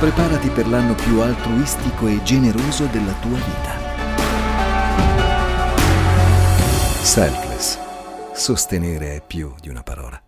Preparati 0.00 0.48
per 0.48 0.66
l'anno 0.66 0.94
più 0.94 1.20
altruistico 1.20 2.06
e 2.06 2.22
generoso 2.22 2.86
della 2.86 3.12
tua 3.20 3.36
vita. 3.36 3.78
Selfless. 7.04 7.78
Sostenere 8.32 9.16
è 9.16 9.22
più 9.22 9.52
di 9.60 9.68
una 9.68 9.82
parola. 9.82 10.18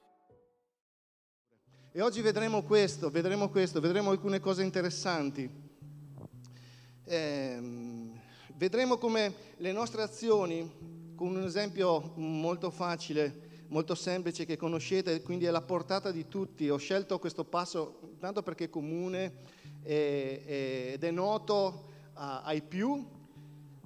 E 1.90 2.02
oggi 2.02 2.20
vedremo 2.20 2.64
questo, 2.64 3.08
vedremo 3.08 3.48
questo, 3.48 3.80
vedremo 3.80 4.10
alcune 4.10 4.40
cose 4.40 4.62
interessanti. 4.62 5.50
Eh, 7.04 7.58
vedremo 8.54 8.98
come 8.98 9.34
le 9.56 9.72
nostre 9.72 10.02
azioni, 10.02 11.14
con 11.16 11.34
un 11.34 11.44
esempio 11.44 12.12
molto 12.16 12.70
facile, 12.70 13.64
molto 13.68 13.94
semplice 13.94 14.44
che 14.44 14.58
conoscete, 14.58 15.22
quindi 15.22 15.46
è 15.46 15.48
alla 15.48 15.62
portata 15.62 16.10
di 16.10 16.28
tutti. 16.28 16.68
Ho 16.68 16.76
scelto 16.76 17.18
questo 17.18 17.44
passo 17.44 18.16
tanto 18.18 18.42
perché 18.42 18.64
è 18.64 18.68
comune 18.68 19.60
ed 19.82 21.02
è 21.02 21.10
noto 21.10 21.90
ai 22.14 22.62
più, 22.62 23.04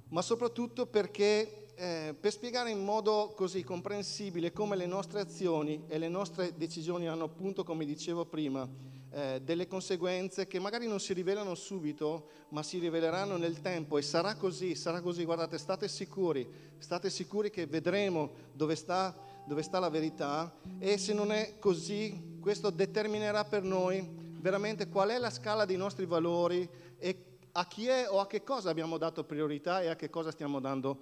ma 0.09 0.21
soprattutto 0.21 0.85
perché 0.85 1.67
eh, 1.75 2.15
per 2.19 2.31
spiegare 2.31 2.71
in 2.71 2.83
modo 2.83 3.33
così 3.35 3.63
comprensibile 3.63 4.51
come 4.51 4.75
le 4.75 4.87
nostre 4.87 5.19
azioni 5.19 5.83
e 5.87 5.99
le 5.99 6.09
nostre 6.09 6.53
decisioni 6.57 7.07
hanno 7.07 7.25
appunto, 7.25 7.63
come 7.63 7.85
dicevo 7.85 8.25
prima, 8.25 8.67
eh, 9.11 9.41
delle 9.43 9.67
conseguenze 9.67 10.47
che 10.47 10.59
magari 10.59 10.87
non 10.87 10.99
si 10.99 11.13
rivelano 11.13 11.53
subito, 11.53 12.29
ma 12.49 12.63
si 12.63 12.79
riveleranno 12.79 13.37
nel 13.37 13.61
tempo 13.61 13.97
e 13.97 14.01
sarà 14.01 14.35
così, 14.35 14.73
sarà 14.73 15.01
così, 15.01 15.23
guardate, 15.23 15.59
state 15.59 15.87
sicuri, 15.87 16.47
state 16.79 17.11
sicuri 17.11 17.51
che 17.51 17.67
vedremo 17.67 18.31
dove 18.53 18.75
sta, 18.75 19.15
dove 19.45 19.61
sta 19.61 19.77
la 19.77 19.89
verità 19.89 20.55
e 20.79 20.97
se 20.97 21.13
non 21.13 21.31
è 21.31 21.59
così, 21.59 22.37
questo 22.41 22.71
determinerà 22.71 23.45
per 23.45 23.61
noi 23.61 24.26
veramente 24.39 24.87
qual 24.87 25.09
è 25.09 25.17
la 25.17 25.29
scala 25.29 25.65
dei 25.65 25.77
nostri 25.77 26.05
valori 26.05 26.67
e 26.97 27.23
a 27.51 27.65
chi 27.67 27.87
è 27.87 28.07
o 28.09 28.19
a 28.19 28.27
che 28.27 28.43
cosa 28.43 28.69
abbiamo 28.69 28.97
dato 28.97 29.23
priorità 29.23 29.81
e 29.81 29.87
a 29.87 29.95
che 29.95 30.09
cosa 30.09 30.31
stiamo 30.31 30.59
dando 30.59 30.97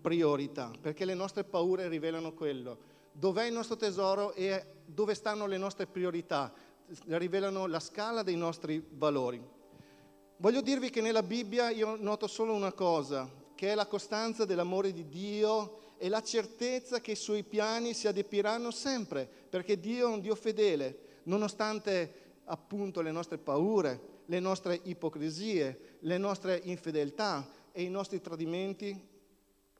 priorità, 0.00 0.70
perché 0.80 1.04
le 1.04 1.14
nostre 1.14 1.44
paure 1.44 1.88
rivelano 1.88 2.32
quello. 2.32 2.78
Dov'è 3.12 3.44
il 3.44 3.52
nostro 3.52 3.76
tesoro 3.76 4.32
e 4.32 4.64
dove 4.86 5.14
stanno 5.14 5.46
le 5.46 5.58
nostre 5.58 5.86
priorità? 5.86 6.52
Rivelano 7.06 7.66
la 7.66 7.80
scala 7.80 8.22
dei 8.22 8.36
nostri 8.36 8.82
valori. 8.90 9.56
Voglio 10.38 10.60
dirvi 10.60 10.88
che 10.88 11.00
nella 11.00 11.22
Bibbia 11.22 11.68
io 11.70 11.96
noto 11.98 12.26
solo 12.26 12.54
una 12.54 12.72
cosa, 12.72 13.28
che 13.54 13.72
è 13.72 13.74
la 13.74 13.86
costanza 13.86 14.44
dell'amore 14.44 14.92
di 14.92 15.08
Dio 15.08 15.80
e 15.98 16.08
la 16.08 16.22
certezza 16.22 17.00
che 17.00 17.10
i 17.10 17.16
suoi 17.16 17.42
piani 17.42 17.92
si 17.92 18.06
adempiranno 18.06 18.70
sempre, 18.70 19.28
perché 19.50 19.80
Dio 19.80 20.08
è 20.08 20.12
un 20.12 20.20
Dio 20.20 20.36
fedele, 20.36 20.98
nonostante 21.24 22.27
appunto 22.48 23.00
le 23.00 23.12
nostre 23.12 23.38
paure, 23.38 24.16
le 24.26 24.40
nostre 24.40 24.80
ipocrisie, 24.84 25.96
le 26.00 26.18
nostre 26.18 26.60
infedeltà 26.64 27.46
e 27.72 27.82
i 27.82 27.88
nostri 27.88 28.20
tradimenti, 28.20 28.98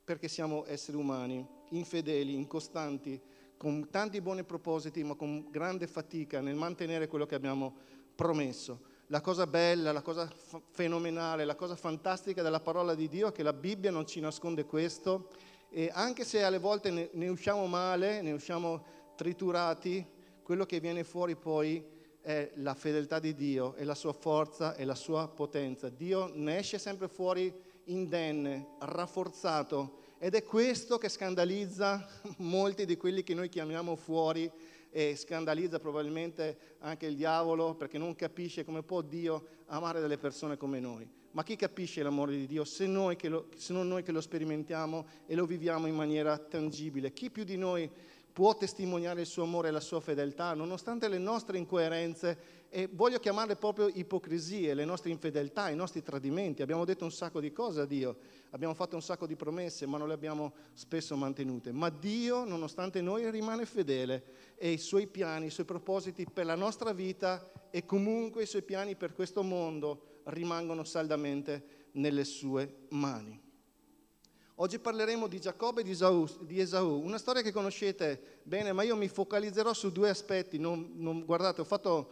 perché 0.03 0.27
siamo 0.27 0.65
esseri 0.65 0.97
umani, 0.97 1.45
infedeli, 1.69 2.33
incostanti, 2.33 3.19
con 3.57 3.89
tanti 3.89 4.21
buoni 4.21 4.43
propositi, 4.43 5.03
ma 5.03 5.15
con 5.15 5.49
grande 5.51 5.85
fatica 5.85 6.39
nel 6.41 6.55
mantenere 6.55 7.07
quello 7.07 7.25
che 7.25 7.35
abbiamo 7.35 7.75
promesso. 8.15 8.87
La 9.07 9.21
cosa 9.21 9.47
bella, 9.47 9.91
la 9.91 10.01
cosa 10.01 10.27
f- 10.27 10.61
fenomenale, 10.69 11.43
la 11.43 11.55
cosa 11.55 11.75
fantastica 11.75 12.41
della 12.41 12.59
parola 12.59 12.93
di 12.95 13.07
Dio 13.07 13.27
è 13.27 13.31
che 13.31 13.43
la 13.43 13.53
Bibbia 13.53 13.91
non 13.91 14.05
ci 14.05 14.19
nasconde 14.19 14.65
questo 14.65 15.29
e 15.69 15.89
anche 15.91 16.23
se 16.23 16.43
alle 16.43 16.59
volte 16.59 16.91
ne, 16.91 17.09
ne 17.13 17.27
usciamo 17.27 17.65
male, 17.65 18.21
ne 18.21 18.31
usciamo 18.31 18.85
triturati, 19.15 20.05
quello 20.43 20.65
che 20.65 20.79
viene 20.79 21.03
fuori 21.03 21.35
poi 21.35 21.83
è 22.29 22.51
la 22.57 22.75
fedeltà 22.75 23.17
di 23.17 23.33
Dio, 23.33 23.73
è 23.73 23.83
la 23.83 23.95
sua 23.95 24.13
forza 24.13 24.75
e 24.75 24.85
la 24.85 24.93
sua 24.93 25.27
potenza. 25.27 25.89
Dio 25.89 26.29
ne 26.35 26.59
esce 26.59 26.77
sempre 26.77 27.07
fuori 27.07 27.51
indenne, 27.85 28.75
rafforzato 28.81 29.97
ed 30.19 30.35
è 30.35 30.43
questo 30.43 30.99
che 30.99 31.09
scandalizza 31.09 32.07
molti 32.37 32.85
di 32.85 32.97
quelli 32.97 33.23
che 33.23 33.33
noi 33.33 33.49
chiamiamo 33.49 33.95
fuori 33.95 34.47
e 34.91 35.15
scandalizza 35.15 35.79
probabilmente 35.79 36.75
anche 36.81 37.07
il 37.07 37.15
diavolo 37.15 37.73
perché 37.73 37.97
non 37.97 38.15
capisce 38.15 38.63
come 38.63 38.83
può 38.83 39.01
Dio 39.01 39.47
amare 39.65 39.99
delle 39.99 40.19
persone 40.19 40.55
come 40.55 40.79
noi. 40.79 41.09
Ma 41.31 41.43
chi 41.43 41.55
capisce 41.55 42.03
l'amore 42.03 42.33
di 42.33 42.45
Dio 42.45 42.63
se, 42.63 42.85
lo, 42.85 43.49
se 43.55 43.73
non 43.73 43.87
noi 43.87 44.03
che 44.03 44.11
lo 44.11 44.21
sperimentiamo 44.21 45.07
e 45.25 45.33
lo 45.33 45.47
viviamo 45.47 45.87
in 45.87 45.95
maniera 45.95 46.37
tangibile? 46.37 47.11
Chi 47.11 47.31
più 47.31 47.43
di 47.43 47.57
noi 47.57 47.89
può 48.39 48.55
testimoniare 48.55 49.19
il 49.19 49.27
suo 49.27 49.43
amore 49.43 49.67
e 49.67 49.71
la 49.71 49.81
sua 49.81 49.99
fedeltà, 49.99 50.53
nonostante 50.53 51.09
le 51.09 51.17
nostre 51.17 51.57
incoerenze 51.57 52.67
e 52.69 52.87
voglio 52.89 53.19
chiamarle 53.19 53.57
proprio 53.57 53.89
ipocrisie, 53.89 54.73
le 54.73 54.85
nostre 54.85 55.09
infedeltà, 55.09 55.67
i 55.67 55.75
nostri 55.75 56.01
tradimenti. 56.01 56.61
Abbiamo 56.61 56.85
detto 56.85 57.03
un 57.03 57.11
sacco 57.11 57.41
di 57.41 57.51
cose 57.51 57.81
a 57.81 57.85
Dio, 57.85 58.15
abbiamo 58.51 58.73
fatto 58.73 58.95
un 58.95 59.01
sacco 59.01 59.27
di 59.27 59.35
promesse, 59.35 59.85
ma 59.87 59.97
non 59.97 60.07
le 60.07 60.13
abbiamo 60.13 60.53
spesso 60.71 61.17
mantenute. 61.17 61.73
Ma 61.73 61.89
Dio, 61.89 62.45
nonostante 62.45 63.01
noi, 63.01 63.29
rimane 63.29 63.65
fedele 63.65 64.23
e 64.55 64.71
i 64.71 64.77
suoi 64.77 65.07
piani, 65.07 65.47
i 65.47 65.51
suoi 65.51 65.65
propositi 65.65 66.25
per 66.25 66.45
la 66.45 66.55
nostra 66.55 66.93
vita 66.93 67.51
e 67.69 67.83
comunque 67.83 68.43
i 68.43 68.47
suoi 68.47 68.61
piani 68.61 68.95
per 68.95 69.13
questo 69.13 69.43
mondo 69.43 70.21
rimangono 70.27 70.85
saldamente 70.85 71.89
nelle 71.91 72.23
sue 72.23 72.85
mani. 72.91 73.48
Oggi 74.61 74.77
parleremo 74.77 75.27
di 75.27 75.39
Giacobbe 75.39 75.79
e 75.79 75.83
di 75.85 75.91
Esau, 75.91 76.27
di 76.41 76.59
Esau, 76.59 77.01
una 77.01 77.17
storia 77.17 77.41
che 77.41 77.53
conoscete 77.53 78.41
bene, 78.43 78.73
ma 78.73 78.83
io 78.83 78.97
mi 78.97 79.07
focalizzerò 79.07 79.73
su 79.73 79.89
due 79.89 80.09
aspetti. 80.09 80.57
Non, 80.57 80.95
non, 80.95 81.23
guardate, 81.23 81.61
ho 81.61 81.63
fatto 81.63 82.09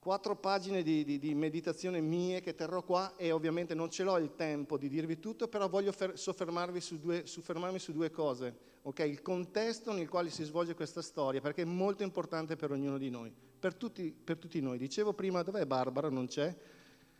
quattro 0.00 0.34
pagine 0.34 0.82
di, 0.82 1.04
di, 1.04 1.20
di, 1.20 1.36
meditazione 1.36 2.00
mie 2.00 2.40
che 2.40 2.56
terrò 2.56 2.82
qua 2.82 3.14
e 3.14 3.30
ovviamente 3.30 3.74
non 3.74 3.88
ce 3.88 4.02
l'ho 4.02 4.18
il 4.18 4.34
tempo 4.34 4.76
di 4.76 4.88
dirvi 4.88 5.20
tutto, 5.20 5.46
però 5.46 5.68
voglio 5.68 5.92
fer, 5.92 6.18
soffermarvi 6.18 6.80
su 6.80 6.98
due, 6.98 7.24
soffermarmi 7.24 7.78
su 7.78 7.92
due 7.92 8.10
cose. 8.10 8.56
Okay? 8.82 9.08
Il 9.08 9.22
contesto 9.22 9.92
nel 9.92 10.08
quale 10.08 10.30
si 10.30 10.42
svolge 10.42 10.74
questa 10.74 11.02
storia, 11.02 11.40
perché 11.40 11.62
è 11.62 11.66
molto 11.66 12.02
importante 12.02 12.56
per 12.56 12.72
ognuno 12.72 12.98
di 12.98 13.10
noi, 13.10 13.32
per 13.60 13.76
tutti, 13.76 14.10
per 14.10 14.38
tutti 14.38 14.60
noi. 14.60 14.76
Dicevo 14.76 15.12
prima, 15.12 15.44
dov'è 15.44 15.64
Barbara? 15.66 16.08
Non 16.08 16.26
c'è? 16.26 16.52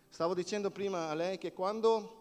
Stavo 0.08 0.34
dicendo 0.34 0.72
prima 0.72 1.08
a 1.08 1.14
lei 1.14 1.38
che 1.38 1.52
quando 1.52 2.18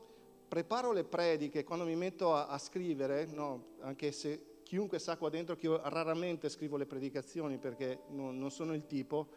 preparo 0.47 0.91
le 0.91 1.03
prediche, 1.03 1.63
quando 1.63 1.85
mi 1.85 1.95
metto 1.95 2.33
a, 2.33 2.47
a 2.47 2.57
scrivere, 2.57 3.25
no, 3.25 3.75
anche 3.81 4.11
se 4.11 4.61
chiunque 4.63 4.99
sa 4.99 5.17
qua 5.17 5.29
dentro 5.29 5.55
che 5.55 5.65
io 5.65 5.81
raramente 5.83 6.49
scrivo 6.49 6.77
le 6.77 6.85
predicazioni 6.85 7.57
perché 7.57 8.01
non, 8.09 8.37
non 8.37 8.51
sono 8.51 8.73
il 8.73 8.85
tipo, 8.85 9.29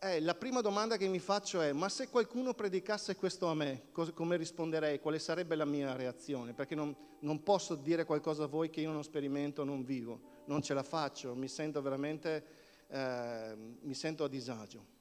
eh, 0.00 0.20
la 0.20 0.34
prima 0.34 0.60
domanda 0.60 0.96
che 0.96 1.08
mi 1.08 1.18
faccio 1.18 1.60
è, 1.60 1.72
ma 1.72 1.88
se 1.88 2.08
qualcuno 2.08 2.54
predicasse 2.54 3.16
questo 3.16 3.46
a 3.48 3.54
me, 3.54 3.88
cosa, 3.90 4.12
come 4.12 4.36
risponderei? 4.36 5.00
Quale 5.00 5.18
sarebbe 5.18 5.56
la 5.56 5.64
mia 5.64 5.96
reazione? 5.96 6.54
Perché 6.54 6.76
non, 6.76 6.94
non, 7.20 7.42
posso 7.42 7.74
dire 7.74 8.04
qualcosa 8.04 8.44
a 8.44 8.46
voi 8.46 8.70
che 8.70 8.80
io 8.80 8.92
non 8.92 9.02
sperimento, 9.02 9.64
non 9.64 9.82
vivo, 9.82 10.20
non 10.44 10.62
ce 10.62 10.72
la 10.72 10.84
faccio, 10.84 11.34
mi 11.34 11.48
sento 11.48 11.82
veramente, 11.82 12.44
eh, 12.86 13.56
mi 13.80 13.94
sento 13.94 14.22
a 14.22 14.28
disagio. 14.28 14.97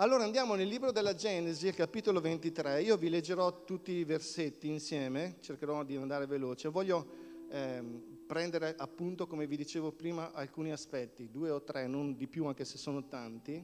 Allora 0.00 0.22
andiamo 0.22 0.54
nel 0.54 0.68
libro 0.68 0.92
della 0.92 1.16
Genesi, 1.16 1.72
capitolo 1.72 2.20
23. 2.20 2.82
Io 2.82 2.96
vi 2.96 3.08
leggerò 3.08 3.64
tutti 3.64 3.90
i 3.90 4.04
versetti 4.04 4.68
insieme, 4.68 5.38
cercherò 5.40 5.82
di 5.82 5.96
andare 5.96 6.26
veloce. 6.26 6.68
Voglio 6.68 7.04
eh, 7.50 7.82
prendere 8.24 8.76
appunto, 8.78 9.26
come 9.26 9.48
vi 9.48 9.56
dicevo 9.56 9.90
prima, 9.90 10.30
alcuni 10.32 10.70
aspetti, 10.70 11.32
due 11.32 11.50
o 11.50 11.64
tre, 11.64 11.88
non 11.88 12.16
di 12.16 12.28
più 12.28 12.46
anche 12.46 12.64
se 12.64 12.78
sono 12.78 13.08
tanti, 13.08 13.60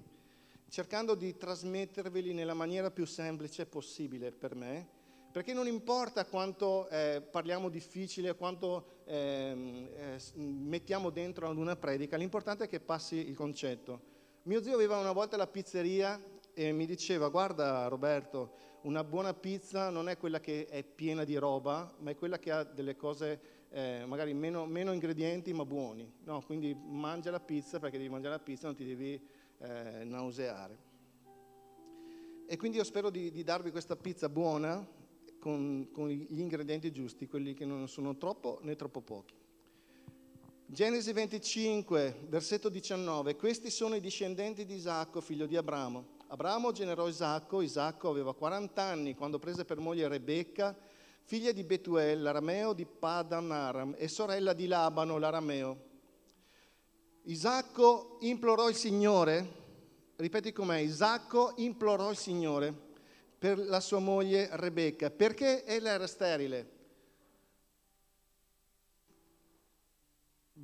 cercando 0.68 1.14
di 1.14 1.36
trasmetterveli 1.36 2.32
nella 2.32 2.54
maniera 2.54 2.90
più 2.90 3.06
semplice 3.06 3.64
possibile 3.64 4.32
per 4.32 4.56
me, 4.56 4.88
perché 5.30 5.52
non 5.52 5.68
importa 5.68 6.24
quanto 6.24 6.88
eh, 6.88 7.22
parliamo 7.30 7.68
difficile, 7.68 8.34
quanto 8.34 9.02
eh, 9.04 10.18
mettiamo 10.34 11.10
dentro 11.10 11.48
ad 11.48 11.58
una 11.58 11.76
predica, 11.76 12.16
l'importante 12.16 12.64
è 12.64 12.68
che 12.68 12.80
passi 12.80 13.28
il 13.28 13.36
concetto. 13.36 14.13
Mio 14.46 14.62
zio 14.62 14.74
aveva 14.74 14.98
una 14.98 15.12
volta 15.12 15.38
la 15.38 15.46
pizzeria 15.46 16.22
e 16.52 16.70
mi 16.70 16.84
diceva, 16.84 17.30
guarda 17.30 17.88
Roberto, 17.88 18.52
una 18.82 19.02
buona 19.02 19.32
pizza 19.32 19.88
non 19.88 20.06
è 20.10 20.18
quella 20.18 20.38
che 20.38 20.66
è 20.66 20.82
piena 20.84 21.24
di 21.24 21.34
roba, 21.36 21.94
ma 22.00 22.10
è 22.10 22.14
quella 22.14 22.38
che 22.38 22.50
ha 22.50 22.62
delle 22.62 22.94
cose 22.94 23.40
eh, 23.70 24.04
magari 24.06 24.34
meno, 24.34 24.66
meno, 24.66 24.92
ingredienti 24.92 25.54
ma 25.54 25.64
buoni. 25.64 26.12
No, 26.24 26.42
quindi 26.44 26.74
mangia 26.74 27.30
la 27.30 27.40
pizza 27.40 27.78
perché 27.78 27.96
devi 27.96 28.10
mangiare 28.10 28.34
la 28.34 28.42
pizza, 28.42 28.66
non 28.66 28.76
ti 28.76 28.84
devi 28.84 29.18
eh, 29.60 30.04
nauseare. 30.04 30.78
E 32.46 32.56
quindi 32.58 32.76
io 32.76 32.84
spero 32.84 33.08
di, 33.08 33.30
di 33.30 33.44
darvi 33.44 33.70
questa 33.70 33.96
pizza 33.96 34.28
buona 34.28 34.86
con, 35.38 35.88
con 35.90 36.10
gli 36.10 36.38
ingredienti 36.38 36.92
giusti, 36.92 37.26
quelli 37.26 37.54
che 37.54 37.64
non 37.64 37.88
sono 37.88 38.18
troppo 38.18 38.58
né 38.60 38.76
troppo 38.76 39.00
pochi. 39.00 39.34
Genesi 40.66 41.12
25, 41.12 42.24
versetto 42.28 42.68
19. 42.68 43.36
Questi 43.36 43.70
sono 43.70 43.96
i 43.96 44.00
discendenti 44.00 44.64
di 44.64 44.74
Isacco, 44.74 45.20
figlio 45.20 45.46
di 45.46 45.56
Abramo. 45.56 46.16
Abramo 46.28 46.72
generò 46.72 47.06
Isacco, 47.06 47.60
Isacco 47.60 48.08
aveva 48.08 48.34
40 48.34 48.82
anni 48.82 49.14
quando 49.14 49.38
prese 49.38 49.64
per 49.66 49.78
moglie 49.78 50.08
Rebecca, 50.08 50.76
figlia 51.22 51.52
di 51.52 51.62
Betuel, 51.64 52.22
l'arameo 52.22 52.72
di 52.72 52.86
Padan 52.86 53.52
Aram 53.52 53.94
e 53.98 54.08
sorella 54.08 54.54
di 54.54 54.66
Labano, 54.66 55.18
l'arameo. 55.18 55.78
Isacco 57.24 58.16
implorò 58.20 58.68
il 58.68 58.74
Signore 58.74 59.62
ripeti 60.16 60.52
com'è, 60.52 60.78
Isacco 60.78 61.52
implorò 61.56 62.10
il 62.10 62.16
Signore 62.16 62.74
per 63.38 63.58
la 63.58 63.80
sua 63.80 63.98
moglie 63.98 64.48
Rebecca, 64.52 65.10
perché 65.10 65.64
ella 65.64 65.90
era 65.90 66.06
sterile. 66.06 66.70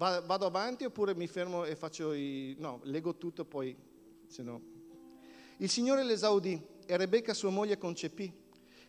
Vado 0.01 0.47
avanti 0.47 0.87
oppure 0.87 1.15
mi 1.15 1.27
fermo 1.27 1.67
e 1.67 1.77
faccio 1.77 2.15
i... 2.15 2.57
no, 2.59 2.81
leggo 2.85 3.17
tutto 3.17 3.45
poi, 3.45 3.77
se 4.27 4.43
no... 4.43 4.63
Il 5.59 5.69
Signore 5.69 6.05
l'esaudì 6.05 6.59
e 6.87 6.97
Rebecca 6.97 7.35
sua 7.35 7.51
moglie 7.51 7.77
concepì. 7.77 8.33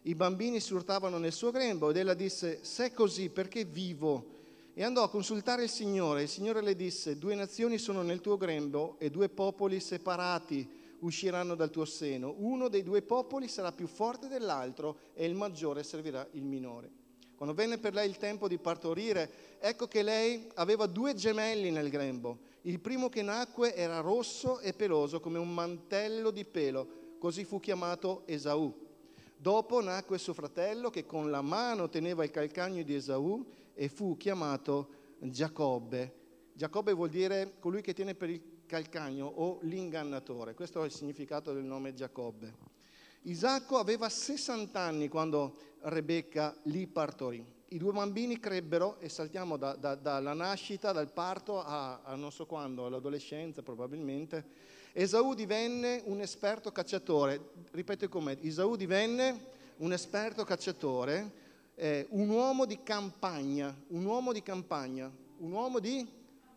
I 0.04 0.16
bambini 0.16 0.62
si 0.62 0.74
urtavano 0.74 1.18
nel 1.18 1.34
suo 1.34 1.52
grembo 1.52 1.90
ed 1.90 1.98
ella 1.98 2.14
disse, 2.14 2.60
se 2.64 2.86
è 2.86 2.94
così, 2.94 3.30
perché 3.30 3.66
vivo? 3.66 4.40
E 4.74 4.86
andò 4.86 5.04
a 5.04 5.10
consultare 5.10 5.64
il 5.64 5.70
Signore. 5.70 6.22
Il 6.22 6.30
Signore 6.30 6.62
le 6.62 6.78
disse, 6.78 7.18
due 7.18 7.36
nazioni 7.36 7.78
sono 7.78 8.04
nel 8.04 8.22
tuo 8.22 8.38
grembo 8.38 8.96
e 8.98 9.10
due 9.10 9.28
popoli 9.28 9.82
separati 9.82 10.96
usciranno 11.00 11.56
dal 11.56 11.72
tuo 11.72 11.84
seno. 11.84 12.36
Uno 12.38 12.70
dei 12.70 12.84
due 12.84 13.02
popoli 13.02 13.50
sarà 13.50 13.74
più 13.74 13.88
forte 13.88 14.30
dell'altro 14.30 14.98
e 15.14 15.26
il 15.26 15.36
maggiore 15.36 15.84
servirà 15.84 16.26
il 16.32 16.46
minore. 16.46 17.01
Quando 17.42 17.60
venne 17.60 17.80
per 17.80 17.96
lei 17.96 18.08
il 18.08 18.18
tempo 18.18 18.48
di 18.48 18.60
partorire, 18.60 19.58
ecco 19.58 19.88
che 19.88 20.04
lei 20.04 20.48
aveva 20.58 20.86
due 20.86 21.16
gemelli 21.16 21.72
nel 21.72 21.90
grembo. 21.90 22.38
Il 22.62 22.80
primo 22.80 23.10
che 23.10 23.24
nacque 23.24 23.74
era 23.74 24.00
rosso 24.00 24.60
e 24.60 24.74
peloso 24.74 25.20
come 25.20 25.40
un 25.40 25.52
mantello 25.52 26.30
di 26.30 26.46
pelo, 26.46 27.16
così 27.18 27.44
fu 27.44 27.60
chiamato 27.60 28.22
Esaù. 28.28 28.72
Dopo 29.36 29.82
nacque 29.82 30.20
suo 30.20 30.36
fratello 30.36 30.92
che 30.92 31.08
con 31.08 31.32
la 31.32 31.42
mano 31.42 31.90
teneva 31.90 32.24
il 32.24 32.30
calcagno 32.30 32.84
di 32.84 32.94
Esaù 32.94 33.44
e 33.74 33.90
fu 33.90 34.18
chiamato 34.18 34.90
Giacobbe. 35.18 36.14
Giacobbe 36.54 36.94
vuol 36.94 37.10
dire 37.10 37.54
colui 37.58 37.82
che 37.82 37.96
tiene 37.96 38.14
per 38.14 38.30
il 38.30 38.42
calcagno 38.68 39.26
o 39.26 39.58
l'ingannatore. 39.64 40.54
Questo 40.54 40.84
è 40.84 40.86
il 40.86 40.92
significato 40.92 41.54
del 41.54 41.64
nome 41.64 41.96
Giacobbe. 41.96 42.70
Isacco 43.24 43.78
aveva 43.78 44.10
60 44.10 44.80
anni 44.80 45.08
quando 45.08 45.56
Rebecca 45.82 46.56
li 46.64 46.88
partorì. 46.88 47.44
I 47.70 47.78
due 47.78 47.94
bambini 47.94 48.40
crebbero 48.40 49.00
e 49.00 49.08
saltiamo 49.08 49.58
da, 49.58 49.76
da, 49.76 49.96
dalla 49.96 50.34
nascita, 50.34 50.92
dal 50.92 51.12
parto 51.12 51.64
a, 51.64 52.02
a 52.04 52.16
non 52.16 52.32
so 52.32 52.46
quando, 52.46 52.86
all'adolescenza 52.86 53.62
probabilmente 53.62 54.46
Esaù 54.94 55.34
divenne 55.34 56.02
un 56.06 56.20
esperto 56.20 56.72
cacciatore, 56.74 57.52
ripeto 57.72 58.10
come, 58.10 58.38
Esaù 58.42 58.76
divenne 58.76 59.40
un 59.78 59.94
esperto 59.94 60.44
cacciatore, 60.44 61.32
eh, 61.76 62.08
un 62.10 62.28
uomo 62.28 62.66
di 62.66 62.84
campagna, 62.84 63.74
un 63.88 64.04
uomo 64.04 64.34
di 64.34 64.44
campagna, 64.44 65.10
un 65.38 65.52
uomo 65.54 65.80
di 65.80 66.06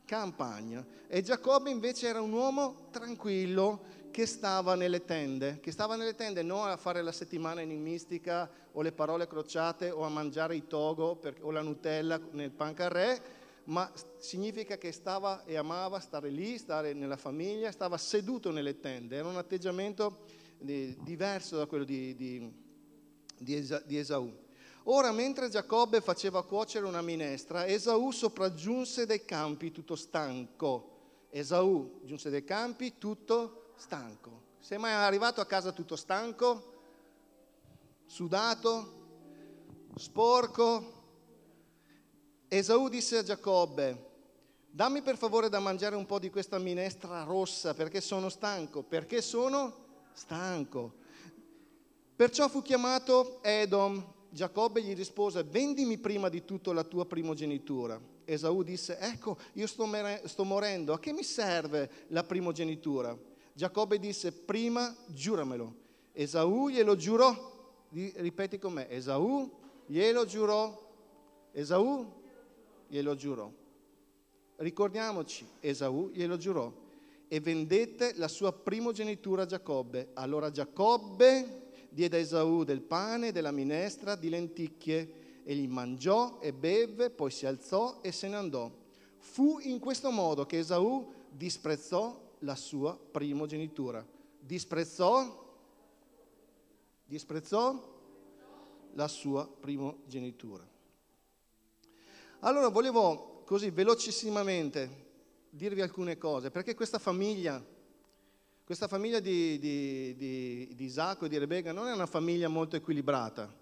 campagna. 0.04 0.84
E 1.06 1.22
Giacobbe 1.22 1.70
invece 1.70 2.08
era 2.08 2.20
un 2.20 2.32
uomo 2.32 2.88
tranquillo 2.90 3.93
che 4.14 4.26
stava 4.26 4.76
nelle 4.76 5.04
tende, 5.04 5.58
che 5.58 5.72
stava 5.72 5.96
nelle 5.96 6.14
tende 6.14 6.44
non 6.44 6.68
a 6.68 6.76
fare 6.76 7.02
la 7.02 7.10
settimana 7.10 7.62
enigmistica 7.62 8.48
o 8.70 8.80
le 8.80 8.92
parole 8.92 9.26
crociate 9.26 9.90
o 9.90 10.04
a 10.04 10.08
mangiare 10.08 10.54
i 10.54 10.68
togo 10.68 11.16
per, 11.16 11.38
o 11.40 11.50
la 11.50 11.62
Nutella 11.62 12.20
nel 12.30 12.52
pancarré, 12.52 13.20
ma 13.64 13.90
significa 14.18 14.78
che 14.78 14.92
stava 14.92 15.42
e 15.44 15.56
amava 15.56 15.98
stare 15.98 16.30
lì, 16.30 16.58
stare 16.58 16.92
nella 16.92 17.16
famiglia, 17.16 17.72
stava 17.72 17.98
seduto 17.98 18.52
nelle 18.52 18.78
tende, 18.78 19.16
era 19.16 19.26
un 19.26 19.36
atteggiamento 19.36 20.20
di, 20.58 20.96
diverso 21.02 21.56
da 21.56 21.66
quello 21.66 21.82
di, 21.82 22.14
di, 22.14 22.52
di 23.36 23.98
Esaù. 23.98 24.32
Ora, 24.84 25.10
mentre 25.10 25.48
Giacobbe 25.48 26.00
faceva 26.00 26.44
cuocere 26.44 26.86
una 26.86 27.02
minestra, 27.02 27.66
Esaù 27.66 28.12
sopraggiunse 28.12 29.06
dai 29.06 29.24
campi 29.24 29.72
tutto 29.72 29.96
stanco. 29.96 30.90
Esaù 31.30 32.02
giunse 32.04 32.30
dai 32.30 32.44
campi 32.44 32.94
tutto 32.96 33.34
stanco. 33.34 33.62
Sei 34.58 34.78
mai 34.78 34.92
arrivato 34.92 35.40
a 35.40 35.46
casa 35.46 35.72
tutto 35.72 35.94
stanco? 35.96 36.72
Sudato? 38.06 39.02
Sporco? 39.96 40.92
Esaù 42.48 42.88
disse 42.88 43.18
a 43.18 43.22
Giacobbe, 43.22 44.10
dammi 44.70 45.02
per 45.02 45.16
favore 45.16 45.48
da 45.48 45.58
mangiare 45.58 45.96
un 45.96 46.06
po' 46.06 46.18
di 46.18 46.30
questa 46.30 46.58
minestra 46.58 47.24
rossa 47.24 47.74
perché 47.74 48.00
sono 48.00 48.28
stanco, 48.28 48.82
perché 48.82 49.20
sono 49.20 49.74
stanco. 50.12 50.94
Perciò 52.16 52.48
fu 52.48 52.62
chiamato 52.62 53.42
Edom. 53.42 54.12
Giacobbe 54.30 54.82
gli 54.82 54.94
rispose, 54.94 55.44
vendimi 55.44 55.98
prima 55.98 56.28
di 56.28 56.44
tutto 56.44 56.72
la 56.72 56.82
tua 56.82 57.06
primogenitura. 57.06 58.00
Esaù 58.24 58.62
disse, 58.62 58.98
ecco, 58.98 59.38
io 59.52 59.66
sto, 59.66 59.88
sto 60.24 60.44
morendo, 60.44 60.92
a 60.92 60.98
che 60.98 61.12
mi 61.12 61.22
serve 61.22 62.06
la 62.08 62.24
primogenitura? 62.24 63.16
Giacobbe 63.56 64.00
disse, 64.00 64.32
prima 64.32 64.92
giuramelo. 65.06 65.72
Esaù 66.12 66.68
glielo 66.68 66.96
giurò, 66.96 67.32
ripeti 67.90 68.58
con 68.58 68.72
me, 68.72 68.90
Esaù 68.90 69.48
glielo 69.86 70.26
giurò. 70.26 70.82
Esaù 71.52 72.04
glielo 72.88 73.14
giurò. 73.14 73.48
Ricordiamoci, 74.56 75.46
Esaù 75.60 76.10
glielo 76.12 76.36
giurò 76.36 76.72
e 77.28 77.40
vendette 77.40 78.14
la 78.16 78.26
sua 78.26 78.52
primogenitura 78.52 79.42
a 79.42 79.46
Giacobbe. 79.46 80.10
Allora 80.14 80.50
Giacobbe 80.50 81.62
diede 81.90 82.16
a 82.16 82.20
Esaù 82.20 82.64
del 82.64 82.80
pane, 82.80 83.30
della 83.30 83.52
minestra, 83.52 84.16
di 84.16 84.30
lenticchie, 84.30 85.42
e 85.44 85.54
gli 85.54 85.68
mangiò 85.68 86.38
e 86.40 86.52
beve, 86.52 87.10
poi 87.10 87.30
si 87.30 87.46
alzò 87.46 88.00
e 88.00 88.10
se 88.10 88.26
ne 88.26 88.36
andò. 88.36 88.68
Fu 89.18 89.58
in 89.60 89.78
questo 89.78 90.10
modo 90.10 90.44
che 90.44 90.58
Esaù 90.58 91.12
disprezzò 91.30 92.23
la 92.44 92.54
sua 92.54 92.96
primogenitura. 92.96 94.06
Disprezzò, 94.38 95.42
disprezzò 97.04 97.92
la 98.92 99.08
sua 99.08 99.46
primogenitura. 99.46 100.66
Allora 102.40 102.68
volevo 102.68 103.42
così 103.46 103.70
velocissimamente 103.70 105.02
dirvi 105.48 105.80
alcune 105.80 106.18
cose, 106.18 106.50
perché 106.50 106.74
questa 106.74 106.98
famiglia, 106.98 107.64
questa 108.64 108.86
famiglia 108.86 109.20
di, 109.20 109.58
di, 109.58 110.14
di, 110.16 110.72
di 110.74 110.84
Isacco 110.84 111.24
e 111.24 111.28
di 111.28 111.38
Rebecca 111.38 111.72
non 111.72 111.86
è 111.86 111.92
una 111.92 112.06
famiglia 112.06 112.48
molto 112.48 112.76
equilibrata, 112.76 113.52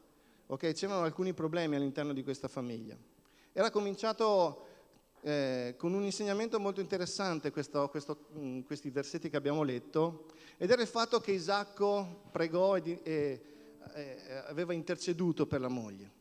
ok? 0.46 0.72
C'erano 0.72 1.02
alcuni 1.02 1.32
problemi 1.32 1.76
all'interno 1.76 2.12
di 2.12 2.24
questa 2.24 2.48
famiglia. 2.48 2.96
Era 3.52 3.70
cominciato 3.70 4.66
eh, 5.24 5.74
con 5.78 5.94
un 5.94 6.02
insegnamento 6.02 6.58
molto 6.58 6.80
interessante 6.80 7.52
questo, 7.52 7.88
questo, 7.88 8.26
mm, 8.36 8.60
questi 8.62 8.90
versetti 8.90 9.30
che 9.30 9.36
abbiamo 9.36 9.62
letto, 9.62 10.26
ed 10.56 10.70
era 10.70 10.82
il 10.82 10.88
fatto 10.88 11.20
che 11.20 11.32
Isacco 11.32 12.24
pregò 12.30 12.76
e, 12.76 13.00
e, 13.02 13.40
e 13.94 14.32
aveva 14.46 14.72
interceduto 14.72 15.46
per 15.46 15.60
la 15.60 15.68
moglie. 15.68 16.20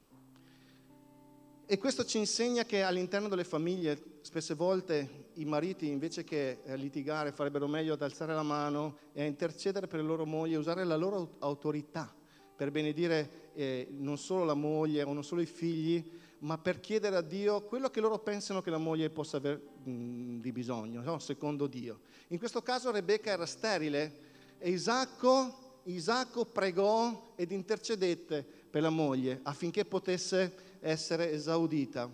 E 1.66 1.78
questo 1.78 2.04
ci 2.06 2.18
insegna 2.18 2.66
che 2.66 2.84
all'interno 2.84 3.30
delle 3.30 3.46
famiglie 3.46 4.20
spesse 4.22 4.56
volte 4.56 5.30
i 5.36 5.46
mariti 5.46 5.88
invece 5.88 6.24
che 6.24 6.60
eh, 6.64 6.76
litigare 6.76 7.32
farebbero 7.32 7.66
meglio 7.66 7.94
ad 7.94 8.02
alzare 8.02 8.34
la 8.34 8.44
mano 8.44 8.98
e 9.14 9.22
a 9.22 9.26
intercedere 9.26 9.88
per 9.88 10.02
le 10.02 10.06
loro 10.06 10.26
mogli, 10.26 10.56
usare 10.56 10.84
la 10.84 10.98
loro 10.98 11.38
autorità 11.40 12.14
per 12.62 12.72
benedire 12.72 13.52
eh, 13.54 13.88
non 13.90 14.18
solo 14.18 14.44
la 14.44 14.54
moglie 14.54 15.02
o 15.04 15.14
non 15.14 15.24
solo 15.24 15.42
i 15.42 15.46
figli, 15.46 16.06
ma 16.42 16.58
per 16.58 16.80
chiedere 16.80 17.16
a 17.16 17.22
Dio 17.22 17.62
quello 17.64 17.90
che 17.90 18.00
loro 18.00 18.20
pensano 18.20 18.62
che 18.62 18.70
la 18.70 18.78
moglie 18.78 19.10
possa 19.10 19.38
avere 19.38 19.62
di 19.84 20.52
bisogno, 20.52 21.02
no? 21.02 21.20
secondo 21.20 21.68
Dio. 21.68 22.02
In 22.30 22.40
questo 22.40 22.62
caso 22.62 22.92
Rebecca 22.92 23.32
era 23.32 23.46
sterile 23.46 24.30
e 24.58 24.70
Isacco, 24.70 25.80
Isacco 25.84 26.46
pregò 26.46 27.34
ed 27.36 27.52
intercedette 27.52 28.46
per 28.70 28.82
la 28.82 28.90
moglie 28.90 29.40
affinché 29.44 29.86
potesse 29.86 30.78
essere 30.80 31.32
esaudita. 31.32 32.10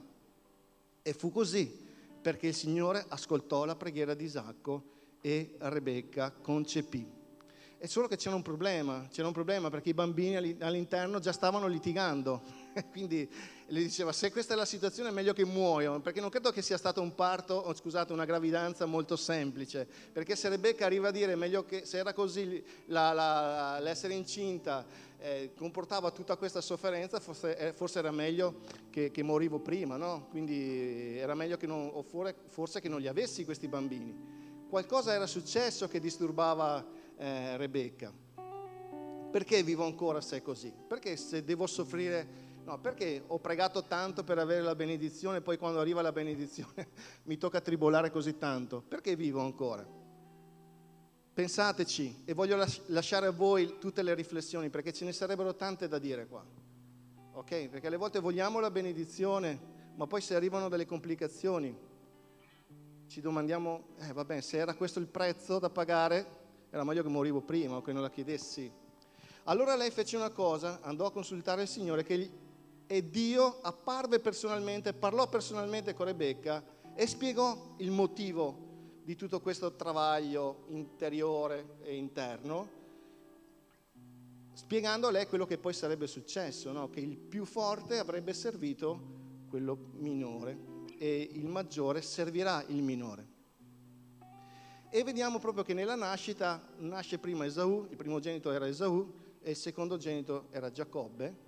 E 1.02 1.14
fu 1.14 1.32
così, 1.32 1.86
perché 2.22 2.48
il 2.48 2.56
Signore 2.56 3.06
ascoltò 3.08 3.64
la 3.64 3.76
preghiera 3.76 4.14
di 4.14 4.26
Isacco 4.26 4.96
e 5.22 5.56
Rebecca 5.60 6.32
concepì. 6.32 7.16
È 7.78 7.86
solo 7.86 8.08
che 8.08 8.18
c'era 8.18 8.36
un 8.36 8.42
problema, 8.42 9.08
c'era 9.10 9.28
un 9.28 9.34
problema 9.34 9.70
perché 9.70 9.90
i 9.90 9.94
bambini 9.94 10.36
all'interno 10.60 11.20
già 11.20 11.32
stavano 11.32 11.68
litigando. 11.68 12.42
Quindi 12.92 13.30
le 13.68 13.82
diceva, 13.82 14.12
se 14.12 14.32
questa 14.32 14.54
è 14.54 14.58
la 14.58 14.66
situazione 14.66 15.10
è 15.10 15.12
meglio 15.12 15.34
che 15.34 15.46
muoiono, 15.46 16.00
perché 16.00 16.22
non 16.22 16.30
credo 16.30 16.52
che 16.52 16.62
sia 16.62 16.78
stato 16.78 17.02
un 17.02 17.16
parto, 17.16 17.54
oh, 17.56 17.74
scusate, 17.74 18.14
una 18.14 18.26
gravidanza 18.26 18.86
molto 18.86 19.16
semplice, 19.16 19.88
perché 20.12 20.36
se 20.36 20.50
Rebecca 20.50 20.86
arriva 20.86 21.10
a 21.10 21.12
dire, 21.12 21.36
meglio 21.36 21.66
che 21.66 21.86
se 21.86 21.98
era 21.98 22.14
così 22.14 22.64
la, 22.86 23.12
la, 23.14 23.80
l'essere 23.80 24.14
incinta 24.14 24.86
eh, 25.20 25.52
comportava 25.56 26.12
tutta 26.12 26.38
questa 26.38 26.62
sofferenza, 26.62 27.20
forse, 27.20 27.58
eh, 27.58 27.74
forse 27.74 28.00
era 28.00 28.12
meglio 28.12 28.62
che, 28.90 29.12
che, 29.12 29.24
morivo 29.24 29.60
prima, 29.60 29.98
no? 29.98 30.28
Quindi 30.30 31.18
era 31.18 31.34
meglio 31.34 31.58
che 31.58 31.68
non, 31.68 31.92
forse 32.50 32.80
che 32.80 32.90
non 32.90 33.02
li 33.02 33.08
avessi 33.08 33.44
questi 33.44 33.68
bambini. 33.68 34.36
Qualcosa 34.70 35.14
era 35.14 35.28
successo 35.28 35.88
che 35.88 36.00
disturbava 36.00 36.86
eh, 37.18 37.58
Rebecca. 37.58 38.14
Perché 39.30 39.62
vivo 39.62 39.86
ancora 39.86 40.22
se 40.22 40.38
è 40.38 40.42
così? 40.42 40.72
Perché 40.88 41.16
se 41.18 41.44
devo 41.44 41.68
soffrire... 41.68 42.46
No, 42.68 42.78
perché 42.80 43.24
ho 43.26 43.40
pregato 43.40 43.84
tanto 43.84 44.26
per 44.26 44.40
avere 44.40 44.62
la 44.62 44.76
benedizione 44.76 45.38
e 45.38 45.42
poi 45.42 45.58
quando 45.58 45.80
arriva 45.80 46.02
la 46.02 46.12
benedizione 46.12 46.90
mi 47.24 47.38
tocca 47.38 47.62
tribolare 47.62 48.12
così 48.12 48.38
tanto? 48.38 48.84
Perché 48.86 49.16
vivo 49.16 49.40
ancora? 49.40 49.88
Pensateci 51.34 52.24
e 52.26 52.34
voglio 52.34 52.62
lasciare 52.88 53.28
a 53.28 53.32
voi 53.32 53.78
tutte 53.80 54.04
le 54.04 54.14
riflessioni 54.14 54.70
perché 54.70 54.92
ce 54.92 55.06
ne 55.06 55.14
sarebbero 55.14 55.56
tante 55.56 55.88
da 55.88 55.98
dire 55.98 56.28
qua. 56.28 56.44
Ok? 57.36 57.70
Perché 57.70 57.88
alle 57.88 57.96
volte 57.96 58.20
vogliamo 58.20 58.60
la 58.60 58.70
benedizione, 58.70 59.58
ma 59.96 60.06
poi 60.06 60.20
se 60.20 60.36
arrivano 60.36 60.68
delle 60.68 60.86
complicazioni 60.86 61.74
ci 63.08 63.22
domandiamo, 63.22 63.96
eh 64.00 64.12
vabbè, 64.12 64.42
se 64.42 64.58
era 64.58 64.74
questo 64.74 65.00
il 65.00 65.08
prezzo 65.08 65.58
da 65.58 65.70
pagare, 65.70 66.26
era 66.70 66.84
meglio 66.84 67.02
che 67.02 67.08
morivo 67.08 67.40
prima 67.40 67.78
o 67.78 67.82
che 67.82 67.94
non 67.94 68.02
la 68.02 68.10
chiedessi. 68.10 68.70
Allora 69.46 69.78
lei 69.78 69.92
fece 69.92 70.18
una 70.18 70.32
cosa, 70.32 70.82
andò 70.82 71.06
a 71.06 71.12
consultare 71.14 71.62
il 71.62 71.70
Signore 71.70 72.04
che, 72.04 72.30
e 72.88 73.10
Dio 73.10 73.60
apparve 73.62 74.20
personalmente, 74.20 74.94
parlò 74.94 75.28
personalmente 75.28 75.94
con 75.94 76.06
Rebecca 76.06 76.64
e 76.96 77.06
spiegò 77.06 77.76
il 77.78 77.92
motivo 77.92 78.66
di 79.04 79.16
tutto 79.16 79.40
questo 79.42 79.76
travaglio 79.76 80.66
interiore 80.70 81.78
e 81.84 81.96
interno, 81.96 82.70
spiegando 84.54 85.08
a 85.08 85.12
lei 85.12 85.28
quello 85.28 85.46
che 85.46 85.58
poi 85.58 85.74
sarebbe 85.74 86.08
successo, 86.08 86.72
no? 86.72 86.90
che 86.90 87.02
il 87.02 87.18
più 87.18 87.46
forte 87.46 88.00
avrebbe 88.00 88.34
servito 88.34 89.16
quello 89.50 89.78
minore 89.94 90.76
e 90.98 91.30
il 91.34 91.46
maggiore 91.46 92.02
servirà 92.02 92.64
il 92.68 92.82
minore. 92.82 93.36
E 94.90 95.04
vediamo 95.04 95.40
proprio 95.40 95.64
che 95.64 95.74
nella 95.74 95.96
nascita 95.96 96.66
nasce 96.78 97.20
prima 97.20 97.46
Esaù, 97.46 97.88
il 97.90 97.98
primogenito 97.98 98.52
era 98.52 98.68
Esaù 98.68 99.14
e 99.42 99.52
il 99.52 99.56
secondogenito 99.56 100.48
era 100.52 100.72
Giacobbe, 100.72 101.47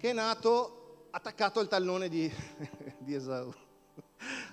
che 0.00 0.10
è 0.10 0.12
nato 0.14 1.08
attaccato 1.10 1.60
al 1.60 1.68
tallone 1.68 2.08
di, 2.08 2.32
di 2.98 3.14
Esaù. 3.14 3.52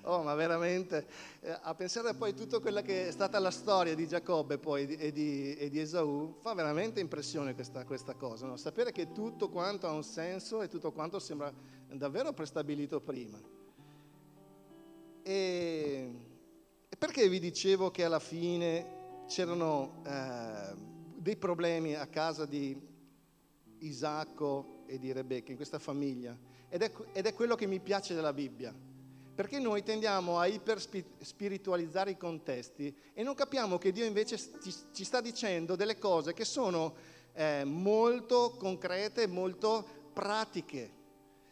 Oh, 0.01 0.21
ma 0.21 0.35
veramente, 0.35 1.07
eh, 1.39 1.57
a 1.61 1.73
pensare 1.73 2.13
poi 2.15 2.31
a 2.31 2.33
tutta 2.33 2.59
quella 2.59 2.81
che 2.81 3.07
è 3.07 3.11
stata 3.11 3.39
la 3.39 3.51
storia 3.51 3.95
di 3.95 4.07
Giacobbe 4.07 4.57
poi, 4.57 4.85
e, 4.95 5.11
di, 5.13 5.55
e 5.55 5.69
di 5.69 5.79
Esaù, 5.79 6.35
fa 6.41 6.53
veramente 6.53 6.99
impressione 6.99 7.53
questa, 7.53 7.85
questa 7.85 8.13
cosa, 8.15 8.45
no? 8.45 8.57
sapere 8.57 8.91
che 8.91 9.13
tutto 9.13 9.47
quanto 9.47 9.87
ha 9.87 9.91
un 9.91 10.03
senso 10.03 10.61
e 10.61 10.67
tutto 10.67 10.91
quanto 10.91 11.17
sembra 11.17 11.53
davvero 11.93 12.33
prestabilito 12.33 12.99
prima. 12.99 13.39
E, 15.23 16.09
perché 16.97 17.29
vi 17.29 17.39
dicevo 17.39 17.89
che 17.89 18.03
alla 18.03 18.19
fine 18.19 19.25
c'erano 19.27 20.01
eh, 20.05 20.75
dei 21.15 21.37
problemi 21.37 21.95
a 21.95 22.07
casa 22.07 22.45
di 22.45 22.77
Isacco 23.79 24.76
e 24.87 24.97
di 24.97 25.11
Rebecca, 25.11 25.51
in 25.51 25.57
questa 25.57 25.79
famiglia? 25.79 26.35
Ed 26.69 26.81
è, 26.81 26.91
ed 27.13 27.25
è 27.25 27.33
quello 27.33 27.55
che 27.55 27.67
mi 27.67 27.79
piace 27.79 28.13
della 28.13 28.33
Bibbia 28.33 28.73
perché 29.37 29.59
noi 29.59 29.83
tendiamo 29.83 30.39
a 30.39 30.47
iperspiritualizzare 30.47 32.09
i 32.09 32.17
contesti 32.17 32.91
e 33.13 33.21
non 33.21 33.35
capiamo 33.35 33.77
che 33.77 33.91
Dio 33.91 34.03
invece 34.03 34.35
ci, 34.35 35.03
sta 35.03 35.21
dicendo 35.21 35.75
delle 35.75 35.99
cose 35.99 36.33
che 36.33 36.43
sono 36.43 36.95
eh, 37.33 37.63
molto 37.63 38.55
concrete, 38.57 39.27
molto 39.27 39.85
pratiche. 40.11 40.91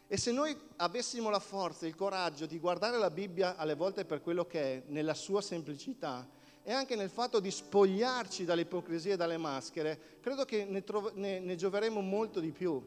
E 0.08 0.18
se 0.18 0.32
noi 0.32 0.58
avessimo 0.78 1.30
la 1.30 1.40
forza, 1.40 1.86
il 1.86 1.94
coraggio 1.94 2.48
di 2.48 2.58
guardare 2.58 2.98
la 2.98 3.12
Bibbia 3.12 3.56
alle 3.56 3.76
volte 3.76 4.04
per 4.04 4.24
quello 4.24 4.48
che 4.48 4.62
è, 4.62 4.84
nella 4.88 5.14
sua 5.14 5.42
semplicità, 5.42 6.28
e 6.64 6.74
anche 6.74 6.96
nel 6.96 7.12
fatto 7.12 7.40
di 7.40 7.52
spogliarci 7.52 8.46
dall'ipocrisia 8.46 9.14
e 9.14 9.18
dalle 9.18 9.38
maschere, 9.38 10.18
credo 10.22 10.44
che 10.44 10.66
ne, 10.66 10.84
trov- 10.84 11.14
ne, 11.14 11.38
ne 11.38 11.56
gioveremo 11.56 12.02
molto 12.02 12.40
di 12.40 12.52
più 12.52 12.84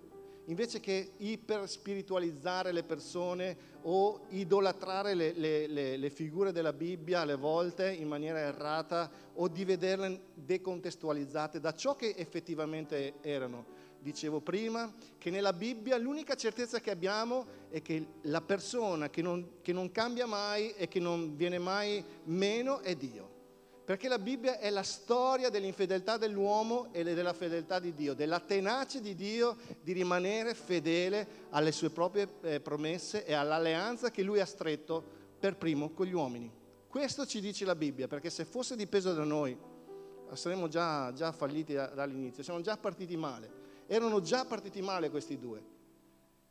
invece 0.49 0.81
che 0.81 1.13
iperspiritualizzare 1.19 2.73
le 2.73 2.83
persone 2.83 3.57
o 3.83 4.27
idolatrare 4.31 5.15
le, 5.15 5.33
le, 5.33 5.67
le, 5.67 5.97
le, 5.97 6.11
figure 6.11 6.53
della 6.53 6.73
Bibbia 6.73 7.21
alle 7.21 7.37
volte 7.37 7.93
in 7.93 8.09
maniera 8.09 8.39
errata 8.39 9.11
o 9.35 9.49
di 9.49 9.65
vederle 9.65 10.21
decontestualizzate 10.35 11.61
da 11.61 11.73
ciò 11.73 11.95
che 11.95 12.15
effettivamente 12.17 13.15
erano. 13.21 13.77
Dicevo 14.01 14.41
prima 14.41 14.93
che 15.19 15.31
nella 15.31 15.53
Bibbia 15.53 15.97
l'unica 15.99 16.35
certezza 16.35 16.81
che 16.81 16.91
abbiamo 16.91 17.47
è 17.69 17.83
che 17.83 18.07
la 18.23 18.41
persona 18.41 19.11
che 19.11 19.23
non, 19.23 19.59
che 19.61 19.73
non 19.73 19.91
cambia 19.91 20.27
mai 20.27 20.73
e 20.77 20.89
che 20.89 21.01
non 21.01 21.37
viene 21.37 21.59
mai 21.59 22.03
meno 22.25 22.81
è 22.81 22.95
Dio. 22.95 23.28
Perché 23.89 24.07
la 24.07 24.19
Bibbia 24.19 24.59
è 24.59 24.69
la 24.69 24.83
storia 24.83 25.49
dell'infedeltà 25.49 26.19
dell'uomo 26.19 26.93
e 26.93 27.03
della 27.03 27.33
fedeltà 27.33 27.79
di 27.79 27.95
Dio, 27.95 28.13
della 28.13 28.39
tenacia 28.39 28.99
di 28.99 29.15
Dio 29.15 29.57
di 29.81 29.93
rimanere 29.93 30.53
fedele 30.53 31.47
alle 31.49 31.73
sue 31.73 31.89
proprie 31.89 32.29
eh, 32.43 32.61
promesse 32.61 33.25
e 33.25 33.33
all'alleanza 33.33 34.11
che 34.11 34.23
lui 34.23 34.41
ha 34.41 34.45
stretto 34.45 35.03
per 35.39 35.57
primo 35.57 35.93
con 35.93 36.05
gli 36.05 36.13
uomini. 36.13 36.53
Questo 36.87 37.25
ci 37.25 37.41
dice 37.41 37.65
la 37.65 37.75
Bibbia, 37.75 38.09
perché 38.09 38.29
se 38.29 38.45
fosse 38.45 38.77
dipeso 38.77 39.15
da 39.15 39.25
noi 39.25 39.57
saremmo 40.35 40.69
già, 40.69 41.11
già 41.15 41.33
falliti 41.33 41.73
dall'inizio, 41.73 42.43
siamo 42.43 42.61
già 42.61 42.77
partiti 42.77 43.17
male. 43.17 43.51
Erano 43.87 44.21
già 44.21 44.45
partiti 44.45 44.83
male 44.83 45.09
questi 45.09 45.39
due. 45.39 45.77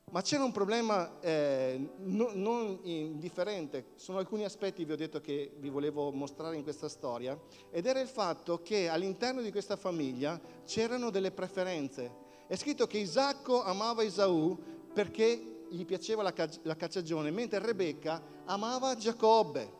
Ma 0.09 0.21
c'era 0.21 0.45
un 0.45 0.53
problema 0.53 1.19
eh, 1.19 1.95
no, 1.97 2.31
non 2.33 2.79
indifferente, 2.83 3.87
sono 3.95 4.19
alcuni 4.19 4.45
aspetti, 4.45 4.85
vi 4.85 4.93
ho 4.93 4.95
detto, 4.95 5.19
che 5.19 5.51
vi 5.57 5.67
volevo 5.67 6.13
mostrare 6.13 6.55
in 6.55 6.63
questa 6.63 6.87
storia, 6.87 7.37
ed 7.69 7.85
era 7.85 7.99
il 7.99 8.07
fatto 8.07 8.61
che 8.61 8.87
all'interno 8.87 9.41
di 9.41 9.51
questa 9.51 9.75
famiglia 9.75 10.39
c'erano 10.65 11.09
delle 11.09 11.31
preferenze. 11.31 12.09
È 12.47 12.55
scritto 12.55 12.87
che 12.87 12.99
Isacco 12.99 13.61
amava 13.61 14.01
Esaù 14.01 14.57
perché 14.93 15.65
gli 15.67 15.83
piaceva 15.83 16.23
la, 16.23 16.33
la 16.61 16.75
cacciagione, 16.77 17.29
mentre 17.29 17.59
Rebecca 17.59 18.23
amava 18.45 18.95
Giacobbe. 18.95 19.73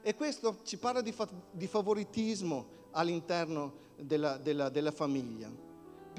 E 0.00 0.14
questo 0.14 0.60
ci 0.62 0.78
parla 0.78 1.02
di, 1.02 1.12
fa- 1.12 1.28
di 1.50 1.66
favoritismo 1.66 2.86
all'interno 2.92 3.74
della, 3.96 4.38
della, 4.38 4.70
della 4.70 4.92
famiglia 4.92 5.66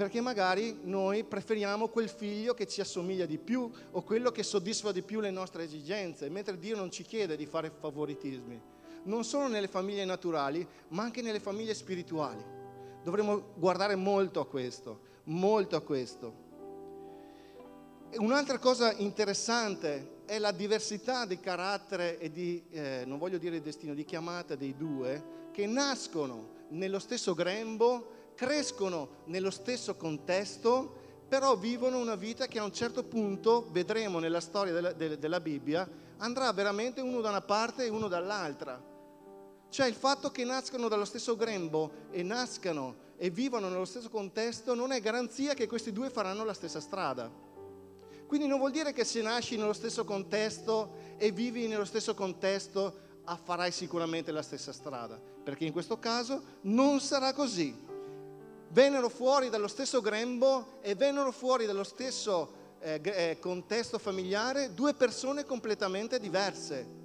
perché 0.00 0.22
magari 0.22 0.78
noi 0.84 1.24
preferiamo 1.24 1.88
quel 1.88 2.08
figlio 2.08 2.54
che 2.54 2.66
ci 2.66 2.80
assomiglia 2.80 3.26
di 3.26 3.36
più 3.36 3.70
o 3.90 4.02
quello 4.02 4.30
che 4.30 4.42
soddisfa 4.42 4.92
di 4.92 5.02
più 5.02 5.20
le 5.20 5.30
nostre 5.30 5.64
esigenze, 5.64 6.30
mentre 6.30 6.58
Dio 6.58 6.74
non 6.74 6.90
ci 6.90 7.02
chiede 7.02 7.36
di 7.36 7.44
fare 7.44 7.68
favoritismi, 7.68 8.58
non 9.02 9.24
solo 9.24 9.48
nelle 9.48 9.68
famiglie 9.68 10.06
naturali, 10.06 10.66
ma 10.88 11.02
anche 11.02 11.20
nelle 11.20 11.38
famiglie 11.38 11.74
spirituali. 11.74 12.42
Dovremmo 13.04 13.52
guardare 13.56 13.94
molto 13.94 14.40
a 14.40 14.46
questo, 14.46 15.00
molto 15.24 15.76
a 15.76 15.82
questo. 15.82 16.34
Un'altra 18.14 18.58
cosa 18.58 18.94
interessante 18.94 20.22
è 20.24 20.38
la 20.38 20.52
diversità 20.52 21.26
di 21.26 21.38
carattere 21.40 22.18
e 22.18 22.30
di, 22.30 22.64
eh, 22.70 23.02
non 23.04 23.18
voglio 23.18 23.36
dire 23.36 23.60
destino, 23.60 23.92
di 23.92 24.06
chiamata 24.06 24.54
dei 24.54 24.74
due, 24.74 25.50
che 25.52 25.66
nascono 25.66 26.52
nello 26.70 27.00
stesso 27.00 27.34
grembo, 27.34 28.19
crescono 28.40 29.24
nello 29.26 29.50
stesso 29.50 29.96
contesto, 29.96 31.26
però 31.28 31.58
vivono 31.58 31.98
una 31.98 32.14
vita 32.14 32.46
che 32.46 32.58
a 32.58 32.64
un 32.64 32.72
certo 32.72 33.04
punto, 33.04 33.68
vedremo 33.70 34.18
nella 34.18 34.40
storia 34.40 34.72
della, 34.72 34.92
della, 34.94 35.16
della 35.16 35.40
Bibbia, 35.40 35.86
andrà 36.16 36.50
veramente 36.54 37.02
uno 37.02 37.20
da 37.20 37.28
una 37.28 37.42
parte 37.42 37.84
e 37.84 37.90
uno 37.90 38.08
dall'altra. 38.08 38.82
Cioè 39.68 39.86
il 39.86 39.94
fatto 39.94 40.30
che 40.30 40.42
nascano 40.44 40.88
dallo 40.88 41.04
stesso 41.04 41.36
grembo 41.36 42.08
e 42.10 42.22
nascano 42.22 43.08
e 43.18 43.28
vivano 43.28 43.68
nello 43.68 43.84
stesso 43.84 44.08
contesto 44.08 44.74
non 44.74 44.90
è 44.92 45.02
garanzia 45.02 45.52
che 45.52 45.68
questi 45.68 45.92
due 45.92 46.08
faranno 46.08 46.42
la 46.42 46.54
stessa 46.54 46.80
strada. 46.80 47.30
Quindi 48.26 48.46
non 48.46 48.58
vuol 48.58 48.70
dire 48.70 48.94
che 48.94 49.04
se 49.04 49.20
nasci 49.20 49.58
nello 49.58 49.74
stesso 49.74 50.04
contesto 50.04 50.94
e 51.18 51.30
vivi 51.30 51.66
nello 51.66 51.84
stesso 51.84 52.14
contesto 52.14 53.08
farai 53.44 53.70
sicuramente 53.70 54.32
la 54.32 54.40
stessa 54.40 54.72
strada, 54.72 55.20
perché 55.44 55.66
in 55.66 55.72
questo 55.72 55.98
caso 55.98 56.42
non 56.62 57.00
sarà 57.00 57.34
così 57.34 57.88
vennero 58.70 59.08
fuori 59.08 59.48
dallo 59.48 59.68
stesso 59.68 60.00
grembo 60.00 60.78
e 60.80 60.94
vennero 60.94 61.32
fuori 61.32 61.66
dallo 61.66 61.84
stesso 61.84 62.58
eh, 62.80 63.00
eh, 63.02 63.38
contesto 63.40 63.98
familiare 63.98 64.74
due 64.74 64.94
persone 64.94 65.44
completamente 65.44 66.18
diverse. 66.18 66.98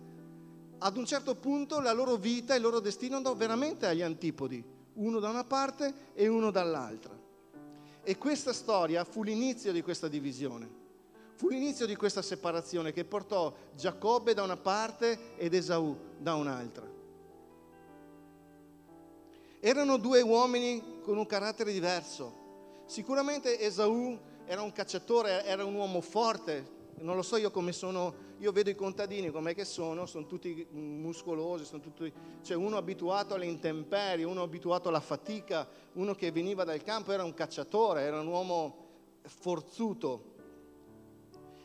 Ad 0.77 0.97
un 0.97 1.05
certo 1.05 1.35
punto 1.35 1.79
la 1.79 1.93
loro 1.93 2.15
vita 2.17 2.53
e 2.53 2.57
il 2.57 2.63
loro 2.63 2.79
destino 2.79 3.15
andò 3.15 3.35
veramente 3.35 3.87
agli 3.87 4.01
antipodi, 4.01 4.63
uno 4.93 5.19
da 5.19 5.29
una 5.29 5.43
parte 5.43 6.11
e 6.13 6.27
uno 6.27 6.51
dall'altra. 6.51 7.17
E 8.03 8.17
questa 8.17 8.53
storia 8.53 9.03
fu 9.03 9.23
l'inizio 9.23 9.71
di 9.71 9.81
questa 9.81 10.07
divisione, 10.07 10.69
fu 11.33 11.49
l'inizio 11.49 11.85
di 11.85 11.95
questa 11.95 12.21
separazione 12.21 12.93
che 12.93 13.03
portò 13.03 13.53
Giacobbe 13.75 14.33
da 14.33 14.43
una 14.43 14.57
parte 14.57 15.35
ed 15.37 15.53
Esaù 15.53 15.97
da 16.19 16.35
un'altra. 16.35 16.94
Erano 19.67 19.97
due 19.97 20.21
uomini 20.21 20.99
con 21.01 21.17
un 21.17 21.25
carattere 21.25 21.73
diverso. 21.73 22.83
Sicuramente 22.85 23.59
Esaù 23.59 24.15
era 24.45 24.61
un 24.61 24.71
cacciatore, 24.71 25.43
era 25.43 25.65
un 25.65 25.73
uomo 25.73 26.01
forte. 26.01 26.93
Non 26.99 27.15
lo 27.15 27.23
so 27.23 27.35
io 27.37 27.49
come 27.49 27.71
sono, 27.71 28.13
io 28.37 28.51
vedo 28.51 28.69
i 28.69 28.75
contadini 28.75 29.31
com'è 29.31 29.55
che 29.55 29.65
sono, 29.65 30.05
sono 30.05 30.27
tutti 30.27 30.67
muscolosi, 30.69 31.65
sono 31.65 31.81
tutti, 31.81 32.13
cioè 32.43 32.55
uno 32.55 32.77
abituato 32.77 33.33
alle 33.33 33.47
intemperie, 33.47 34.23
uno 34.23 34.43
abituato 34.43 34.89
alla 34.89 34.99
fatica, 34.99 35.67
uno 35.93 36.13
che 36.13 36.31
veniva 36.31 36.63
dal 36.63 36.83
campo 36.83 37.11
era 37.11 37.23
un 37.23 37.33
cacciatore, 37.33 38.01
era 38.01 38.19
un 38.19 38.27
uomo 38.27 38.77
forzuto. 39.23 40.33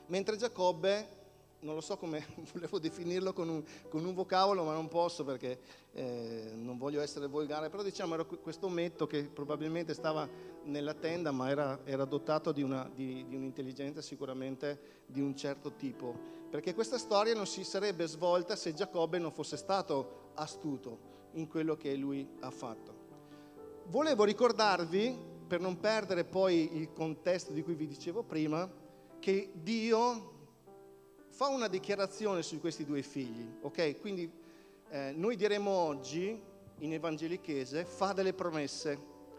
Mentre 0.06 0.38
Giacobbe 0.38 1.18
non 1.60 1.74
lo 1.74 1.80
so 1.80 1.96
come 1.96 2.24
volevo 2.52 2.78
definirlo 2.78 3.32
con 3.32 3.48
un, 3.48 3.64
con 3.88 4.04
un, 4.04 4.14
vocabolo, 4.14 4.64
ma 4.64 4.72
non 4.72 4.88
posso 4.88 5.24
perché 5.24 5.58
eh, 5.92 6.52
non 6.54 6.78
voglio 6.78 7.00
essere 7.00 7.26
volgare, 7.26 7.68
però 7.68 7.82
diciamo 7.82 8.14
era 8.14 8.24
questo 8.24 8.66
ometto 8.66 9.06
che 9.06 9.24
probabilmente 9.24 9.94
stava 9.94 10.28
nella 10.64 10.94
tenda, 10.94 11.30
ma 11.30 11.50
era, 11.50 11.80
era 11.84 12.04
dotato 12.04 12.52
di, 12.52 12.62
una, 12.62 12.90
di, 12.94 13.26
di, 13.28 13.36
un'intelligenza 13.36 14.00
sicuramente 14.00 15.02
di 15.06 15.20
un 15.20 15.36
certo 15.36 15.72
tipo, 15.72 16.14
perché 16.50 16.74
questa 16.74 16.98
storia 16.98 17.34
non 17.34 17.46
si 17.46 17.64
sarebbe 17.64 18.06
svolta 18.06 18.56
se 18.56 18.74
Giacobbe 18.74 19.18
non 19.18 19.32
fosse 19.32 19.56
stato 19.56 20.30
astuto 20.34 21.08
in 21.32 21.46
quello 21.46 21.76
che 21.76 21.94
lui 21.94 22.26
ha 22.40 22.50
fatto. 22.50 22.98
Volevo 23.86 24.24
ricordarvi, 24.24 25.28
per 25.46 25.60
non 25.60 25.78
perdere 25.80 26.24
poi 26.24 26.76
il 26.76 26.92
contesto 26.92 27.52
di 27.52 27.62
cui 27.62 27.74
vi 27.74 27.86
dicevo 27.86 28.22
prima, 28.22 28.70
che 29.18 29.50
Dio 29.52 30.38
fa 31.40 31.48
una 31.48 31.68
dichiarazione 31.68 32.42
su 32.42 32.60
questi 32.60 32.84
due 32.84 33.00
figli, 33.00 33.50
ok? 33.62 33.98
Quindi 33.98 34.30
eh, 34.90 35.12
noi 35.16 35.36
diremo 35.36 35.70
oggi 35.70 36.38
in 36.80 36.92
evangelichese 36.92 37.86
fa 37.86 38.12
delle 38.12 38.34
promesse, 38.34 38.98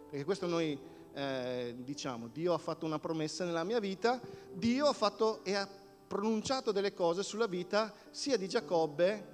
perché 0.10 0.26
questo 0.26 0.48
noi 0.48 0.76
eh, 1.14 1.76
diciamo, 1.78 2.28
Dio 2.28 2.56
ha 2.56 2.58
fatto 2.58 2.88
una 2.88 2.98
promessa 2.98 3.46
nella 3.46 3.64
mia 3.64 3.80
vita, 3.80 4.20
Dio 4.52 4.88
ha 4.88 4.94
fatto 4.94 5.44
e 5.44 5.54
ha 5.54 5.70
pronunciato 6.08 6.72
delle 6.72 6.92
cose 6.92 7.22
sulla 7.22 7.46
vita 7.46 7.94
sia 8.10 8.36
di 8.36 8.48
Giacobbe 8.48 9.28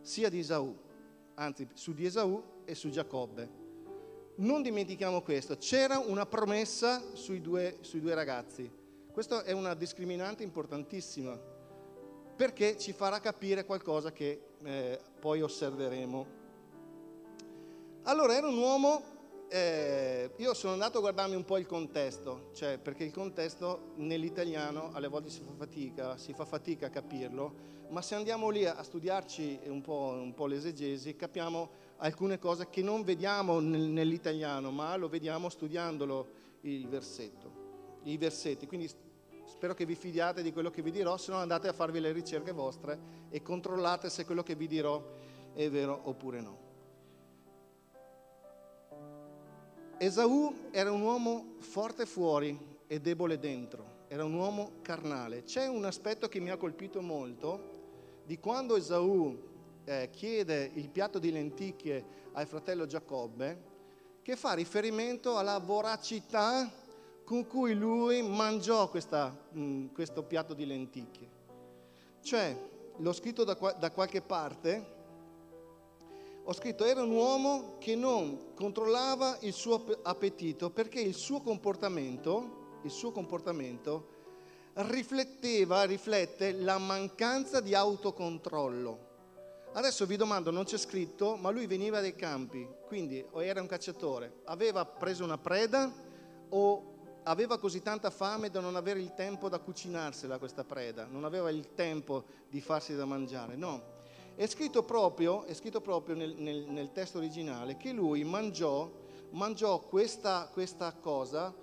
sia 0.00 0.30
di 0.30 0.38
Esaù, 0.38 0.74
anzi 1.34 1.68
su 1.74 1.92
di 1.92 2.06
Esaù 2.06 2.42
e 2.64 2.74
su 2.74 2.88
Giacobbe. 2.88 3.50
Non 4.36 4.62
dimentichiamo 4.62 5.20
questo, 5.20 5.58
c'era 5.58 5.98
una 5.98 6.24
promessa 6.24 7.02
sui 7.12 7.42
due, 7.42 7.76
sui 7.82 8.00
due 8.00 8.14
ragazzi. 8.14 8.70
Questa 9.12 9.44
è 9.44 9.52
una 9.52 9.74
discriminante 9.74 10.42
importantissima 10.42 11.52
perché 12.36 12.76
ci 12.78 12.92
farà 12.92 13.20
capire 13.20 13.64
qualcosa 13.64 14.12
che 14.12 14.40
eh, 14.62 15.00
poi 15.20 15.42
osserveremo. 15.42 16.42
Allora 18.04 18.34
era 18.34 18.46
un 18.46 18.58
uomo, 18.58 19.02
eh, 19.48 20.30
io 20.36 20.54
sono 20.54 20.72
andato 20.72 20.98
a 20.98 21.00
guardarmi 21.00 21.36
un 21.36 21.44
po' 21.44 21.58
il 21.58 21.66
contesto, 21.66 22.50
cioè 22.54 22.78
perché 22.78 23.04
il 23.04 23.12
contesto 23.12 23.92
nell'italiano 23.96 24.90
alle 24.92 25.08
volte 25.08 25.30
si 25.30 25.42
fa 25.42 25.52
fatica, 25.56 26.16
si 26.16 26.32
fa 26.32 26.44
fatica 26.44 26.86
a 26.86 26.90
capirlo, 26.90 27.72
ma 27.88 28.02
se 28.02 28.14
andiamo 28.14 28.50
lì 28.50 28.66
a 28.66 28.82
studiarci 28.82 29.60
un 29.66 29.80
po', 29.80 30.18
un 30.20 30.34
po 30.34 30.46
l'esegesi 30.46 31.14
capiamo 31.14 31.70
alcune 31.98 32.38
cose 32.38 32.68
che 32.68 32.82
non 32.82 33.04
vediamo 33.04 33.60
nell'italiano, 33.60 34.70
ma 34.70 34.96
lo 34.96 35.08
vediamo 35.08 35.48
studiandolo 35.48 36.28
il 36.62 36.88
versetto, 36.88 38.00
i 38.04 38.16
versetti. 38.16 38.66
Quindi 38.66 38.90
Spero 39.64 39.78
che 39.78 39.86
vi 39.86 39.94
fidiate 39.94 40.42
di 40.42 40.52
quello 40.52 40.68
che 40.68 40.82
vi 40.82 40.90
dirò, 40.90 41.16
se 41.16 41.32
no 41.32 41.38
andate 41.38 41.68
a 41.68 41.72
farvi 41.72 41.98
le 41.98 42.12
ricerche 42.12 42.52
vostre 42.52 42.98
e 43.30 43.40
controllate 43.40 44.10
se 44.10 44.26
quello 44.26 44.42
che 44.42 44.54
vi 44.54 44.66
dirò 44.66 45.02
è 45.54 45.70
vero 45.70 45.98
oppure 46.02 46.40
no. 46.42 46.58
Esaù 49.96 50.68
era 50.70 50.92
un 50.92 51.00
uomo 51.00 51.54
forte 51.60 52.04
fuori 52.04 52.76
e 52.86 53.00
debole 53.00 53.38
dentro, 53.38 54.04
era 54.08 54.22
un 54.22 54.34
uomo 54.34 54.72
carnale. 54.82 55.44
C'è 55.44 55.66
un 55.66 55.86
aspetto 55.86 56.28
che 56.28 56.40
mi 56.40 56.50
ha 56.50 56.58
colpito 56.58 57.00
molto 57.00 58.20
di 58.26 58.38
quando 58.38 58.76
Esaù 58.76 59.34
eh, 59.84 60.10
chiede 60.12 60.72
il 60.74 60.90
piatto 60.90 61.18
di 61.18 61.32
lenticchie 61.32 62.04
al 62.32 62.46
fratello 62.46 62.84
Giacobbe, 62.84 63.62
che 64.20 64.36
fa 64.36 64.52
riferimento 64.52 65.38
alla 65.38 65.56
voracità 65.56 66.70
con 67.24 67.46
cui 67.46 67.74
lui 67.74 68.22
mangiò 68.22 68.88
questa, 68.88 69.34
mm, 69.56 69.86
questo 69.88 70.22
piatto 70.22 70.52
di 70.54 70.66
lenticchie. 70.66 71.28
Cioè, 72.20 72.56
l'ho 72.98 73.12
scritto 73.12 73.44
da, 73.44 73.54
da 73.78 73.90
qualche 73.90 74.20
parte, 74.20 74.92
ho 76.44 76.52
scritto 76.52 76.84
era 76.84 77.02
un 77.02 77.10
uomo 77.10 77.76
che 77.78 77.96
non 77.96 78.52
controllava 78.54 79.38
il 79.40 79.54
suo 79.54 79.82
appetito 80.02 80.70
perché 80.70 81.00
il 81.00 81.14
suo 81.14 81.40
comportamento, 81.40 82.80
il 82.82 82.90
suo 82.90 83.12
comportamento 83.12 84.12
rifletteva, 84.74 85.84
riflette 85.84 86.52
la 86.52 86.76
mancanza 86.76 87.60
di 87.60 87.74
autocontrollo. 87.74 89.12
Adesso 89.72 90.04
vi 90.04 90.16
domando, 90.16 90.50
non 90.50 90.64
c'è 90.64 90.76
scritto, 90.76 91.36
ma 91.36 91.50
lui 91.50 91.66
veniva 91.66 92.00
dai 92.00 92.14
campi, 92.14 92.68
quindi 92.86 93.24
o 93.30 93.42
era 93.42 93.60
un 93.60 93.66
cacciatore, 93.66 94.40
aveva 94.44 94.84
preso 94.84 95.24
una 95.24 95.38
preda 95.38 95.92
o 96.50 96.93
aveva 97.24 97.58
così 97.58 97.82
tanta 97.82 98.10
fame 98.10 98.50
da 98.50 98.60
non 98.60 98.76
avere 98.76 99.00
il 99.00 99.14
tempo 99.14 99.48
da 99.48 99.58
cucinarsela 99.58 100.38
questa 100.38 100.64
preda, 100.64 101.06
non 101.06 101.24
aveva 101.24 101.50
il 101.50 101.74
tempo 101.74 102.24
di 102.48 102.60
farsi 102.60 102.94
da 102.94 103.04
mangiare, 103.04 103.56
no. 103.56 103.92
È 104.34 104.46
scritto 104.46 104.82
proprio, 104.82 105.44
è 105.44 105.54
scritto 105.54 105.80
proprio 105.80 106.16
nel, 106.16 106.34
nel, 106.36 106.66
nel, 106.68 106.92
testo 106.92 107.18
originale 107.18 107.76
che 107.76 107.92
lui 107.92 108.24
mangiò, 108.24 108.90
mangiò 109.30 109.78
questa, 109.78 110.48
questa 110.52 110.92
cosa 110.92 111.54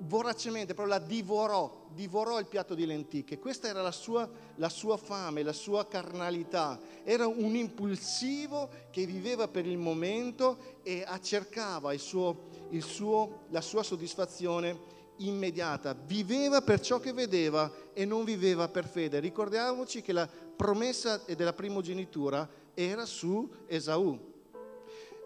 voracemente, 0.00 0.74
proprio 0.74 0.96
la 0.96 1.04
divorò, 1.04 1.86
divorò 1.92 2.38
il 2.38 2.46
piatto 2.46 2.74
di 2.74 2.86
lenticchie. 2.86 3.38
Questa 3.38 3.68
era 3.68 3.82
la 3.82 3.90
sua, 3.90 4.28
la 4.56 4.68
sua, 4.68 4.96
fame, 4.96 5.42
la 5.42 5.52
sua 5.52 5.86
carnalità. 5.86 6.78
Era 7.02 7.26
un 7.26 7.56
impulsivo 7.56 8.68
che 8.90 9.06
viveva 9.06 9.48
per 9.48 9.66
il 9.66 9.78
momento 9.78 10.76
e 10.82 11.04
cercava 11.20 11.92
il 11.92 12.00
suo, 12.00 12.48
suo, 12.80 13.44
la 13.50 13.60
sua 13.60 13.82
soddisfazione 13.82 14.96
immediata, 15.18 15.94
viveva 15.94 16.60
per 16.60 16.80
ciò 16.80 17.00
che 17.00 17.12
vedeva 17.12 17.70
e 17.92 18.04
non 18.04 18.24
viveva 18.24 18.68
per 18.68 18.86
fede. 18.86 19.20
Ricordiamoci 19.20 20.02
che 20.02 20.12
la 20.12 20.28
promessa 20.28 21.20
della 21.26 21.52
primogenitura 21.52 22.48
era 22.74 23.04
su 23.04 23.48
Esaù. 23.66 24.18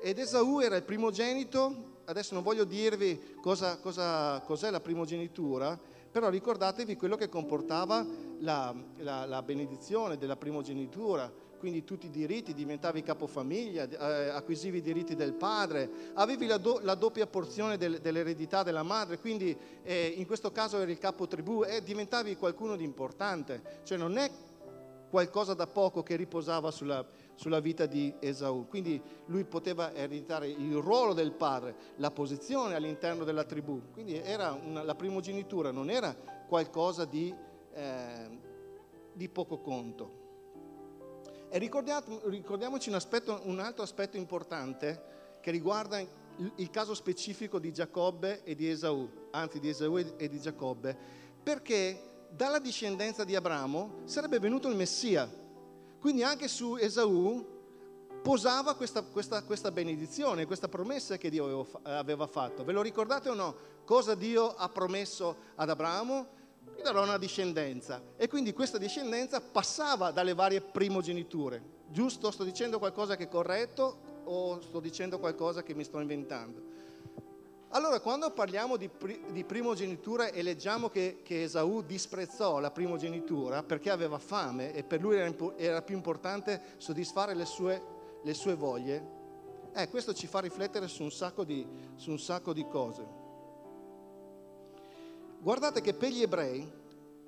Ed 0.03 0.19
Esaù 0.19 0.61
era 0.61 0.77
il 0.77 0.83
primogenito, 0.83 2.01
adesso 2.07 2.35
non 2.35 2.43
voglio 2.43 2.65
dirvi 2.65 3.37
cosa, 3.41 3.79
cosa, 3.79 4.41
cos'è 4.41 4.71
la 4.71 4.81
primogenitura, 4.81 5.79
però 6.11 6.29
ricordatevi 6.29 6.97
quello 6.97 7.17
che 7.17 7.29
comportava 7.29 8.05
la, 8.41 8.75
la, 8.99 9.25
la 9.25 9.43
benedizione 9.43 10.19
della 10.19 10.37
primogenitura, 10.37 11.31
quindi 11.62 11.85
tutti 11.85 12.07
i 12.07 12.11
diritti, 12.11 12.55
diventavi 12.55 13.05
capofamiglia, 13.05 13.88
eh, 13.88 14.31
acquisivi 14.31 14.79
i 14.79 14.83
diritti 14.83 15.14
del 15.14 15.33
padre, 15.33 15.88
avevi 16.14 16.46
la, 16.46 16.57
do, 16.57 16.81
la 16.83 16.96
doppia 16.96 17.29
porzione 17.29 17.77
del, 17.77 18.01
dell'eredità 18.01 18.64
della 18.64 18.83
madre, 18.83 19.20
quindi 19.20 19.57
eh, 19.85 20.12
in 20.16 20.27
questo 20.27 20.51
caso 20.51 20.81
eri 20.81 20.90
il 20.90 20.98
capo 20.98 21.29
tribù 21.29 21.62
e 21.62 21.81
diventavi 21.81 22.35
qualcuno 22.35 22.75
di 22.75 22.83
importante, 22.83 23.81
cioè 23.85 23.96
non 23.96 24.16
è 24.16 24.29
qualcosa 25.09 25.55
da 25.55 25.68
poco 25.68 26.03
che 26.03 26.16
riposava 26.16 26.72
sulla, 26.72 27.07
sulla 27.37 27.61
vita 27.61 27.87
di 27.87 28.12
Esaù. 28.18 28.66
Quindi 28.66 29.01
lui 29.27 29.44
poteva 29.44 29.94
ereditare 29.94 30.48
il 30.48 30.75
ruolo 30.79 31.12
del 31.14 31.31
padre, 31.31 31.77
la 31.98 32.11
posizione 32.11 32.75
all'interno 32.75 33.22
della 33.22 33.44
tribù. 33.44 33.92
Quindi 33.92 34.20
una, 34.64 34.83
la 34.83 34.94
primogenitura 34.96 35.70
non 35.70 35.90
era 35.90 36.12
qualcosa 36.48 37.05
di, 37.05 37.33
eh, 37.72 38.38
di 39.12 39.29
poco 39.29 39.61
conto. 39.61 40.22
E 41.55 41.59
ricordiamoci 41.59 42.88
un, 42.88 42.95
aspetto, 42.95 43.43
un 43.45 43.61
altro 43.61 43.83
aspetto 43.83 44.17
importante 44.17 45.37
che 45.43 45.51
riguarda 45.51 46.01
il 46.01 46.71
caso 46.71 46.95
specifico 46.95 47.59
di 47.59 47.75
Giacobbe 47.75 48.43
e 48.43 48.55
di 48.55 48.71
Esaù, 48.71 49.29
anzi 49.33 49.61
di 49.61 49.69
Esaù 49.69 49.99
e 49.99 50.29
di 50.31 50.41
Giacobbe, 50.41 50.97
perché 51.43 52.25
dalla 52.31 52.59
discendenza 52.59 53.23
di 53.25 53.37
Abramo 53.37 54.01
sarebbe 54.05 54.38
venuto 54.38 54.67
il 54.69 54.77
Messia. 54.77 55.31
Quindi 56.01 56.23
anche 56.23 56.49
su 56.49 56.77
Esaù 56.77 57.47
posava 58.23 58.75
questa, 58.75 59.03
questa, 59.03 59.43
questa 59.43 59.71
benedizione, 59.71 60.47
questa 60.47 60.69
promessa 60.69 61.19
che 61.19 61.29
Dio 61.29 61.69
aveva 61.83 62.27
fatto. 62.29 62.65
Ve 62.65 62.73
lo 62.73 62.81
ricordate 62.81 63.29
o 63.29 63.35
no? 63.35 63.55
Cosa 63.85 64.15
Dio 64.15 64.55
ha 64.55 64.71
promesso 64.71 65.37
ad 65.57 65.69
Abramo? 65.69 66.41
Gli 66.75 66.83
darò 66.83 67.03
una 67.03 67.19
discendenza. 67.19 68.03
E 68.17 68.29
quindi 68.29 68.53
questa 68.53 68.79
discendenza 68.79 69.41
passava 69.41 70.11
dalle 70.11 70.35
varie 70.35 70.61
primogeniture. 70.61 71.81
Giusto? 71.89 72.31
Sto 72.31 72.45
dicendo 72.45 72.79
qualcosa 72.79 73.17
che 73.17 73.25
è 73.25 73.29
corretto 73.29 74.11
o 74.25 74.61
sto 74.61 74.81
dicendo 74.81 75.19
qualcosa 75.19 75.63
che 75.63 75.75
mi 75.75 75.85
sto 75.85 76.01
inventando? 76.01 76.71
Allora, 77.75 78.01
quando 78.01 78.31
parliamo 78.31 78.77
di, 78.77 78.91
di 79.31 79.45
primogenitura 79.45 80.29
e 80.29 80.43
leggiamo 80.43 80.91
che, 80.91 81.21
che, 81.23 81.45
Esaù 81.45 81.83
disprezzò 81.83 82.61
la 82.61 82.71
primogenitura 82.71 83.63
perché 83.63 83.89
aveva 83.89 84.19
fame 84.19 84.75
e 84.75 84.85
per 84.85 85.01
lui 85.01 85.17
era, 85.17 85.35
era 85.57 85.81
più 85.81 85.97
importante 85.97 86.61
soddisfare 86.77 87.35
le 87.35 87.47
sue, 87.47 87.83
le 88.23 88.35
sue 88.35 88.55
voglie, 88.55 89.21
eh, 89.75 89.89
questo 89.89 90.13
ci 90.13 90.27
fa 90.27 90.41
riflettere 90.41 90.87
su 90.87 91.03
un 91.03 91.11
sacco 91.11 91.45
di, 91.45 91.67
su 91.95 92.11
un 92.11 92.19
sacco 92.19 92.53
di 92.53 92.67
cose. 92.69 93.22
Guardate 95.43 95.81
che 95.81 95.93
per 95.93 96.13
gli 96.13 96.23
ebrei 96.23 96.71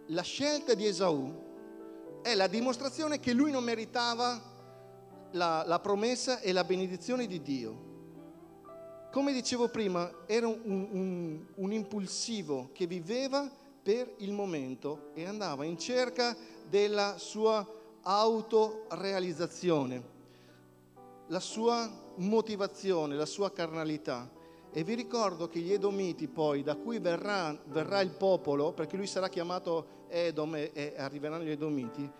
la 0.07 0.23
scelta 0.23 0.75
di 0.75 0.87
Esaù 0.87 1.43
è 2.23 2.37
la 2.37 2.47
dimostrazione 2.47 3.19
che 3.19 3.33
lui 3.33 3.51
non 3.51 3.65
meritava 3.65 4.41
la, 5.33 5.65
la 5.67 5.81
promessa 5.81 6.39
e 6.39 6.53
la 6.53 6.63
benedizione 6.63 7.27
di 7.27 7.43
Dio. 7.43 7.93
Come 9.11 9.33
dicevo 9.33 9.67
prima, 9.67 10.09
era 10.27 10.47
un, 10.47 10.61
un, 10.65 11.45
un 11.57 11.73
impulsivo 11.73 12.71
che 12.73 12.87
viveva 12.87 13.51
per 13.83 14.15
il 14.19 14.31
momento 14.31 15.11
e 15.15 15.27
andava 15.27 15.65
in 15.65 15.77
cerca 15.77 16.37
della 16.69 17.19
sua 17.19 17.69
autorealizzazione, 18.03 20.03
la 21.27 21.41
sua 21.41 21.91
motivazione, 22.19 23.17
la 23.17 23.27
sua 23.27 23.51
carnalità. 23.51 24.31
E 24.77 24.83
vi 24.83 24.95
ricordo 24.95 25.47
che 25.47 25.61
gli 25.61 25.73
Edomiti 25.73 26.27
poi, 26.27 26.65
da 26.65 26.75
cui 26.75 26.99
verrà, 26.99 27.57
verrà 27.67 28.01
il 28.01 28.11
popolo, 28.11 28.73
perché 28.73 28.97
lui 28.97 29.07
sarà 29.07 29.29
chiamato 29.29 30.03
Edom 30.09 30.57
e, 30.57 30.73
e 30.75 30.95
arriveranno 30.97 31.45
gli 31.45 31.51
Edomiti, 31.51 32.11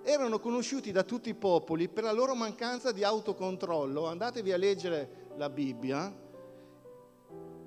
erano 0.00 0.38
conosciuti 0.38 0.92
da 0.92 1.02
tutti 1.02 1.30
i 1.30 1.34
popoli 1.34 1.88
per 1.88 2.04
la 2.04 2.12
loro 2.12 2.36
mancanza 2.36 2.92
di 2.92 3.02
autocontrollo. 3.02 4.06
Andatevi 4.06 4.52
a 4.52 4.56
leggere 4.56 5.32
la 5.36 5.50
Bibbia, 5.50 6.14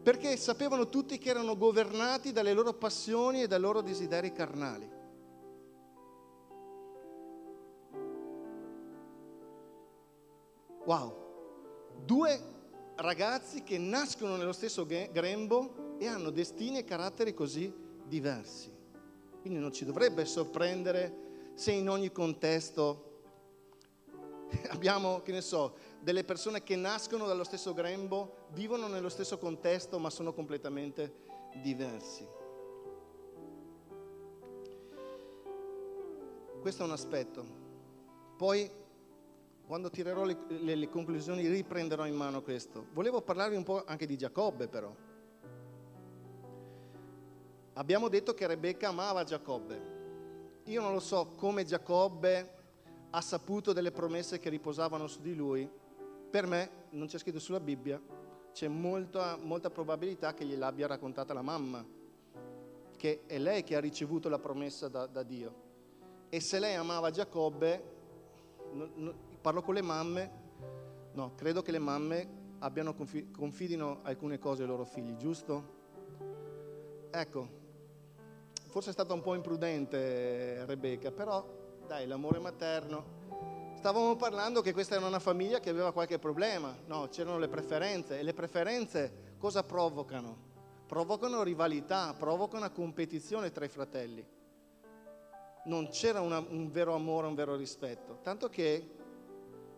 perché 0.01 0.38
sapevano 0.38 0.88
tutti 0.88 1.17
che 1.17 1.29
erano 1.29 1.57
governati 1.57 2.31
dalle 2.31 2.53
loro 2.53 2.71
passioni 2.71 3.41
e 3.41 3.47
dai 3.47 3.60
loro 3.60 3.81
desideri 3.81 4.31
carnali. 4.31 4.89
Wow, 10.86 11.13
due 12.05 12.55
ragazzi 12.97 13.63
che 13.63 13.77
nascono 13.77 14.36
nello 14.36 14.53
stesso 14.53 14.86
grembo 14.86 15.97
e 15.99 16.07
hanno 16.07 16.29
destini 16.29 16.77
e 16.77 16.83
caratteri 16.83 17.33
così 17.33 17.73
diversi. 18.05 18.73
Quindi 19.41 19.60
non 19.60 19.71
ci 19.71 19.86
dovrebbe 19.86 20.25
sorprendere 20.25 21.25
se 21.53 21.71
in 21.71 21.89
ogni 21.89 22.12
contesto 22.12 23.03
abbiamo, 24.69 25.21
che 25.21 25.31
ne 25.31 25.41
so, 25.41 25.75
delle 25.99 26.23
persone 26.23 26.63
che 26.63 26.75
nascono 26.75 27.27
dallo 27.27 27.43
stesso 27.43 27.73
grembo, 27.73 28.47
vivono 28.51 28.88
nello 28.88 29.10
stesso 29.10 29.38
contesto, 29.38 29.99
ma 29.99 30.10
sono 30.10 30.33
completamente 30.33 31.25
diversi. 31.62 32.25
Questo 36.62 36.83
è 36.83 36.86
un 36.86 36.91
aspetto. 36.91 37.45
Poi, 38.38 38.69
quando 39.67 39.89
tirerò 39.89 40.23
le, 40.23 40.38
le, 40.47 40.75
le 40.75 40.89
conclusioni, 40.89 41.45
riprenderò 41.45 42.06
in 42.06 42.15
mano 42.15 42.41
questo. 42.41 42.88
Volevo 42.93 43.21
parlarvi 43.21 43.58
un 43.58 43.63
po' 43.63 43.84
anche 43.86 44.06
di 44.06 44.17
Giacobbe, 44.17 44.69
però. 44.69 44.95
Abbiamo 47.73 48.08
detto 48.08 48.34
che 48.34 48.47
Rebecca 48.47 48.88
amava 48.88 49.25
Giacobbe. 49.25 49.95
Io 50.63 50.82
non 50.82 50.93
lo 50.93 51.01
so 51.01 51.34
come 51.36 51.65
Giacobbe 51.65 52.56
ha 53.10 53.21
saputo 53.21 53.73
delle 53.73 53.91
promesse 53.91 54.39
che 54.39 54.49
riposavano 54.49 55.06
su 55.06 55.19
di 55.21 55.36
lui. 55.36 55.69
Per 56.30 56.47
me, 56.47 56.69
non 56.91 57.08
c'è 57.08 57.17
scritto 57.17 57.39
sulla 57.39 57.60
Bibbia, 57.60 58.01
c'è 58.53 58.69
molta, 58.69 59.38
molta 59.41 59.69
probabilità 59.69 60.34
che 60.34 60.45
gliel'abbia 60.45 60.88
raccontata 60.88 61.34
la 61.34 61.41
mamma, 61.41 61.86
che 62.95 63.23
è 63.25 63.38
lei 63.38 63.63
che 63.63 63.75
ha 63.75 63.82
ricevuto 63.82 64.30
la 64.30 64.39
promessa 64.39 64.88
da, 64.88 65.06
da 65.08 65.23
Dio. 65.23 65.65
E 66.30 66.39
se 66.39 66.58
lei 66.58 66.75
amava 66.75 67.12
Giacobbe, 67.12 67.95
parlo 69.47 69.62
con 69.62 69.75
le 69.75 69.81
mamme, 69.81 70.31
no, 71.13 71.33
credo 71.36 71.62
che 71.62 71.71
le 71.71 71.79
mamme 71.79 72.55
abbiano 72.60 72.93
confi- 72.93 73.31
confidino 73.31 73.99
alcune 74.03 74.39
cose 74.39 74.63
ai 74.63 74.67
loro 74.67 74.83
figli, 74.83 75.15
giusto? 75.15 75.75
Ecco, 77.10 77.47
forse 78.65 78.89
è 78.89 78.91
stata 78.91 79.13
un 79.13 79.21
po' 79.21 79.36
imprudente 79.36 80.65
Rebecca, 80.65 81.12
però 81.12 81.47
dai, 81.88 82.05
l'amore 82.07 82.39
materno. 82.39 83.71
Stavamo 83.77 84.17
parlando 84.17 84.60
che 84.60 84.73
questa 84.73 84.95
era 84.95 85.05
una 85.05 85.19
famiglia 85.19 85.62
che 85.62 85.69
aveva 85.69 85.93
qualche 85.93 86.19
problema, 86.19 86.75
no, 86.86 87.07
c'erano 87.07 87.39
le 87.39 87.47
preferenze 87.47 88.19
e 88.19 88.23
le 88.23 88.33
preferenze 88.33 89.36
cosa 89.38 89.63
provocano? 89.63 90.36
Provocano 90.88 91.41
rivalità, 91.43 92.13
provocano 92.19 92.69
competizione 92.69 93.53
tra 93.53 93.63
i 93.63 93.69
fratelli. 93.69 94.27
Non 95.67 95.88
c'era 95.88 96.19
una, 96.19 96.39
un 96.39 96.69
vero 96.69 96.93
amore, 96.95 97.27
un 97.27 97.33
vero 97.33 97.55
rispetto, 97.55 98.19
tanto 98.21 98.49
che 98.49 98.95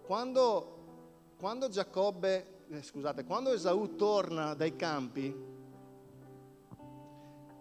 quando, 0.09 1.35
quando 1.37 1.69
Giacobbe, 1.69 2.65
eh, 2.71 2.81
scusate, 2.81 3.25
quando 3.25 3.53
Esaù 3.53 3.95
torna 3.95 4.55
dai 4.55 4.75
campi, 4.75 5.31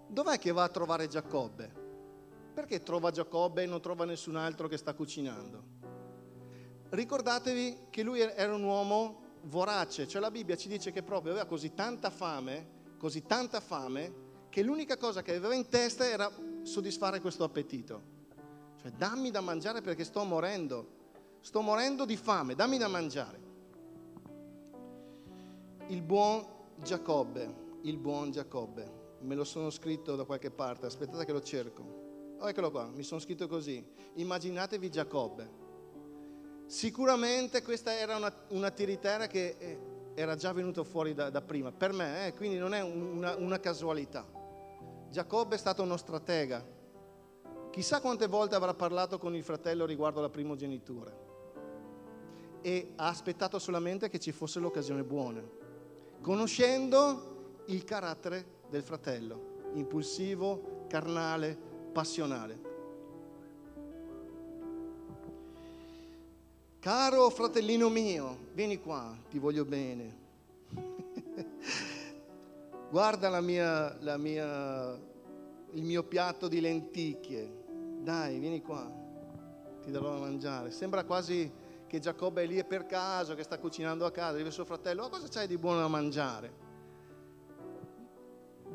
dov'è 0.06 0.38
che 0.38 0.50
va 0.50 0.62
a 0.62 0.68
trovare 0.70 1.08
Giacobbe? 1.08 1.70
Perché 2.54 2.82
trova 2.82 3.10
Giacobbe 3.10 3.64
e 3.64 3.66
non 3.66 3.82
trova 3.82 4.06
nessun 4.06 4.36
altro 4.36 4.66
che 4.66 4.78
sta 4.78 4.94
cucinando? 4.94 5.62
Ricordatevi 6.88 7.88
che 7.90 8.02
lui 8.02 8.20
era 8.20 8.54
un 8.54 8.62
uomo 8.62 9.20
vorace, 9.42 10.08
cioè 10.08 10.22
la 10.22 10.30
Bibbia 10.30 10.56
ci 10.56 10.68
dice 10.68 10.90
che 10.90 11.02
proprio 11.02 11.32
aveva 11.32 11.46
così 11.46 11.74
tanta 11.74 12.08
fame, 12.08 12.94
così 12.96 13.26
tanta 13.26 13.60
fame, 13.60 14.46
che 14.48 14.62
l'unica 14.62 14.96
cosa 14.96 15.20
che 15.20 15.34
aveva 15.34 15.54
in 15.54 15.68
testa 15.68 16.08
era 16.08 16.32
soddisfare 16.62 17.20
questo 17.20 17.44
appetito. 17.44 18.16
Cioè 18.80 18.90
dammi 18.92 19.30
da 19.30 19.42
mangiare 19.42 19.82
perché 19.82 20.02
sto 20.02 20.24
morendo, 20.24 20.96
sto 21.48 21.62
morendo 21.62 22.04
di 22.04 22.18
fame, 22.18 22.54
dammi 22.54 22.76
da 22.76 22.88
mangiare. 22.88 23.40
Il 25.86 26.02
buon 26.02 26.44
Giacobbe, 26.76 27.54
il 27.84 27.96
buon 27.96 28.30
Giacobbe 28.30 29.06
me 29.20 29.34
lo 29.34 29.44
sono 29.44 29.70
scritto 29.70 30.14
da 30.14 30.24
qualche 30.24 30.50
parte, 30.50 30.84
aspettate 30.84 31.24
che 31.24 31.32
lo 31.32 31.40
cerco. 31.40 32.36
Oh, 32.38 32.46
eccolo 32.50 32.70
qua, 32.70 32.90
mi 32.92 33.02
sono 33.02 33.18
scritto 33.18 33.48
così. 33.48 33.82
Immaginatevi 34.16 34.90
Giacobbe. 34.90 35.50
Sicuramente 36.66 37.62
questa 37.62 37.96
era 37.96 38.16
una, 38.16 38.30
una 38.48 38.70
tiritera 38.70 39.26
che 39.26 39.56
eh, 39.58 39.78
era 40.16 40.36
già 40.36 40.52
venuta 40.52 40.84
fuori 40.84 41.14
da, 41.14 41.30
da 41.30 41.40
prima, 41.40 41.72
per 41.72 41.94
me, 41.94 42.26
eh, 42.26 42.34
quindi 42.34 42.58
non 42.58 42.74
è 42.74 42.82
una, 42.82 43.36
una 43.36 43.58
casualità. 43.58 44.26
Giacobbe 45.08 45.54
è 45.54 45.58
stato 45.58 45.82
uno 45.82 45.96
stratega. 45.96 46.76
Chissà 47.70 48.02
quante 48.02 48.26
volte 48.26 48.54
avrà 48.54 48.74
parlato 48.74 49.16
con 49.16 49.34
il 49.34 49.42
fratello 49.42 49.86
riguardo 49.86 50.18
alla 50.18 50.28
primogenitura. 50.28 51.27
E 52.68 52.92
ha 52.96 53.08
aspettato 53.08 53.58
solamente 53.58 54.10
che 54.10 54.20
ci 54.20 54.30
fosse 54.30 54.60
l'occasione 54.60 55.02
buona, 55.02 55.42
conoscendo 56.20 57.62
il 57.68 57.82
carattere 57.82 58.44
del 58.68 58.82
fratello, 58.82 59.70
impulsivo, 59.72 60.84
carnale, 60.86 61.56
passionale. 61.90 62.60
Caro 66.78 67.30
fratellino 67.30 67.88
mio, 67.88 68.36
vieni 68.52 68.78
qua, 68.78 69.16
ti 69.30 69.38
voglio 69.38 69.64
bene. 69.64 70.16
Guarda 72.90 73.30
la 73.30 73.40
mia, 73.40 73.96
la 74.00 74.18
mia, 74.18 74.92
il 75.72 75.84
mio 75.84 76.02
piatto 76.02 76.48
di 76.48 76.60
lenticchie. 76.60 77.64
Dai, 78.02 78.38
vieni 78.38 78.60
qua, 78.60 78.86
ti 79.82 79.90
darò 79.90 80.10
da 80.10 80.18
mangiare. 80.18 80.70
Sembra 80.70 81.04
quasi 81.04 81.64
che 81.88 81.98
Giacobbe 81.98 82.44
è 82.44 82.46
lì 82.46 82.62
per 82.64 82.86
caso, 82.86 83.34
che 83.34 83.42
sta 83.42 83.58
cucinando 83.58 84.06
a 84.06 84.12
casa, 84.12 84.36
dice 84.36 84.52
suo 84.52 84.64
fratello, 84.64 85.04
oh, 85.04 85.08
cosa 85.08 85.26
c'hai 85.28 85.48
di 85.48 85.58
buono 85.58 85.80
da 85.80 85.88
mangiare? 85.88 86.66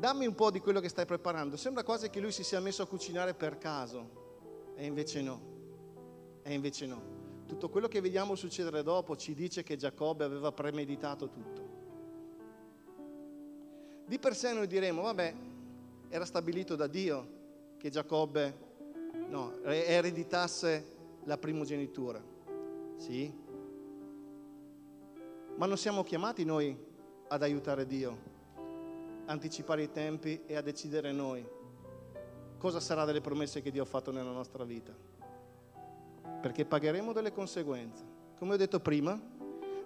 dammi 0.04 0.26
un 0.26 0.34
po' 0.34 0.50
di 0.50 0.60
quello 0.60 0.80
che 0.80 0.90
stai 0.90 1.06
preparando. 1.06 1.56
Sembra 1.56 1.82
quasi 1.82 2.10
che 2.10 2.20
lui 2.20 2.30
si 2.30 2.44
sia 2.44 2.60
messo 2.60 2.82
a 2.82 2.86
cucinare 2.86 3.32
per 3.32 3.56
caso. 3.56 4.72
E 4.76 4.84
invece 4.84 5.22
no. 5.22 5.40
E 6.42 6.52
invece 6.52 6.86
no. 6.86 7.12
Tutto 7.46 7.70
quello 7.70 7.88
che 7.88 8.02
vediamo 8.02 8.34
succedere 8.34 8.82
dopo 8.82 9.16
ci 9.16 9.34
dice 9.34 9.62
che 9.62 9.76
Giacobbe 9.76 10.24
aveva 10.24 10.52
premeditato 10.52 11.30
tutto. 11.30 11.72
Di 14.06 14.18
per 14.18 14.34
sé 14.34 14.52
noi 14.52 14.66
diremo, 14.66 15.02
vabbè, 15.02 15.34
era 16.08 16.26
stabilito 16.26 16.76
da 16.76 16.86
Dio 16.86 17.42
che 17.78 17.88
Giacobbe 17.88 18.58
no, 19.28 19.62
ereditasse 19.62 20.92
la 21.24 21.38
primogenitura. 21.38 22.22
Sì? 22.96 23.32
Ma 25.56 25.66
non 25.66 25.76
siamo 25.76 26.02
chiamati 26.02 26.44
noi 26.44 26.76
ad 27.28 27.42
aiutare 27.42 27.86
Dio 27.86 28.32
anticipare 29.26 29.82
i 29.82 29.90
tempi 29.90 30.42
e 30.46 30.56
a 30.56 30.60
decidere 30.60 31.12
noi 31.12 31.46
cosa 32.58 32.80
sarà 32.80 33.04
delle 33.04 33.20
promesse 33.20 33.60
che 33.60 33.70
Dio 33.70 33.82
ha 33.82 33.86
fatto 33.86 34.10
nella 34.10 34.30
nostra 34.30 34.64
vita. 34.64 34.90
Perché 36.40 36.64
pagheremo 36.64 37.12
delle 37.12 37.30
conseguenze. 37.30 38.02
Come 38.38 38.54
ho 38.54 38.56
detto 38.56 38.80
prima, 38.80 39.20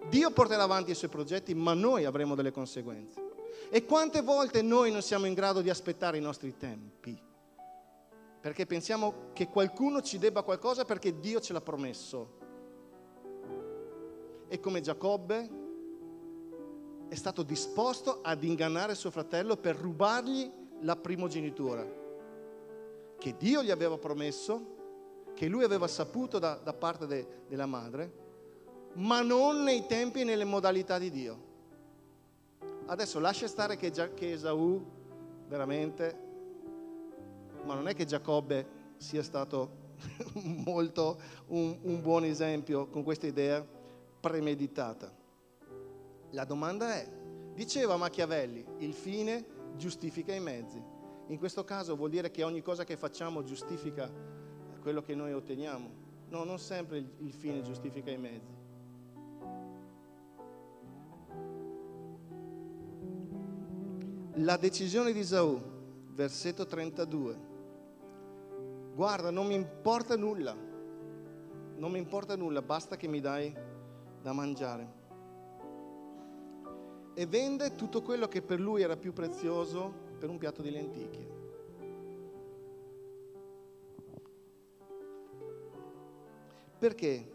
Dio 0.08 0.30
porterà 0.30 0.62
avanti 0.62 0.92
i 0.92 0.94
suoi 0.94 1.10
progetti, 1.10 1.54
ma 1.54 1.74
noi 1.74 2.04
avremo 2.04 2.36
delle 2.36 2.52
conseguenze. 2.52 3.20
E 3.70 3.84
quante 3.84 4.22
volte 4.22 4.62
noi 4.62 4.92
non 4.92 5.02
siamo 5.02 5.26
in 5.26 5.34
grado 5.34 5.60
di 5.60 5.70
aspettare 5.70 6.18
i 6.18 6.20
nostri 6.20 6.56
tempi? 6.56 7.20
Perché 8.40 8.64
pensiamo 8.64 9.30
che 9.32 9.48
qualcuno 9.48 10.00
ci 10.00 10.18
debba 10.18 10.42
qualcosa 10.42 10.84
perché 10.84 11.18
Dio 11.18 11.40
ce 11.40 11.52
l'ha 11.52 11.60
promesso. 11.60 12.38
E 14.48 14.61
come 14.61 14.80
Giacobbe 14.80 15.66
è 17.08 17.14
stato 17.14 17.42
disposto 17.42 18.20
ad 18.22 18.42
ingannare 18.42 18.94
suo 18.94 19.11
fratello 19.11 19.56
per 19.56 19.76
rubargli 19.76 20.50
la 20.80 20.96
primogenitura, 20.96 21.87
che 23.18 23.34
Dio 23.37 23.62
gli 23.62 23.70
aveva 23.70 23.98
promesso, 23.98 24.76
che 25.34 25.48
lui 25.48 25.64
aveva 25.64 25.87
saputo 25.87 26.38
da, 26.38 26.54
da 26.62 26.72
parte 26.72 27.06
de, 27.06 27.26
della 27.48 27.66
madre, 27.66 28.26
ma 28.94 29.22
non 29.22 29.62
nei 29.62 29.87
tempi 29.87 30.20
e 30.20 30.24
nelle 30.24 30.44
modalità 30.44 30.98
di 30.98 31.11
Dio. 31.11 31.46
Adesso 32.87 33.20
lascia 33.20 33.46
stare 33.46 33.76
che, 33.76 33.90
che 33.90 34.32
Esaù 34.32 34.82
veramente, 35.46 36.26
ma 37.64 37.74
non 37.74 37.87
è 37.87 37.94
che 37.94 38.06
Giacobbe 38.06 38.66
sia 38.96 39.22
stato 39.22 39.87
molto 40.64 41.20
un, 41.48 41.76
un 41.82 42.00
buon 42.00 42.24
esempio 42.24 42.88
con 42.88 43.02
questa 43.02 43.26
idea 43.26 43.76
premeditata. 44.20 45.12
La 46.31 46.44
domanda 46.44 46.94
è, 46.94 47.09
diceva 47.54 47.96
Machiavelli, 47.96 48.64
il 48.78 48.92
fine 48.92 49.44
giustifica 49.76 50.35
i 50.35 50.40
mezzi. 50.40 50.83
In 51.28 51.38
questo 51.38 51.64
caso 51.64 51.96
vuol 51.96 52.11
dire 52.11 52.31
che 52.31 52.42
ogni 52.42 52.62
cosa 52.62 52.85
che 52.85 52.96
facciamo 52.96 53.42
giustifica 53.44 54.11
quello 54.81 55.02
che 55.02 55.14
noi 55.14 55.33
otteniamo. 55.33 56.07
No, 56.31 56.44
non 56.44 56.59
sempre 56.59 56.98
il, 56.98 57.33
fine 57.33 57.62
giustifica 57.62 58.11
i 58.11 58.18
mezzi. 58.18 58.57
La 64.40 64.57
decisione 64.57 65.12
di 65.12 65.20
Isaù, 65.20 65.61
versetto 66.12 66.66
32. 66.66 67.46
Guarda, 68.94 69.31
non 69.31 69.46
mi 69.46 69.54
importa 69.54 70.16
nulla, 70.16 70.54
non 71.76 71.90
mi 71.90 71.98
importa 71.98 72.37
nulla, 72.37 72.62
basta 72.62 72.96
che 72.96 73.09
mi 73.09 73.20
dai 73.20 73.54
da 74.22 74.33
mangiare. 74.33 74.96
E 77.14 77.26
vende 77.26 77.74
tutto 77.74 78.02
quello 78.02 78.28
che 78.28 78.42
per 78.42 78.61
lui 78.61 78.83
era 78.83 78.96
più 78.96 79.12
prezioso 79.12 79.92
per 80.18 80.28
un 80.28 80.38
piatto 80.38 80.62
di 80.62 80.70
lenticchie. 80.70 81.37
Perché? 86.78 87.33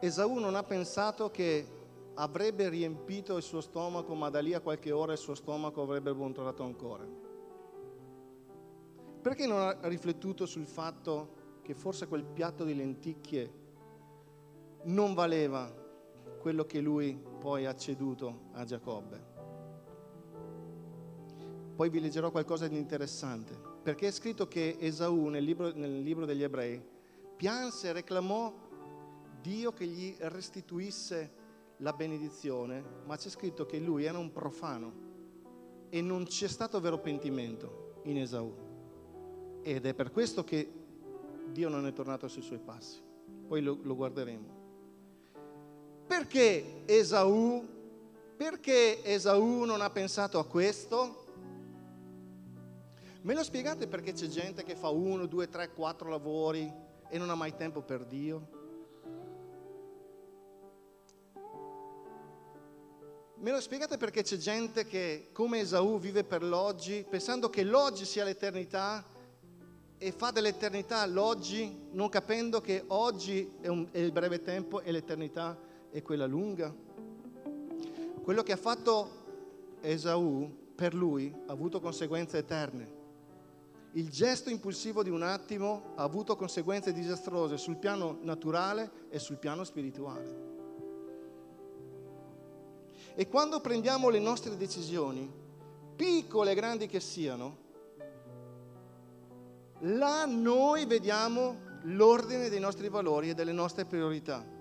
Esaù 0.00 0.38
non 0.38 0.54
ha 0.54 0.62
pensato 0.62 1.30
che 1.30 1.66
avrebbe 2.14 2.68
riempito 2.68 3.36
il 3.36 3.42
suo 3.42 3.60
stomaco, 3.60 4.14
ma 4.14 4.30
da 4.30 4.40
lì 4.40 4.54
a 4.54 4.60
qualche 4.60 4.92
ora 4.92 5.12
il 5.12 5.18
suo 5.18 5.34
stomaco 5.34 5.82
avrebbe 5.82 6.14
brontolato 6.14 6.62
ancora. 6.62 7.04
Perché 9.20 9.46
non 9.46 9.58
ha 9.58 9.76
riflettuto 9.88 10.46
sul 10.46 10.66
fatto 10.66 11.38
che 11.62 11.74
forse 11.74 12.06
quel 12.06 12.24
piatto 12.24 12.64
di 12.64 12.74
lenticchie 12.74 13.59
non 14.84 15.14
valeva 15.14 15.72
quello 16.40 16.64
che 16.64 16.80
lui 16.80 17.18
poi 17.38 17.66
ha 17.66 17.74
ceduto 17.74 18.48
a 18.52 18.64
Giacobbe? 18.64 19.28
Poi 21.74 21.88
vi 21.88 22.00
leggerò 22.00 22.30
qualcosa 22.30 22.68
di 22.68 22.76
interessante, 22.76 23.58
perché 23.82 24.08
è 24.08 24.10
scritto 24.10 24.46
che 24.48 24.76
Esaù 24.78 25.28
nel 25.28 25.44
libro, 25.44 25.72
nel 25.74 26.02
libro 26.02 26.26
degli 26.26 26.42
ebrei 26.42 26.82
pianse 27.36 27.88
e 27.88 27.92
reclamò 27.92 28.52
Dio 29.40 29.72
che 29.72 29.86
gli 29.86 30.14
restituisse 30.18 31.38
la 31.78 31.94
benedizione, 31.94 32.84
ma 33.06 33.16
c'è 33.16 33.30
scritto 33.30 33.64
che 33.64 33.78
lui 33.78 34.04
era 34.04 34.18
un 34.18 34.30
profano 34.30 35.08
e 35.88 36.02
non 36.02 36.24
c'è 36.24 36.48
stato 36.48 36.78
vero 36.80 36.98
pentimento 36.98 38.00
in 38.04 38.18
Esaù. 38.18 38.54
Ed 39.62 39.86
è 39.86 39.94
per 39.94 40.10
questo 40.10 40.44
che 40.44 40.70
Dio 41.50 41.68
non 41.70 41.86
è 41.86 41.92
tornato 41.92 42.28
sui 42.28 42.42
suoi 42.42 42.58
passi. 42.58 43.00
Poi 43.46 43.62
lo, 43.62 43.78
lo 43.82 43.96
guarderemo. 43.96 44.59
Perché 46.10 46.82
Esaù? 46.86 47.64
Perché 48.36 49.00
Esaù 49.04 49.62
non 49.62 49.80
ha 49.80 49.90
pensato 49.90 50.40
a 50.40 50.44
questo? 50.44 51.24
Me 53.22 53.32
lo 53.32 53.44
spiegate 53.44 53.86
perché 53.86 54.12
c'è 54.12 54.26
gente 54.26 54.64
che 54.64 54.74
fa 54.74 54.88
uno, 54.88 55.26
due, 55.26 55.48
tre, 55.48 55.70
quattro 55.70 56.08
lavori 56.08 56.68
e 57.08 57.16
non 57.16 57.30
ha 57.30 57.36
mai 57.36 57.54
tempo 57.54 57.82
per 57.82 58.04
Dio? 58.06 58.48
Me 63.36 63.52
lo 63.52 63.60
spiegate 63.60 63.96
perché 63.96 64.24
c'è 64.24 64.36
gente 64.36 64.86
che, 64.86 65.28
come 65.32 65.60
Esaù, 65.60 66.00
vive 66.00 66.24
per 66.24 66.42
l'oggi, 66.42 67.06
pensando 67.08 67.48
che 67.50 67.62
l'oggi 67.62 68.04
sia 68.04 68.24
l'eternità 68.24 69.04
e 69.96 70.10
fa 70.10 70.32
dell'eternità 70.32 71.06
l'oggi, 71.06 71.88
non 71.92 72.08
capendo 72.08 72.60
che 72.60 72.82
oggi 72.88 73.58
è, 73.60 73.68
un, 73.68 73.86
è 73.92 73.98
il 73.98 74.10
breve 74.10 74.42
tempo 74.42 74.80
e 74.80 74.90
l'eternità 74.90 75.68
è 75.90 76.02
quella 76.02 76.26
lunga? 76.26 76.74
Quello 78.22 78.42
che 78.42 78.52
ha 78.52 78.56
fatto 78.56 79.18
Esaù 79.80 80.72
per 80.74 80.94
lui 80.94 81.34
ha 81.46 81.52
avuto 81.52 81.80
conseguenze 81.80 82.38
eterne. 82.38 82.98
Il 83.92 84.08
gesto 84.08 84.50
impulsivo 84.50 85.02
di 85.02 85.10
un 85.10 85.22
attimo 85.22 85.92
ha 85.96 86.02
avuto 86.02 86.36
conseguenze 86.36 86.92
disastrose 86.92 87.56
sul 87.56 87.76
piano 87.76 88.18
naturale 88.22 89.08
e 89.08 89.18
sul 89.18 89.36
piano 89.36 89.64
spirituale. 89.64 90.48
E 93.14 93.28
quando 93.28 93.60
prendiamo 93.60 94.08
le 94.08 94.20
nostre 94.20 94.56
decisioni, 94.56 95.28
piccole 95.96 96.52
e 96.52 96.54
grandi 96.54 96.86
che 96.86 97.00
siano, 97.00 97.56
là 99.80 100.24
noi 100.24 100.86
vediamo 100.86 101.68
l'ordine 101.82 102.48
dei 102.48 102.60
nostri 102.60 102.88
valori 102.88 103.30
e 103.30 103.34
delle 103.34 103.52
nostre 103.52 103.84
priorità. 103.84 104.58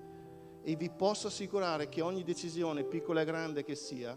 E 0.70 0.76
vi 0.76 0.92
posso 0.92 1.26
assicurare 1.26 1.90
che 1.90 2.02
ogni 2.02 2.24
decisione, 2.24 2.84
piccola 2.84 3.22
e 3.22 3.26
grande 3.26 3.64
che 3.64 3.74
sia, 3.74 4.16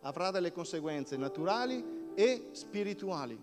avrà 0.00 0.30
delle 0.30 0.50
conseguenze 0.50 1.18
naturali 1.18 2.14
e 2.14 2.48
spirituali. 2.52 3.38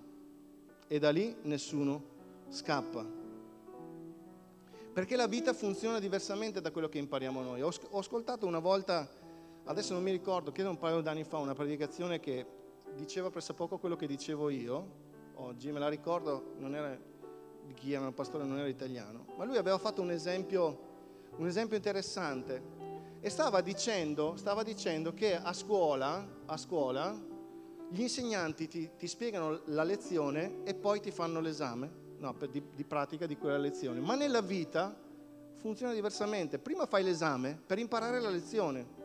E 0.87 0.97
da 0.97 1.11
lì 1.11 1.35
nessuno 1.43 2.03
scappa. 2.49 3.05
Perché 4.91 5.15
la 5.15 5.27
vita 5.27 5.53
funziona 5.53 5.99
diversamente 5.99 6.59
da 6.59 6.71
quello 6.71 6.89
che 6.89 6.97
impariamo 6.97 7.39
noi. 7.43 7.61
Ho, 7.61 7.69
ascoltato 7.99 8.47
una 8.47 8.57
volta 8.57 9.07
adesso 9.65 9.93
non 9.93 10.01
mi 10.01 10.09
ricordo, 10.09 10.51
credo 10.51 10.71
un 10.71 10.79
paio 10.79 11.01
d'anni 11.01 11.25
fa, 11.25 11.37
una 11.37 11.53
predicazione 11.53 12.19
che 12.19 12.43
diceva 12.95 13.29
pressappoco 13.29 13.77
quello 13.77 13.95
che 13.95 14.07
dicevo 14.07 14.49
io, 14.49 14.87
oggi 15.35 15.71
me 15.71 15.77
la 15.77 15.87
ricordo, 15.87 16.55
non 16.57 16.73
era 16.73 16.99
di 17.63 17.73
chi 17.75 17.93
era 17.93 18.07
un 18.07 18.13
pastore, 18.15 18.43
non 18.43 18.57
era 18.57 18.67
italiano, 18.67 19.27
ma 19.37 19.45
lui 19.45 19.57
aveva 19.57 19.77
fatto 19.77 20.01
un 20.01 20.09
esempio, 20.09 20.87
un 21.37 21.47
esempio 21.47 21.75
interessante. 21.75 22.77
E 23.21 23.29
stava 23.29 23.61
dicendo, 23.61 24.35
stava 24.37 24.63
dicendo 24.63 25.13
che 25.13 25.35
a 25.35 25.53
scuola, 25.53 26.25
a 26.45 26.57
scuola 26.57 27.27
gli 27.89 28.01
insegnanti 28.01 28.67
ti, 28.67 28.91
ti, 28.97 29.07
spiegano 29.07 29.61
la 29.65 29.83
lezione 29.83 30.63
e 30.63 30.73
poi 30.73 30.99
ti 31.01 31.11
fanno 31.11 31.39
l'esame. 31.39 32.07
No, 32.19 32.35
di, 32.51 32.61
di 32.75 32.83
pratica 32.83 33.25
di 33.25 33.37
quella 33.37 33.57
lezione, 33.57 34.01
ma 34.01 34.13
nella 34.13 34.41
vita 34.41 34.93
funziona 35.55 35.93
diversamente, 35.93 36.59
prima 36.59 36.85
fai 36.85 37.01
l'esame 37.01 37.57
per 37.65 37.79
imparare 37.79 38.19
la 38.19 38.29
lezione. 38.29 38.97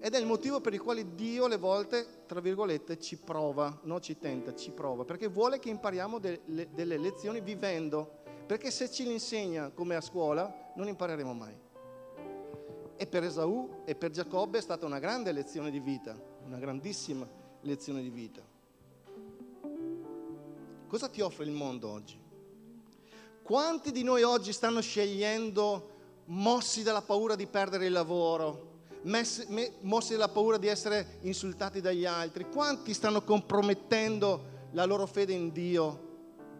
Ed 0.00 0.14
è 0.14 0.18
il 0.18 0.26
motivo 0.26 0.60
per 0.60 0.74
il 0.74 0.80
quale 0.80 1.14
Dio 1.16 1.46
alle 1.46 1.56
volte, 1.56 2.24
tra 2.26 2.40
virgolette, 2.40 3.00
ci 3.00 3.16
prova, 3.16 3.80
non 3.82 4.00
ci 4.00 4.16
tenta, 4.16 4.54
ci 4.54 4.70
prova, 4.70 5.04
perché 5.04 5.26
vuole 5.26 5.58
che 5.58 5.70
impariamo 5.70 6.18
delle, 6.18 6.68
delle 6.72 6.96
lezioni 6.96 7.40
vivendo, 7.40 8.17
perché 8.48 8.70
se 8.70 8.90
ci 8.90 9.06
insegna 9.06 9.68
come 9.68 9.94
a 9.94 10.00
scuola 10.00 10.72
non 10.74 10.88
impareremo 10.88 11.34
mai. 11.34 11.54
E 12.96 13.06
per 13.06 13.22
Esaù 13.22 13.82
e 13.84 13.94
per 13.94 14.10
Giacobbe 14.10 14.56
è 14.56 14.62
stata 14.62 14.86
una 14.86 14.98
grande 14.98 15.32
lezione 15.32 15.70
di 15.70 15.80
vita, 15.80 16.18
una 16.46 16.56
grandissima 16.56 17.28
lezione 17.60 18.00
di 18.00 18.08
vita. 18.08 18.40
Cosa 20.86 21.08
ti 21.10 21.20
offre 21.20 21.44
il 21.44 21.50
mondo 21.50 21.90
oggi? 21.90 22.18
Quanti 23.42 23.92
di 23.92 24.02
noi 24.02 24.22
oggi 24.22 24.54
stanno 24.54 24.80
scegliendo, 24.80 25.96
mossi 26.24 26.82
dalla 26.82 27.02
paura 27.02 27.36
di 27.36 27.46
perdere 27.46 27.84
il 27.84 27.92
lavoro, 27.92 28.76
mossi 29.02 30.12
dalla 30.12 30.28
paura 30.28 30.56
di 30.56 30.68
essere 30.68 31.18
insultati 31.20 31.82
dagli 31.82 32.06
altri? 32.06 32.48
Quanti 32.48 32.94
stanno 32.94 33.22
compromettendo 33.22 34.56
la 34.70 34.86
loro 34.86 35.04
fede 35.04 35.34
in 35.34 35.52
Dio 35.52 36.06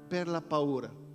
per 0.07 0.29
la 0.29 0.42
paura? 0.42 1.07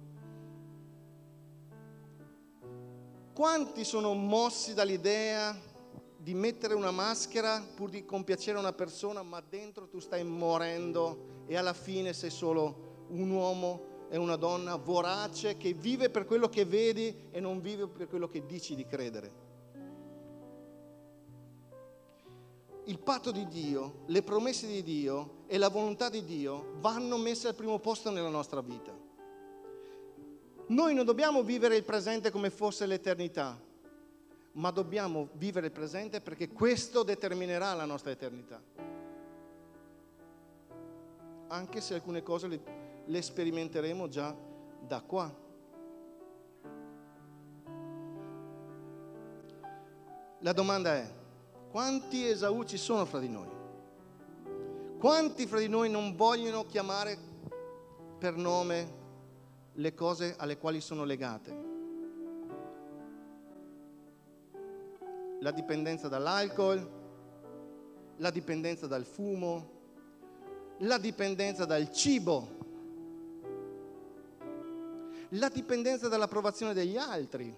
Quanti 3.33 3.83
sono 3.83 4.13
mossi 4.13 4.73
dall'idea 4.73 5.59
di 6.17 6.33
mettere 6.35 6.75
una 6.75 6.91
maschera 6.91 7.65
pur 7.75 7.89
di 7.89 8.05
compiacere 8.05 8.59
una 8.59 8.73
persona, 8.73 9.23
ma 9.23 9.41
dentro 9.41 9.87
tu 9.87 9.99
stai 9.99 10.23
morendo 10.23 11.45
e 11.47 11.57
alla 11.57 11.73
fine 11.73 12.13
sei 12.13 12.29
solo 12.29 13.07
un 13.09 13.31
uomo 13.31 14.07
e 14.09 14.17
una 14.17 14.35
donna 14.35 14.75
vorace 14.75 15.57
che 15.57 15.73
vive 15.73 16.11
per 16.11 16.25
quello 16.25 16.47
che 16.47 16.65
vedi 16.65 17.29
e 17.31 17.39
non 17.39 17.59
vive 17.59 17.87
per 17.87 18.07
quello 18.07 18.27
che 18.27 18.45
dici 18.45 18.75
di 18.75 18.85
credere? 18.85 19.43
il 22.85 22.99
patto 22.99 23.31
di 23.31 23.47
Dio, 23.47 24.03
le 24.07 24.21
promesse 24.23 24.67
di 24.67 24.83
Dio 24.83 25.43
e 25.47 25.57
la 25.57 25.69
volontà 25.69 26.09
di 26.09 26.23
Dio 26.25 26.73
vanno 26.79 27.17
messe 27.17 27.47
al 27.47 27.55
primo 27.55 27.79
posto 27.79 28.09
nella 28.09 28.29
nostra 28.29 28.61
vita. 28.61 29.02
Noi 30.67 30.93
non 30.93 31.05
dobbiamo 31.05 31.43
vivere 31.43 31.75
il 31.75 31.83
presente 31.83 32.31
come 32.31 32.49
fosse 32.49 32.85
l'eternità, 32.85 33.59
ma 34.53 34.71
dobbiamo 34.71 35.29
vivere 35.33 35.67
il 35.67 35.71
presente 35.71 36.21
perché 36.21 36.49
questo 36.49 37.03
determinerà 37.03 37.73
la 37.73 37.85
nostra 37.85 38.11
eternità. 38.11 38.61
Anche 41.47 41.81
se 41.81 41.93
alcune 41.93 42.23
cose 42.23 42.47
le, 42.47 42.61
le 43.05 43.21
sperimenteremo 43.21 44.07
già 44.07 44.35
da 44.79 45.01
qua. 45.01 45.41
La 50.39 50.53
domanda 50.53 50.95
è, 50.95 51.13
quanti 51.69 52.27
Esaù 52.27 52.63
ci 52.63 52.77
sono 52.77 53.05
fra 53.05 53.19
di 53.19 53.29
noi? 53.29 53.49
Quanti 54.97 55.45
fra 55.45 55.59
di 55.59 55.67
noi 55.67 55.89
non 55.89 56.15
vogliono 56.15 56.65
chiamare 56.65 57.17
per 58.17 58.35
nome 58.35 59.01
le 59.73 59.93
cose 59.93 60.35
alle 60.37 60.57
quali 60.57 60.81
sono 60.81 61.03
legate. 61.03 61.71
La 65.39 65.51
dipendenza 65.51 66.07
dall'alcol, 66.07 67.01
la 68.17 68.29
dipendenza 68.29 68.87
dal 68.87 69.05
fumo, 69.05 69.71
la 70.79 70.97
dipendenza 70.97 71.65
dal 71.65 71.91
cibo, 71.91 72.47
la 75.29 75.49
dipendenza 75.49 76.07
dall'approvazione 76.07 76.73
degli 76.73 76.97
altri. 76.97 77.53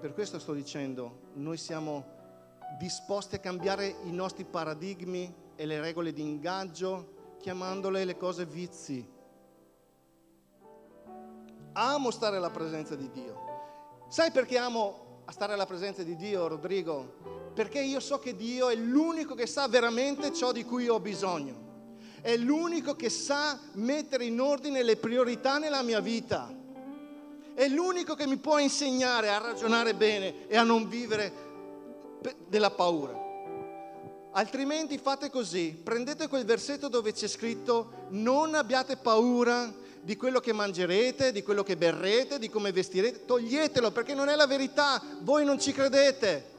Per 0.00 0.14
questo 0.14 0.38
sto 0.38 0.54
dicendo, 0.54 1.28
noi 1.34 1.58
siamo 1.58 2.18
disposti 2.78 3.34
a 3.34 3.38
cambiare 3.38 3.96
i 4.04 4.12
nostri 4.12 4.44
paradigmi 4.44 5.32
e 5.60 5.66
le 5.66 5.78
regole 5.78 6.14
di 6.14 6.22
ingaggio, 6.22 7.36
chiamandole 7.38 8.06
le 8.06 8.16
cose 8.16 8.46
vizi. 8.46 9.06
Amo 11.72 12.10
stare 12.10 12.38
alla 12.38 12.48
presenza 12.48 12.94
di 12.94 13.10
Dio. 13.10 13.36
Sai 14.08 14.30
perché 14.30 14.56
amo 14.56 15.22
stare 15.28 15.52
alla 15.52 15.66
presenza 15.66 16.02
di 16.02 16.16
Dio, 16.16 16.48
Rodrigo? 16.48 17.52
Perché 17.52 17.78
io 17.82 18.00
so 18.00 18.18
che 18.18 18.34
Dio 18.34 18.70
è 18.70 18.74
l'unico 18.74 19.34
che 19.34 19.46
sa 19.46 19.68
veramente 19.68 20.32
ciò 20.32 20.50
di 20.50 20.64
cui 20.64 20.88
ho 20.88 20.98
bisogno. 20.98 21.68
È 22.22 22.34
l'unico 22.38 22.96
che 22.96 23.10
sa 23.10 23.60
mettere 23.74 24.24
in 24.24 24.40
ordine 24.40 24.82
le 24.82 24.96
priorità 24.96 25.58
nella 25.58 25.82
mia 25.82 26.00
vita. 26.00 26.50
È 27.52 27.68
l'unico 27.68 28.14
che 28.14 28.26
mi 28.26 28.38
può 28.38 28.56
insegnare 28.56 29.28
a 29.28 29.36
ragionare 29.36 29.92
bene 29.94 30.48
e 30.48 30.56
a 30.56 30.62
non 30.62 30.88
vivere 30.88 31.30
della 32.48 32.70
paura. 32.70 33.28
Altrimenti 34.32 34.96
fate 34.96 35.28
così, 35.28 35.78
prendete 35.82 36.28
quel 36.28 36.44
versetto 36.44 36.88
dove 36.88 37.12
c'è 37.12 37.26
scritto 37.26 38.06
non 38.10 38.54
abbiate 38.54 38.96
paura 38.96 39.72
di 40.00 40.16
quello 40.16 40.38
che 40.38 40.52
mangerete, 40.52 41.32
di 41.32 41.42
quello 41.42 41.64
che 41.64 41.76
berrete, 41.76 42.38
di 42.38 42.48
come 42.48 42.70
vestirete, 42.70 43.24
toglietelo 43.24 43.90
perché 43.90 44.14
non 44.14 44.28
è 44.28 44.36
la 44.36 44.46
verità, 44.46 45.02
voi 45.22 45.44
non 45.44 45.58
ci 45.58 45.72
credete. 45.72 46.58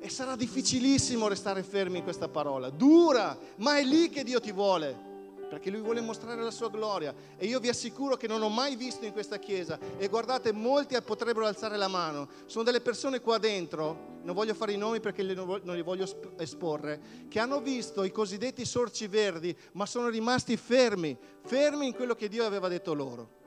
E 0.00 0.08
sarà 0.08 0.34
difficilissimo 0.34 1.28
restare 1.28 1.62
fermi 1.62 1.98
in 1.98 2.04
questa 2.04 2.26
parola, 2.26 2.68
dura, 2.68 3.38
ma 3.56 3.78
è 3.78 3.84
lì 3.84 4.10
che 4.10 4.24
Dio 4.24 4.40
ti 4.40 4.50
vuole 4.50 5.10
perché 5.52 5.68
lui 5.68 5.82
vuole 5.82 6.00
mostrare 6.00 6.40
la 6.40 6.50
sua 6.50 6.70
gloria. 6.70 7.14
E 7.36 7.44
io 7.44 7.60
vi 7.60 7.68
assicuro 7.68 8.16
che 8.16 8.26
non 8.26 8.40
ho 8.40 8.48
mai 8.48 8.74
visto 8.74 9.04
in 9.04 9.12
questa 9.12 9.38
chiesa, 9.38 9.78
e 9.98 10.08
guardate, 10.08 10.50
molti 10.50 10.96
potrebbero 11.02 11.44
alzare 11.44 11.76
la 11.76 11.88
mano, 11.88 12.26
sono 12.46 12.64
delle 12.64 12.80
persone 12.80 13.20
qua 13.20 13.36
dentro, 13.36 14.20
non 14.22 14.34
voglio 14.34 14.54
fare 14.54 14.72
i 14.72 14.78
nomi 14.78 15.00
perché 15.00 15.22
non 15.22 15.60
li 15.74 15.82
voglio 15.82 16.06
esporre, 16.38 17.26
che 17.28 17.38
hanno 17.38 17.60
visto 17.60 18.02
i 18.02 18.10
cosiddetti 18.10 18.64
sorci 18.64 19.06
verdi, 19.08 19.54
ma 19.72 19.84
sono 19.84 20.08
rimasti 20.08 20.56
fermi, 20.56 21.14
fermi 21.42 21.86
in 21.86 21.94
quello 21.94 22.14
che 22.14 22.28
Dio 22.28 22.46
aveva 22.46 22.68
detto 22.68 22.94
loro. 22.94 23.40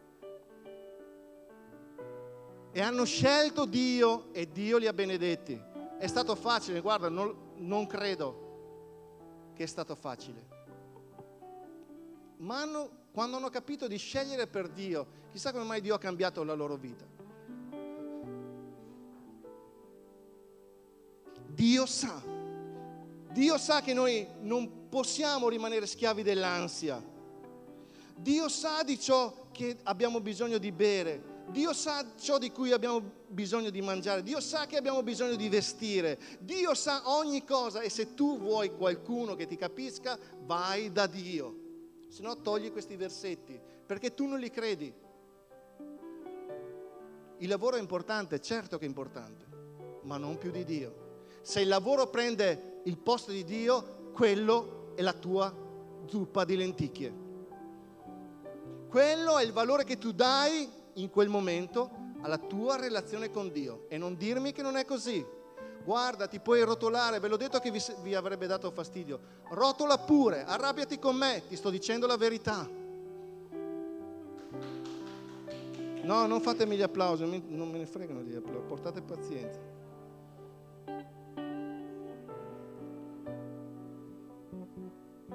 E 2.71 2.81
hanno 2.81 3.05
scelto 3.05 3.65
Dio 3.65 4.31
e 4.31 4.51
Dio 4.51 4.77
li 4.77 4.85
ha 4.85 4.93
benedetti. 4.93 5.59
È 5.97 6.05
stato 6.05 6.35
facile, 6.35 6.81
guarda, 6.81 7.09
non, 7.09 7.35
non 7.55 7.87
credo 7.87 8.43
che 9.55 9.63
è 9.63 9.67
stato 9.67 9.95
facile 9.95 10.54
ma 12.37 12.61
hanno, 12.61 12.89
quando 13.11 13.37
hanno 13.37 13.49
capito 13.49 13.87
di 13.87 13.97
scegliere 13.97 14.47
per 14.47 14.69
Dio, 14.69 15.23
chissà 15.31 15.51
come 15.51 15.63
mai 15.63 15.81
Dio 15.81 15.95
ha 15.95 15.99
cambiato 15.99 16.43
la 16.43 16.53
loro 16.53 16.75
vita. 16.75 17.05
Dio 21.47 21.85
sa, 21.85 22.21
Dio 23.31 23.57
sa 23.57 23.81
che 23.81 23.93
noi 23.93 24.27
non 24.41 24.89
possiamo 24.89 25.47
rimanere 25.47 25.85
schiavi 25.85 26.23
dell'ansia. 26.23 27.01
Dio 28.17 28.49
sa 28.49 28.83
di 28.83 28.99
ciò 28.99 29.47
che 29.51 29.77
abbiamo 29.83 30.19
bisogno 30.19 30.57
di 30.57 30.71
bere. 30.71 31.33
Dio 31.47 31.73
sa 31.73 32.05
ciò 32.17 32.37
di 32.37 32.51
cui 32.51 32.71
abbiamo 32.71 33.01
bisogno 33.27 33.69
di 33.69 33.81
mangiare. 33.81 34.23
Dio 34.23 34.41
sa 34.41 34.65
che 34.65 34.77
abbiamo 34.77 35.03
bisogno 35.03 35.35
di 35.35 35.47
vestire. 35.47 36.19
Dio 36.39 36.73
sa 36.73 37.03
ogni 37.05 37.45
cosa 37.45 37.81
e 37.81 37.89
se 37.89 38.13
tu 38.13 38.37
vuoi 38.39 38.75
qualcuno 38.75 39.35
che 39.35 39.45
ti 39.45 39.55
capisca, 39.55 40.17
vai 40.45 40.91
da 40.91 41.07
Dio 41.07 41.63
se 42.07 42.21
no 42.21 42.41
togli 42.41 42.71
questi 42.71 42.95
versetti, 42.95 43.59
perché 43.85 44.13
tu 44.13 44.25
non 44.25 44.39
li 44.39 44.49
credi. 44.49 44.93
Il 47.37 47.49
lavoro 47.49 47.75
è 47.75 47.79
importante, 47.79 48.39
certo 48.39 48.77
che 48.77 48.85
è 48.85 48.87
importante, 48.87 49.45
ma 50.03 50.17
non 50.17 50.37
più 50.37 50.51
di 50.51 50.63
Dio. 50.63 51.03
Se 51.41 51.61
il 51.61 51.67
lavoro 51.67 52.07
prende 52.09 52.81
il 52.85 52.97
posto 52.97 53.31
di 53.31 53.43
Dio, 53.43 54.11
quello 54.13 54.93
è 54.95 55.01
la 55.01 55.13
tua 55.13 55.53
zuppa 56.07 56.45
di 56.45 56.55
lenticchie. 56.55 57.13
Quello 58.87 59.37
è 59.37 59.43
il 59.43 59.51
valore 59.51 59.83
che 59.83 59.97
tu 59.97 60.11
dai 60.11 60.69
in 60.93 61.09
quel 61.09 61.27
momento 61.27 62.03
alla 62.21 62.37
tua 62.37 62.77
relazione 62.77 63.29
con 63.29 63.51
Dio 63.51 63.85
e 63.89 63.97
non 63.97 64.15
dirmi 64.15 64.53
che 64.53 64.61
non 64.61 64.77
è 64.77 64.85
così 64.85 65.23
guarda, 65.85 66.27
ti 66.27 66.39
puoi 66.39 66.61
rotolare, 66.63 67.19
ve 67.19 67.27
l'ho 67.27 67.37
detto 67.37 67.59
che 67.59 67.69
vi, 67.69 67.81
vi 68.01 68.15
avrebbe 68.15 68.47
dato 68.47 68.71
fastidio, 68.71 69.19
rotola 69.49 69.99
pure, 69.99 70.43
arrabbiati 70.43 70.97
con 70.97 71.15
me, 71.15 71.43
ti 71.47 71.55
sto 71.55 71.69
dicendo 71.69 72.07
la 72.07 72.17
verità. 72.17 72.67
No, 76.01 76.25
non 76.27 76.41
fatemi 76.41 76.75
gli 76.75 76.81
applausi, 76.81 77.23
non 77.23 77.69
me 77.69 77.77
ne 77.77 77.85
fregano 77.85 78.21
gli 78.21 78.35
applausi, 78.35 78.67
portate 78.67 79.01
pazienza. 79.01 79.59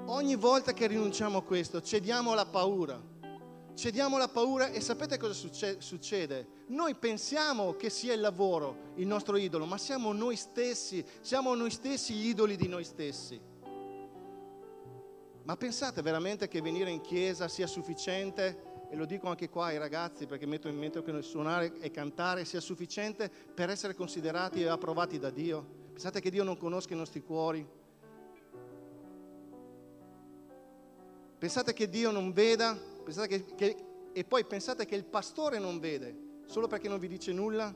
Ogni 0.05 0.35
volta 0.35 0.73
che 0.73 0.87
rinunciamo 0.87 1.37
a 1.37 1.43
questo, 1.43 1.81
cediamo 1.81 2.33
alla 2.33 2.45
paura 2.45 2.99
cediamo 3.75 4.17
la 4.17 4.27
paura 4.27 4.69
e 4.69 4.81
sapete 4.81 5.17
cosa 5.17 5.33
succede? 5.33 6.47
Noi 6.67 6.95
pensiamo 6.95 7.75
che 7.75 7.89
sia 7.89 8.13
il 8.13 8.19
lavoro 8.19 8.93
il 8.95 9.07
nostro 9.07 9.37
idolo, 9.37 9.65
ma 9.65 9.77
siamo 9.77 10.13
noi 10.13 10.35
stessi, 10.35 11.03
siamo 11.21 11.55
noi 11.55 11.71
stessi 11.71 12.13
gli 12.13 12.27
idoli 12.27 12.55
di 12.55 12.67
noi 12.67 12.83
stessi. 12.83 13.39
Ma 15.43 15.57
pensate 15.57 16.01
veramente 16.01 16.47
che 16.47 16.61
venire 16.61 16.91
in 16.91 17.01
chiesa 17.01 17.47
sia 17.47 17.67
sufficiente? 17.67 18.69
E 18.89 18.95
lo 18.95 19.05
dico 19.05 19.27
anche 19.27 19.49
qua 19.49 19.67
ai 19.67 19.77
ragazzi 19.77 20.25
perché 20.25 20.45
metto 20.45 20.67
in 20.67 20.77
mente 20.77 21.01
che 21.01 21.21
suonare 21.21 21.79
e 21.79 21.91
cantare 21.91 22.45
sia 22.45 22.59
sufficiente 22.59 23.29
per 23.29 23.69
essere 23.69 23.95
considerati 23.95 24.61
e 24.61 24.67
approvati 24.67 25.17
da 25.17 25.29
Dio? 25.29 25.79
Pensate 25.93 26.19
che 26.19 26.29
Dio 26.29 26.43
non 26.43 26.57
conosca 26.57 26.93
i 26.93 26.97
nostri 26.97 27.21
cuori? 27.21 27.65
Pensate 31.37 31.73
che 31.73 31.89
Dio 31.89 32.11
non 32.11 32.33
veda 32.33 32.77
che, 33.03 33.45
che, 33.55 33.75
e 34.13 34.23
poi 34.23 34.45
pensate 34.45 34.85
che 34.85 34.95
il 34.95 35.05
pastore 35.05 35.59
non 35.59 35.79
vede 35.79 36.29
solo 36.45 36.67
perché 36.67 36.89
non 36.89 36.99
vi 36.99 37.07
dice 37.07 37.31
nulla? 37.31 37.73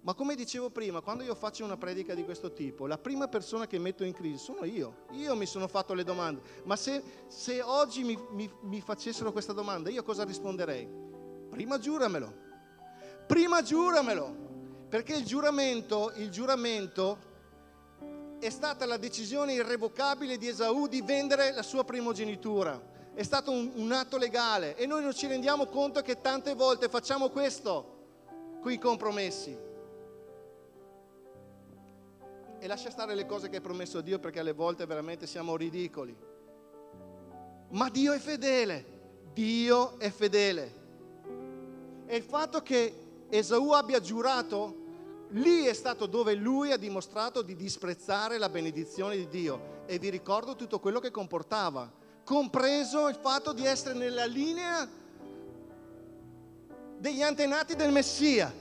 Ma 0.00 0.12
come 0.12 0.34
dicevo 0.34 0.68
prima, 0.68 1.00
quando 1.00 1.22
io 1.22 1.34
faccio 1.34 1.64
una 1.64 1.78
predica 1.78 2.12
di 2.12 2.24
questo 2.24 2.52
tipo, 2.52 2.86
la 2.86 2.98
prima 2.98 3.26
persona 3.26 3.66
che 3.66 3.78
metto 3.78 4.04
in 4.04 4.12
crisi 4.12 4.36
sono 4.36 4.64
io. 4.64 5.06
Io 5.12 5.34
mi 5.34 5.46
sono 5.46 5.66
fatto 5.66 5.94
le 5.94 6.04
domande. 6.04 6.42
Ma 6.64 6.76
se, 6.76 7.02
se 7.28 7.62
oggi 7.62 8.04
mi, 8.04 8.18
mi, 8.32 8.50
mi 8.62 8.82
facessero 8.82 9.32
questa 9.32 9.54
domanda, 9.54 9.88
io 9.88 10.02
cosa 10.02 10.24
risponderei? 10.24 10.86
Prima 11.48 11.78
giuramelo. 11.78 12.34
Prima 13.26 13.62
giuramelo. 13.62 14.86
Perché 14.90 15.14
il 15.14 15.24
giuramento, 15.24 16.12
il 16.16 16.28
giuramento 16.28 17.32
è 18.38 18.50
stata 18.50 18.84
la 18.84 18.98
decisione 18.98 19.54
irrevocabile 19.54 20.36
di 20.36 20.48
Esaù 20.48 20.86
di 20.86 21.00
vendere 21.00 21.52
la 21.52 21.62
sua 21.62 21.82
primogenitura 21.82 22.92
è 23.14 23.22
stato 23.22 23.52
un, 23.52 23.70
un, 23.76 23.92
atto 23.92 24.18
legale 24.18 24.76
e 24.76 24.86
noi 24.86 25.02
non 25.02 25.14
ci 25.14 25.28
rendiamo 25.28 25.66
conto 25.66 26.02
che 26.02 26.20
tante 26.20 26.54
volte 26.54 26.88
facciamo 26.88 27.30
questo 27.30 27.92
con 28.60 28.72
i 28.72 28.78
compromessi. 28.78 29.56
E 32.58 32.66
lascia 32.66 32.90
stare 32.90 33.14
le 33.14 33.24
cose 33.26 33.48
che 33.48 33.56
hai 33.56 33.62
promesso 33.62 33.98
a 33.98 34.02
Dio 34.02 34.18
perché 34.18 34.40
alle 34.40 34.52
volte 34.52 34.84
veramente 34.86 35.26
siamo 35.26 35.56
ridicoli. 35.56 36.16
Ma 37.70 37.88
Dio 37.88 38.12
è 38.12 38.18
fedele, 38.18 38.84
Dio 39.32 39.98
è 39.98 40.10
fedele. 40.10 40.82
E 42.06 42.16
il 42.16 42.22
fatto 42.22 42.62
che 42.62 43.26
Esaù 43.28 43.70
abbia 43.70 44.00
giurato, 44.00 44.82
lì 45.30 45.64
è 45.64 45.72
stato 45.72 46.06
dove 46.06 46.34
lui 46.34 46.72
ha 46.72 46.76
dimostrato 46.76 47.42
di 47.42 47.54
disprezzare 47.54 48.38
la 48.38 48.48
benedizione 48.48 49.16
di 49.16 49.28
Dio. 49.28 49.82
E 49.86 49.98
vi 49.98 50.08
ricordo 50.08 50.56
tutto 50.56 50.80
quello 50.80 50.98
che 50.98 51.10
comportava 51.10 52.02
compreso 52.24 53.08
il 53.08 53.16
fatto 53.16 53.52
di 53.52 53.64
essere 53.66 53.94
nella 53.94 54.24
linea 54.24 54.88
degli 56.98 57.22
antenati 57.22 57.76
del 57.76 57.92
Messia. 57.92 58.52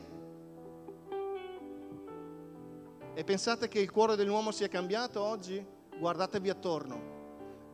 E 3.16 3.24
pensate 3.24 3.68
che 3.68 3.80
il 3.80 3.92
cuore 3.92 4.16
dell'uomo 4.16 4.52
sia 4.52 4.68
cambiato 4.68 5.22
oggi? 5.22 5.66
Guardatevi 5.98 6.50
attorno, 6.50 7.02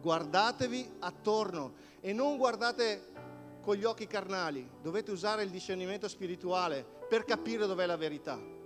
guardatevi 0.01 0.97
attorno 0.99 1.73
e 2.01 2.13
non 2.13 2.37
guardate 2.37 3.07
con 3.61 3.75
gli 3.75 3.83
occhi 3.83 4.07
carnali, 4.07 4.69
dovete 4.81 5.11
usare 5.11 5.43
il 5.43 5.49
discernimento 5.49 6.07
spirituale 6.07 6.85
per 7.07 7.25
capire 7.25 7.65
dov'è 7.65 7.85
la 7.85 7.97
verità. 7.97 8.57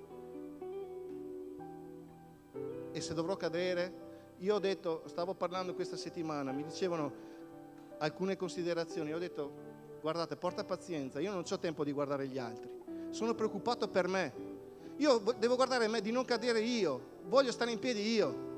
e 2.94 3.02
se 3.02 3.14
dovrò 3.16 3.36
cadere, 3.36 4.03
io 4.44 4.56
ho 4.56 4.60
detto, 4.60 5.04
stavo 5.06 5.34
parlando 5.34 5.74
questa 5.74 5.96
settimana, 5.96 6.52
mi 6.52 6.64
dicevano 6.64 7.12
alcune 8.00 8.36
considerazioni, 8.36 9.14
ho 9.14 9.18
detto, 9.18 9.52
guardate, 10.02 10.36
porta 10.36 10.66
pazienza, 10.66 11.22
io 11.22 11.32
non 11.32 11.46
ho 11.50 11.60
tempo 11.60 11.86
di 11.86 11.94
guardare 11.94 12.28
gli 12.28 12.38
altri, 12.38 12.70
sono 13.12 13.34
preoccupato 13.36 13.88
per 13.88 14.08
me. 14.08 14.52
Io 14.98 15.24
devo 15.40 15.56
guardare 15.56 15.88
me, 15.88 16.02
di 16.02 16.12
non 16.12 16.26
cadere 16.26 16.60
io, 16.60 17.22
voglio 17.24 17.52
stare 17.54 17.72
in 17.72 17.80
piedi 17.80 18.14
io. 18.14 18.52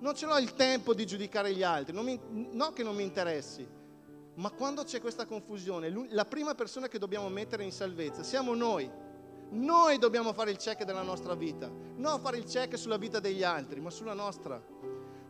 Non 0.00 0.14
ce 0.14 0.26
l'ho 0.26 0.38
il 0.38 0.54
tempo 0.54 0.92
di 0.92 1.06
giudicare 1.06 1.54
gli 1.54 1.62
altri, 1.62 1.94
non, 1.94 2.04
mi, 2.04 2.18
no 2.30 2.72
che 2.72 2.82
non 2.82 2.96
mi 2.96 3.04
interessi, 3.04 3.66
ma 4.34 4.50
quando 4.50 4.82
c'è 4.82 5.00
questa 5.00 5.24
confusione, 5.24 6.08
la 6.10 6.24
prima 6.24 6.56
persona 6.56 6.88
che 6.88 6.98
dobbiamo 6.98 7.28
mettere 7.28 7.62
in 7.62 7.72
salvezza 7.72 8.24
siamo 8.24 8.54
noi. 8.54 8.90
Noi 9.50 9.98
dobbiamo 9.98 10.32
fare 10.32 10.50
il 10.50 10.58
check 10.58 10.84
della 10.84 11.02
nostra 11.02 11.34
vita, 11.34 11.70
non 11.94 12.20
fare 12.20 12.36
il 12.36 12.44
check 12.44 12.76
sulla 12.76 12.98
vita 12.98 13.18
degli 13.18 13.42
altri, 13.42 13.80
ma 13.80 13.88
sulla 13.88 14.12
nostra. 14.12 14.60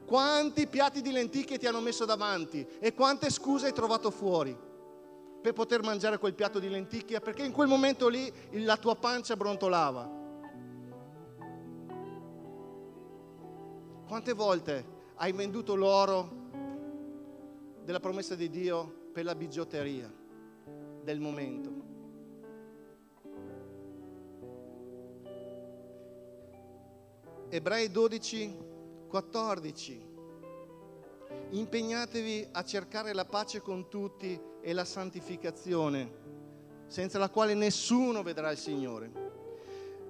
Quanti 0.09 0.67
piatti 0.67 1.03
di 1.03 1.11
lenticchie 1.11 1.59
ti 1.59 1.67
hanno 1.67 1.81
messo 1.81 2.07
davanti 2.07 2.67
e 2.81 2.95
quante 2.95 3.29
scuse 3.29 3.67
hai 3.67 3.75
trovato 3.75 4.11
fuori 4.11 4.57
per 5.43 5.53
poter 5.53 5.83
mangiare 5.83 6.17
quel 6.17 6.33
piatto 6.33 6.59
di 6.59 6.71
lenticchia? 6.71 7.21
Perché 7.21 7.45
in 7.45 7.53
quel 7.53 7.69
momento 7.69 8.09
lì 8.09 8.33
la 8.53 8.79
tua 8.79 8.97
pancia 8.97 9.37
brontolava. 9.37 10.11
Quante 14.07 14.33
volte 14.33 14.87
hai 15.17 15.33
venduto 15.33 15.75
l'oro 15.75 16.31
della 17.85 18.01
promessa 18.01 18.35
di 18.35 18.49
Dio 18.49 19.11
per 19.13 19.25
la 19.25 19.35
bigiotteria 19.35 20.11
del 21.03 21.21
momento. 21.21 21.71
Ebrei 27.51 27.91
12, 27.91 28.77
14. 29.09 30.07
Impegnatevi 31.51 32.49
a 32.53 32.63
cercare 32.63 33.13
la 33.13 33.25
pace 33.25 33.61
con 33.61 33.89
tutti 33.89 34.39
e 34.61 34.73
la 34.73 34.85
santificazione, 34.85 36.13
senza 36.87 37.19
la 37.19 37.31
quale 37.31 37.55
nessuno 37.55 38.23
vedrà 38.23 38.51
il 38.51 38.59
Signore. 38.59 39.27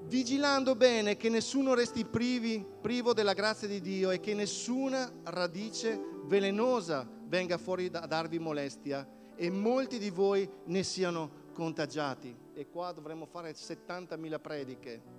Vigilando 0.02 0.74
bene 0.74 1.16
che 1.16 1.28
nessuno 1.28 1.74
resti 1.74 2.04
privi, 2.04 2.64
privo 2.80 3.12
della 3.12 3.34
grazia 3.34 3.68
di 3.68 3.80
Dio 3.80 4.10
e 4.10 4.20
che 4.20 4.34
nessuna 4.34 5.10
radice 5.24 6.00
velenosa 6.24 7.06
venga 7.26 7.58
fuori 7.58 7.90
a 7.92 8.06
darvi 8.06 8.38
molestia 8.38 9.06
e 9.36 9.50
molti 9.50 9.98
di 9.98 10.10
voi 10.10 10.48
ne 10.64 10.82
siano 10.82 11.46
contagiati. 11.52 12.34
E 12.54 12.68
qua 12.68 12.92
dovremmo 12.92 13.26
fare 13.26 13.52
70.000 13.52 14.40
prediche. 14.40 15.17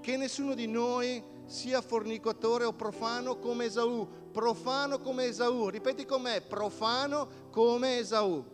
Che 0.00 0.16
nessuno 0.16 0.54
di 0.54 0.66
noi 0.66 1.22
sia 1.44 1.82
fornicatore 1.82 2.64
o 2.64 2.72
profano 2.72 3.38
come 3.38 3.66
Esaù. 3.66 4.08
Profano 4.30 4.98
come 4.98 5.24
Esaù. 5.24 5.68
Ripeti 5.68 6.06
con 6.06 6.22
me, 6.22 6.40
profano 6.40 7.48
come 7.50 7.98
Esaù. 7.98 8.44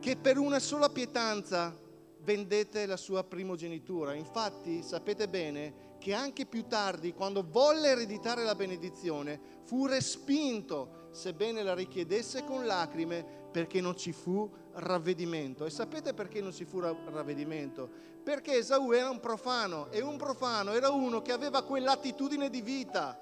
Che 0.00 0.16
per 0.16 0.38
una 0.38 0.58
sola 0.58 0.88
pietanza 0.88 1.76
vendete 2.20 2.86
la 2.86 2.96
sua 2.96 3.24
primogenitura. 3.24 4.14
Infatti 4.14 4.82
sapete 4.82 5.28
bene 5.28 5.96
che 5.98 6.12
anche 6.12 6.46
più 6.46 6.66
tardi, 6.66 7.12
quando 7.12 7.44
volle 7.48 7.88
ereditare 7.88 8.44
la 8.44 8.54
benedizione, 8.54 9.40
fu 9.64 9.86
respinto, 9.86 10.97
sebbene 11.18 11.64
la 11.64 11.74
richiedesse 11.74 12.44
con 12.44 12.64
lacrime, 12.64 13.26
perché 13.50 13.80
non 13.80 13.96
ci 13.96 14.12
fu 14.12 14.48
ravvedimento. 14.74 15.64
E 15.64 15.70
sapete 15.70 16.14
perché 16.14 16.40
non 16.40 16.52
ci 16.52 16.64
fu 16.64 16.78
ravvedimento? 16.78 17.90
Perché 18.22 18.58
Esaù 18.58 18.92
era 18.92 19.10
un 19.10 19.18
profano 19.18 19.90
e 19.90 20.00
un 20.00 20.16
profano 20.16 20.72
era 20.72 20.90
uno 20.90 21.20
che 21.20 21.32
aveva 21.32 21.62
quell'attitudine 21.62 22.48
di 22.48 22.62
vita. 22.62 23.18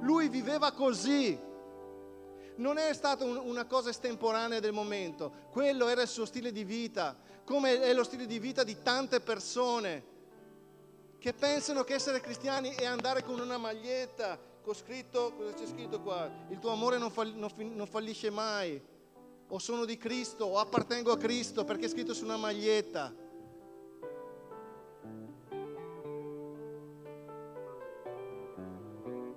Lui 0.00 0.28
viveva 0.28 0.72
così. 0.72 1.38
Non 2.56 2.76
è 2.76 2.92
stata 2.92 3.24
una 3.24 3.64
cosa 3.64 3.88
estemporanea 3.88 4.60
del 4.60 4.74
momento, 4.74 5.32
quello 5.50 5.88
era 5.88 6.02
il 6.02 6.08
suo 6.08 6.26
stile 6.26 6.52
di 6.52 6.64
vita, 6.64 7.16
come 7.44 7.80
è 7.80 7.94
lo 7.94 8.04
stile 8.04 8.26
di 8.26 8.38
vita 8.38 8.62
di 8.62 8.82
tante 8.82 9.20
persone 9.20 10.10
che 11.18 11.32
pensano 11.32 11.82
che 11.82 11.94
essere 11.94 12.20
cristiani 12.20 12.74
è 12.74 12.84
andare 12.84 13.22
con 13.22 13.40
una 13.40 13.56
maglietta 13.56 14.38
scritto, 14.72 15.34
cosa 15.36 15.52
c'è 15.52 15.66
scritto 15.66 16.00
qua? 16.00 16.30
Il 16.48 16.58
tuo 16.60 16.70
amore 16.70 16.96
non, 16.96 17.10
fall, 17.10 17.34
non, 17.34 17.50
non 17.74 17.86
fallisce 17.86 18.30
mai, 18.30 18.80
o 19.48 19.58
sono 19.58 19.84
di 19.84 19.98
Cristo, 19.98 20.44
o 20.44 20.58
appartengo 20.58 21.10
a 21.10 21.18
Cristo 21.18 21.64
perché 21.64 21.86
è 21.86 21.88
scritto 21.88 22.14
su 22.14 22.24
una 22.24 22.36
maglietta. 22.36 23.12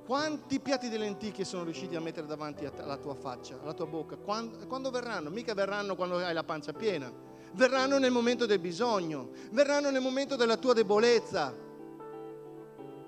Quanti 0.05 0.59
piatti 0.59 0.87
di 0.87 0.97
lenticchie 0.99 1.43
sono 1.43 1.63
riusciti 1.63 1.95
a 1.95 1.99
mettere 1.99 2.27
davanti 2.27 2.63
alla 2.65 2.97
tua 2.97 3.15
faccia, 3.15 3.59
alla 3.59 3.73
tua 3.73 3.87
bocca? 3.87 4.15
Quando, 4.17 4.67
quando, 4.67 4.91
verranno? 4.91 5.31
Mica 5.31 5.55
verranno 5.55 5.95
quando 5.95 6.17
hai 6.17 6.33
la 6.33 6.43
pancia 6.43 6.73
piena. 6.73 7.11
Verranno 7.53 7.97
nel 7.97 8.11
momento 8.11 8.45
del 8.45 8.59
bisogno, 8.59 9.31
verranno 9.49 9.89
nel 9.89 10.01
momento 10.01 10.35
della 10.35 10.57
tua 10.57 10.73
debolezza, 10.73 11.55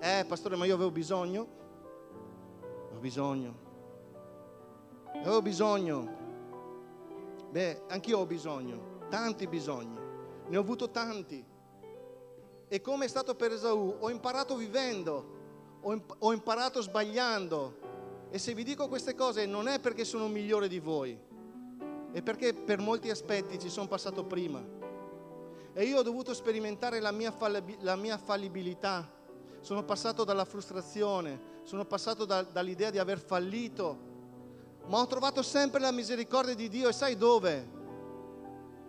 eh, 0.00 0.24
pastore, 0.26 0.56
ma 0.56 0.64
io 0.64 0.74
avevo 0.74 0.90
bisogno? 0.90 1.56
Ho 2.98 3.00
bisogno. 3.00 3.54
Avevo 5.20 5.40
bisogno. 5.40 6.16
Beh, 7.48 7.82
anch'io 7.86 8.18
ho 8.18 8.26
bisogno, 8.26 9.06
tanti 9.08 9.46
bisogni. 9.46 9.96
Ne 10.48 10.56
ho 10.56 10.60
avuto 10.60 10.90
tanti. 10.90 11.44
E 12.66 12.80
come 12.80 13.04
è 13.04 13.08
stato 13.08 13.36
per 13.36 13.52
Esaù, 13.52 13.98
ho 14.00 14.10
imparato 14.10 14.56
vivendo, 14.56 15.78
ho, 15.80 15.92
imp- 15.92 16.16
ho 16.18 16.32
imparato 16.32 16.82
sbagliando. 16.82 17.76
E 18.30 18.38
se 18.40 18.52
vi 18.52 18.64
dico 18.64 18.88
queste 18.88 19.14
cose 19.14 19.46
non 19.46 19.68
è 19.68 19.78
perché 19.78 20.04
sono 20.04 20.26
migliore 20.26 20.66
di 20.66 20.80
voi, 20.80 21.16
è 22.10 22.20
perché 22.20 22.52
per 22.52 22.80
molti 22.80 23.10
aspetti 23.10 23.60
ci 23.60 23.70
sono 23.70 23.86
passato 23.86 24.24
prima. 24.24 24.60
E 25.72 25.84
io 25.84 25.98
ho 25.98 26.02
dovuto 26.02 26.34
sperimentare 26.34 26.98
la 26.98 27.12
mia, 27.12 27.32
la 27.78 27.94
mia 27.94 28.18
fallibilità 28.18 29.08
sono 29.60 29.84
passato 29.84 30.24
dalla 30.24 30.44
frustrazione, 30.44 31.57
sono 31.68 31.84
passato 31.84 32.24
da, 32.24 32.40
dall'idea 32.40 32.88
di 32.88 32.96
aver 32.96 33.20
fallito, 33.20 33.98
ma 34.86 35.00
ho 35.00 35.06
trovato 35.06 35.42
sempre 35.42 35.80
la 35.80 35.92
misericordia 35.92 36.54
di 36.54 36.66
Dio 36.66 36.88
e 36.88 36.94
sai 36.94 37.14
dove? 37.14 37.76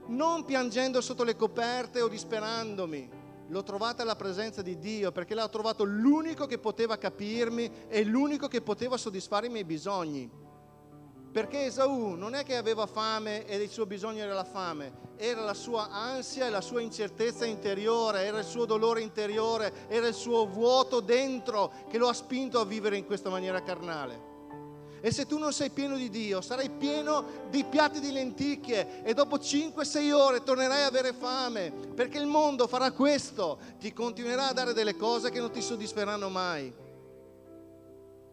Non 0.06 0.46
piangendo 0.46 1.02
sotto 1.02 1.26
le 1.26 1.36
coperte 1.36 2.00
o 2.00 2.08
disperandomi, 2.08 3.10
l'ho 3.48 3.64
trovata 3.64 4.06
la 4.06 4.16
presenza 4.16 4.62
di 4.62 4.80
Dio 4.80 5.12
perché 5.12 5.36
l'ho 5.36 5.50
trovato 5.50 5.84
l'unico 5.84 6.46
che 6.46 6.58
poteva 6.58 6.98
capirmi 6.98 7.70
e 7.90 8.06
l'unico 8.06 8.48
che 8.48 8.62
poteva 8.62 8.96
soddisfare 8.96 9.48
i 9.48 9.50
miei 9.50 9.66
bisogni. 9.66 10.32
Perché 11.32 11.66
Esaù 11.66 12.16
non 12.16 12.34
è 12.34 12.44
che 12.44 12.56
aveva 12.56 12.88
fame 12.88 13.46
e 13.46 13.58
il 13.58 13.70
suo 13.70 13.86
bisogno 13.86 14.24
era 14.24 14.34
la 14.34 14.44
fame, 14.44 14.92
era 15.16 15.42
la 15.42 15.54
sua 15.54 15.90
ansia 15.90 16.48
e 16.48 16.50
la 16.50 16.62
sua 16.62 16.82
incertezza 16.82 17.46
interiore, 17.46 18.22
era 18.22 18.40
il 18.40 18.46
suo 18.46 18.66
dolore 18.66 19.02
interiore, 19.02 19.72
era 19.90 20.08
il 20.08 20.16
suo 20.16 20.48
vuoto 20.48 21.02
dentro 21.02 21.72
che 21.88 22.00
lo 22.00 22.08
ha 22.08 22.14
spinto 22.14 22.60
a 22.60 22.66
vivere 22.66 22.98
in 22.98 23.06
questa 23.06 23.30
maniera 23.30 23.62
carnale. 23.62 24.28
E 25.02 25.12
se 25.12 25.28
tu 25.28 25.38
non 25.38 25.54
sei 25.54 25.70
pieno 25.70 25.96
di 25.96 26.10
Dio, 26.10 26.42
sarai 26.42 26.72
pieno 26.72 27.24
di 27.50 27.64
piatti 27.64 28.00
di 28.00 28.12
lenticchie 28.12 29.04
e 29.04 29.14
dopo 29.14 29.38
5-6 29.38 30.12
ore 30.12 30.44
tornerai 30.44 30.82
a 30.82 30.88
avere 30.88 31.14
fame, 31.14 31.72
perché 31.94 32.18
il 32.18 32.26
mondo 32.26 32.68
farà 32.68 32.92
questo, 32.92 33.60
ti 33.80 33.94
continuerà 33.94 34.48
a 34.50 34.54
dare 34.54 34.74
delle 34.74 34.96
cose 34.96 35.30
che 35.30 35.40
non 35.40 35.52
ti 35.52 35.62
soddisferanno 35.62 36.28
mai. 36.28 36.74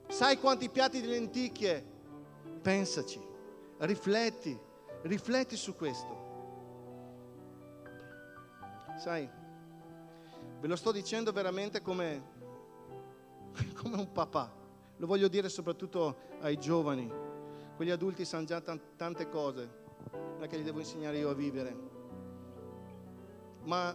Sai 0.08 0.38
quanti 0.38 0.70
piatti 0.70 1.00
di 1.00 1.08
lenticchie 1.08 1.94
pensaci, 2.66 3.20
rifletti, 3.78 4.58
rifletti 5.02 5.54
su 5.54 5.76
questo. 5.76 6.24
Sai, 8.98 9.28
ve 10.58 10.66
lo 10.66 10.74
sto 10.74 10.90
dicendo 10.90 11.30
veramente 11.30 11.80
come, 11.80 12.22
come 13.80 13.94
un 13.94 14.10
papà, 14.10 14.52
lo 14.96 15.06
voglio 15.06 15.28
dire 15.28 15.48
soprattutto 15.48 16.16
ai 16.40 16.58
giovani, 16.58 17.08
quegli 17.76 17.90
adulti 17.90 18.24
sanno 18.24 18.46
già 18.46 18.60
t- 18.60 18.96
tante 18.96 19.28
cose, 19.28 19.70
non 20.10 20.42
è 20.42 20.48
che 20.48 20.56
li 20.56 20.64
devo 20.64 20.80
insegnare 20.80 21.18
io 21.18 21.30
a 21.30 21.34
vivere, 21.34 21.76
ma 23.62 23.94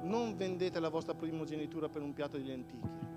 non 0.00 0.36
vendete 0.36 0.80
la 0.80 0.88
vostra 0.88 1.14
primogenitura 1.14 1.88
per 1.88 2.02
un 2.02 2.12
piatto 2.14 2.36
di 2.36 2.44
lenticchie 2.44 3.11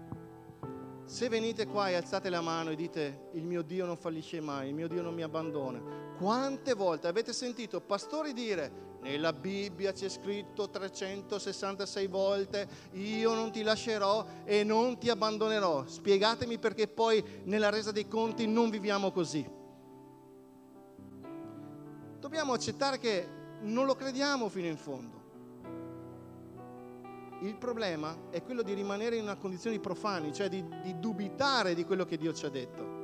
se 1.06 1.30
venite 1.30 1.68
qua 1.68 1.90
e 1.90 1.94
alzate 1.94 2.30
la 2.30 2.42
mano 2.42 2.72
e 2.72 2.76
dite 2.76 3.30
il 3.34 3.46
mio 3.46 3.62
Dio 3.62 3.86
non 3.86 3.96
fallisce 3.96 4.42
mai, 4.42 4.70
il 4.70 4.74
mio 4.74 4.88
Dio 4.88 5.02
non 5.02 5.14
mi 5.14 5.22
abbandona, 5.22 5.82
quante 6.18 6.74
volte 6.74 7.08
avete 7.08 7.32
sentito 7.32 7.80
pastori 7.80 8.34
dire 8.34 8.94
nella 9.02 9.34
Bibbia 9.34 9.92
c'è 9.92 10.10
scritto 10.10 10.68
366 10.68 12.08
volte 12.08 12.68
io 12.94 13.36
non 13.36 13.52
ti 13.52 13.62
lascerò 13.62 14.26
e 14.44 14.64
non 14.64 14.98
ti 14.98 15.10
abbandonerò? 15.10 15.86
Spiegatemi 15.86 16.58
perché 16.58 16.88
poi 16.88 17.24
nella 17.44 17.70
resa 17.70 17.92
dei 17.92 18.08
conti 18.08 18.48
non 18.48 18.72
viviamo 18.72 19.12
così. 19.12 19.48
Dobbiamo 22.20 22.54
accettare 22.54 22.98
che 22.98 23.28
non 23.62 23.86
lo 23.86 23.94
crediamo 23.94 24.50
fino 24.50 24.66
in 24.66 24.78
fondo. 24.78 25.25
Il 27.42 27.56
problema 27.58 28.16
è 28.30 28.42
quello 28.42 28.62
di 28.62 28.74
rimanere 28.74 29.18
in 29.18 29.24
una 29.24 29.36
condizione 29.36 29.76
di 29.76 29.82
profani, 29.82 30.34
cioè 30.34 30.48
di, 30.48 30.64
di 30.82 31.00
dubitare 31.00 31.76
di 31.76 31.84
quello 31.84 32.06
che 32.06 32.18
Dio 32.18 32.34
ci 32.34 32.46
ha 32.46 32.50
detto. 32.50 33.04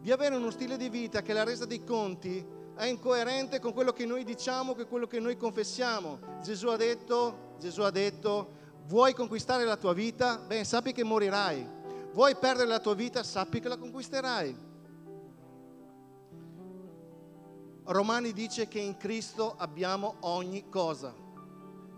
Di 0.00 0.10
avere 0.10 0.36
uno 0.36 0.50
stile 0.50 0.76
di 0.76 0.88
vita 0.88 1.20
che 1.20 1.32
la 1.32 1.44
resa 1.44 1.66
dei 1.66 1.84
conti 1.84 2.44
è 2.74 2.84
incoerente 2.86 3.58
con 3.58 3.72
quello 3.72 3.92
che 3.92 4.06
noi 4.06 4.24
diciamo, 4.24 4.74
con 4.74 4.86
quello 4.86 5.06
che 5.06 5.20
noi 5.20 5.36
confessiamo. 5.36 6.18
Gesù 6.42 6.68
ha 6.68 6.76
detto, 6.76 7.54
Gesù 7.58 7.82
ha 7.82 7.90
detto, 7.90 8.50
vuoi 8.86 9.14
conquistare 9.14 9.64
la 9.64 9.76
tua 9.76 9.92
vita? 9.92 10.38
Beh, 10.38 10.64
sappi 10.64 10.92
che 10.92 11.04
morirai. 11.04 11.74
Vuoi 12.12 12.34
perdere 12.36 12.68
la 12.68 12.80
tua 12.80 12.94
vita? 12.94 13.22
Sappi 13.22 13.60
che 13.60 13.68
la 13.68 13.76
conquisterai. 13.76 14.64
Romani 17.84 18.32
dice 18.32 18.68
che 18.68 18.80
in 18.80 18.96
Cristo 18.96 19.54
abbiamo 19.56 20.16
ogni 20.20 20.68
cosa. 20.68 21.25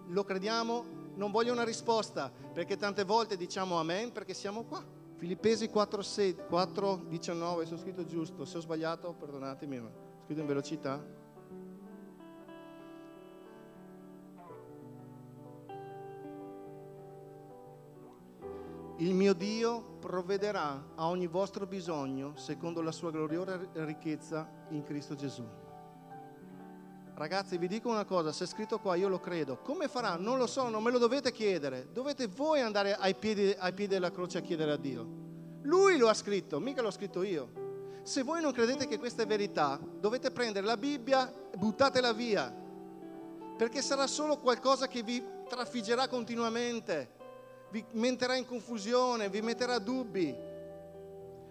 Lo 0.09 0.25
crediamo? 0.25 0.97
Non 1.15 1.31
voglio 1.31 1.53
una 1.53 1.65
risposta, 1.65 2.31
perché 2.53 2.77
tante 2.77 3.05
volte 3.05 3.37
diciamo 3.37 3.79
amen 3.79 4.13
perché 4.13 4.35
siamo 4.35 4.65
qua. 4.65 4.85
Filippesi 5.17 5.69
4, 5.69 6.01
6, 6.01 6.37
4 6.49 7.05
19, 7.09 7.67
sono 7.67 7.79
scritto 7.79 8.05
giusto, 8.05 8.45
se 8.45 8.59
ho 8.59 8.61
sbagliato 8.61 9.13
perdonatemi, 9.15 9.81
ma 9.81 9.91
scritto 10.25 10.41
in 10.41 10.47
velocità. 10.47 11.17
Il 18.99 19.15
mio 19.15 19.33
Dio 19.33 19.97
provvederà 20.01 20.93
a 20.95 21.09
ogni 21.09 21.27
vostro 21.27 21.67
bisogno 21.67 22.37
secondo 22.37 22.81
la 22.81 22.93
sua 22.93 23.11
gloriosa 23.11 23.61
ricchezza 23.75 24.49
in 24.71 24.83
Cristo 24.83 25.15
Gesù. 25.15 25.68
Ragazzi, 27.19 27.59
vi 27.59 27.67
dico 27.67 27.89
una 27.89 28.05
cosa, 28.05 28.31
se 28.31 28.45
è 28.45 28.47
scritto 28.47 28.79
qua 28.79 28.95
io 28.95 29.09
lo 29.09 29.19
credo. 29.19 29.59
Come 29.59 29.89
farà? 29.89 30.15
Non 30.15 30.39
lo 30.39 30.47
so, 30.47 30.69
non 30.69 30.85
me 30.85 30.93
lo 30.93 30.99
dovete 30.99 31.33
chiedere. 31.33 31.89
Dovete 31.93 32.29
voi 32.29 32.61
andare 32.61 32.95
ai 32.95 33.17
piedi, 33.17 33.53
ai 33.59 33.73
piedi 33.73 33.95
della 33.95 34.13
croce 34.13 34.39
a 34.39 34.41
chiedere 34.41 34.71
a 34.71 34.77
Dio. 34.77 35.05
Lui 35.63 35.99
lo 35.99 36.09
ha 36.09 36.15
scritto, 36.15 36.61
mica 36.61 36.81
l'ho 36.81 36.93
scritto 36.93 37.25
io. 37.25 37.51
Se 38.05 38.23
voi 38.23 38.41
non 38.41 38.53
credete 38.53 38.87
che 38.87 39.01
questa 39.01 39.25
è 39.25 39.27
verità, 39.27 39.81
dovete 39.83 40.31
prendere 40.31 40.65
la 40.65 40.77
Bibbia 40.77 41.51
e 41.51 41.57
buttatela 41.57 42.13
via. 42.13 42.55
Perché 43.57 43.83
sarà 43.83 44.07
solo 44.07 44.37
qualcosa 44.37 44.87
che 44.87 45.03
vi 45.03 45.21
trafiggerà 45.49 46.07
continuamente, 46.07 47.11
vi 47.71 47.85
metterà 47.95 48.37
in 48.37 48.47
confusione, 48.47 49.29
vi 49.29 49.43
metterà 49.43 49.81
dubbi. 49.81 50.33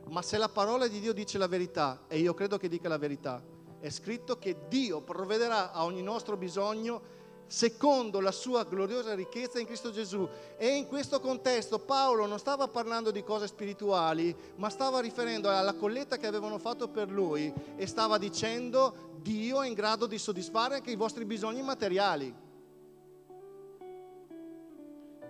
Ma 0.06 0.22
se 0.22 0.38
la 0.38 0.48
parola 0.48 0.88
di 0.88 1.02
Dio 1.02 1.12
dice 1.12 1.38
la 1.38 1.48
verità, 1.48 2.04
e 2.08 2.20
io 2.20 2.34
credo 2.34 2.58
che 2.58 2.70
dica 2.70 2.88
la 2.88 2.98
verità, 2.98 3.56
è 3.80 3.90
scritto 3.90 4.38
che 4.38 4.68
Dio 4.68 5.02
provvederà 5.02 5.72
a 5.72 5.84
ogni 5.84 6.02
nostro 6.02 6.38
bisogno 6.38 7.16
secondo 7.48 8.20
la 8.20 8.32
sua 8.32 8.66
gloriosa 8.66 9.16
ricchezza 9.16 9.60
in 9.60 9.66
Cristo 9.66 9.92
Gesù. 9.92 10.28
E 10.58 10.68
in 10.76 10.88
questo 10.88 11.20
contesto 11.20 11.80
Paolo 11.80 12.26
non 12.26 12.40
stava 12.40 12.68
parlando 12.68 13.12
di 13.12 13.24
cose 13.24 13.48
spirituali, 13.48 14.36
ma 14.56 14.70
stava 14.70 15.00
riferendo 15.00 15.50
alla 15.50 15.74
colletta 15.74 16.18
che 16.18 16.28
avevano 16.28 16.58
fatto 16.58 16.90
per 16.90 17.10
lui 17.10 17.52
e 17.76 17.88
stava 17.88 18.18
dicendo 18.18 19.16
Dio 19.22 19.62
è 19.62 19.68
in 19.68 19.74
grado 19.74 20.06
di 20.06 20.18
soddisfare 20.18 20.76
anche 20.76 20.92
i 20.92 20.96
vostri 20.96 21.26
bisogni 21.26 21.62
materiali. 21.62 22.46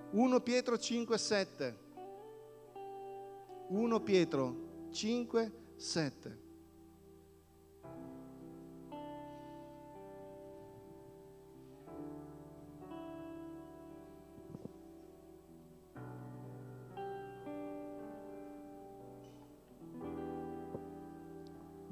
1 0.09 0.39
Pietro 0.41 0.77
5, 0.77 1.17
7. 1.17 1.77
1 3.69 3.99
Pietro 3.99 4.55
5, 4.91 5.51
7. 5.75 6.46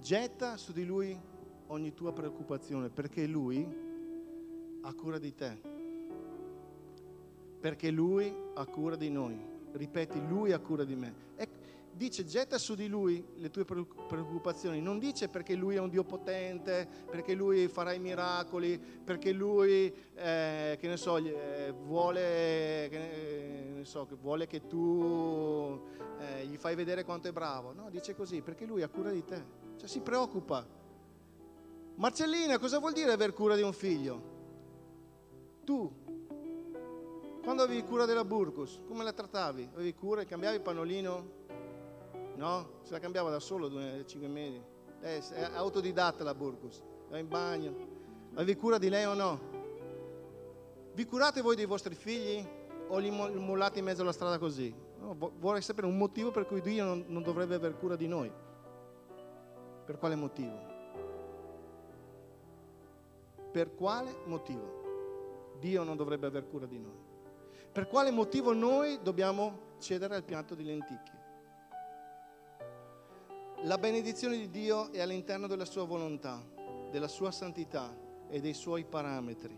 Getta 0.05 0.55
su 0.55 0.71
di 0.71 0.85
lui 0.85 1.19
ogni 1.69 1.91
tua 1.95 2.13
preoccupazione 2.13 2.91
perché 2.91 3.25
lui 3.25 3.67
ha 4.83 4.93
cura 4.93 5.17
di 5.17 5.33
te. 5.33 5.59
Perché 7.59 7.89
lui 7.89 8.31
ha 8.53 8.65
cura 8.67 8.95
di 8.97 9.09
noi. 9.09 9.35
Ripeti, 9.71 10.21
lui 10.27 10.51
ha 10.51 10.59
cura 10.59 10.83
di 10.83 10.95
me. 10.95 11.15
E 11.35 11.49
dice 11.91 12.23
getta 12.23 12.59
su 12.59 12.75
di 12.75 12.87
lui 12.87 13.25
le 13.37 13.49
tue 13.49 13.65
preoccupazioni. 13.65 14.79
Non 14.79 14.99
dice 14.99 15.27
perché 15.27 15.55
lui 15.55 15.73
è 15.73 15.79
un 15.79 15.89
Dio 15.89 16.03
potente, 16.03 16.87
perché 17.09 17.33
lui 17.33 17.67
farà 17.67 17.91
i 17.91 17.99
miracoli, 17.99 18.77
perché 18.77 19.31
lui, 19.31 19.91
eh, 20.13 20.77
che 20.79 20.87
ne 20.87 20.97
so, 20.97 21.17
eh, 21.17 21.73
vuole, 21.83 22.87
che, 22.91 23.73
ne 23.77 23.83
so, 23.85 24.07
vuole 24.21 24.45
che 24.45 24.67
tu 24.67 25.81
eh, 26.19 26.45
gli 26.45 26.57
fai 26.57 26.75
vedere 26.75 27.03
quanto 27.03 27.27
è 27.27 27.31
bravo. 27.31 27.73
No, 27.73 27.89
dice 27.89 28.13
così, 28.13 28.41
perché 28.41 28.67
lui 28.67 28.83
ha 28.83 28.87
cura 28.87 29.09
di 29.09 29.25
te. 29.25 29.64
Cioè 29.77 29.87
si 29.87 29.99
preoccupa. 30.01 30.65
Marcellina, 31.95 32.59
cosa 32.59 32.79
vuol 32.79 32.93
dire 32.93 33.11
aver 33.11 33.33
cura 33.33 33.55
di 33.55 33.61
un 33.61 33.73
figlio? 33.73 34.33
Tu, 35.63 35.91
quando 37.43 37.63
avevi 37.63 37.83
cura 37.83 38.05
della 38.05 38.25
Burgos, 38.25 38.81
come 38.87 39.03
la 39.03 39.13
trattavi? 39.13 39.69
Avevi 39.73 39.93
cura 39.93 40.21
e 40.21 40.25
cambiavi 40.25 40.55
il 40.55 40.61
pannolino? 40.61 41.29
No? 42.35 42.69
Se 42.81 42.91
la 42.91 42.99
cambiava 42.99 43.29
da 43.29 43.39
solo, 43.39 43.67
due, 43.67 44.03
cinque 44.07 44.27
mesi. 44.27 44.61
Eh, 45.01 45.21
è 45.29 45.51
autodidatta 45.53 46.23
la 46.23 46.33
Burgos, 46.33 46.81
va 47.09 47.17
in 47.17 47.27
bagno. 47.27 47.75
Avevi 48.33 48.55
cura 48.55 48.77
di 48.77 48.89
lei 48.89 49.05
o 49.05 49.13
no? 49.13 49.39
Vi 50.93 51.05
curate 51.05 51.41
voi 51.41 51.55
dei 51.55 51.65
vostri 51.65 51.95
figli 51.95 52.45
o 52.87 52.97
li 52.97 53.09
mollate 53.09 53.79
in 53.79 53.85
mezzo 53.85 54.01
alla 54.01 54.11
strada 54.11 54.37
così? 54.37 54.73
No, 54.99 55.15
vorrei 55.39 55.61
sapere 55.61 55.87
un 55.87 55.97
motivo 55.97 56.31
per 56.31 56.45
cui 56.45 56.61
Dio 56.61 56.83
non, 56.83 57.05
non 57.07 57.21
dovrebbe 57.21 57.55
aver 57.55 57.77
cura 57.77 57.95
di 57.95 58.07
noi. 58.07 58.31
Per 59.85 59.97
quale 59.97 60.15
motivo? 60.15 60.73
Per 63.51 63.75
quale 63.75 64.15
motivo 64.25 65.53
Dio 65.59 65.83
non 65.83 65.95
dovrebbe 65.95 66.25
aver 66.25 66.47
cura 66.47 66.65
di 66.65 66.79
noi? 66.79 66.97
Per 67.71 67.87
quale 67.87 68.09
motivo 68.09 68.53
noi 68.53 68.99
dobbiamo 69.01 69.73
cedere 69.79 70.15
al 70.15 70.23
piatto 70.23 70.55
di 70.55 70.63
lenticchie? 70.63 71.23
La 73.63 73.77
benedizione 73.77 74.37
di 74.37 74.49
Dio 74.49 74.91
è 74.91 75.01
all'interno 75.01 75.47
della 75.47 75.65
sua 75.65 75.85
volontà, 75.85 76.43
della 76.89 77.07
sua 77.07 77.31
santità 77.31 77.95
e 78.27 78.39
dei 78.41 78.53
suoi 78.53 78.85
parametri. 78.85 79.57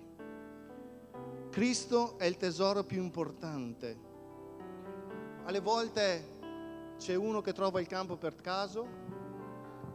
Cristo 1.49 2.17
è 2.17 2.25
il 2.25 2.37
tesoro 2.37 2.83
più 2.83 3.01
importante. 3.01 3.97
Alle 5.45 5.59
volte 5.59 6.35
c'è 6.97 7.15
uno 7.15 7.41
che 7.41 7.53
trova 7.53 7.79
il 7.79 7.87
campo 7.87 8.17
per 8.17 8.35
caso, 8.35 8.87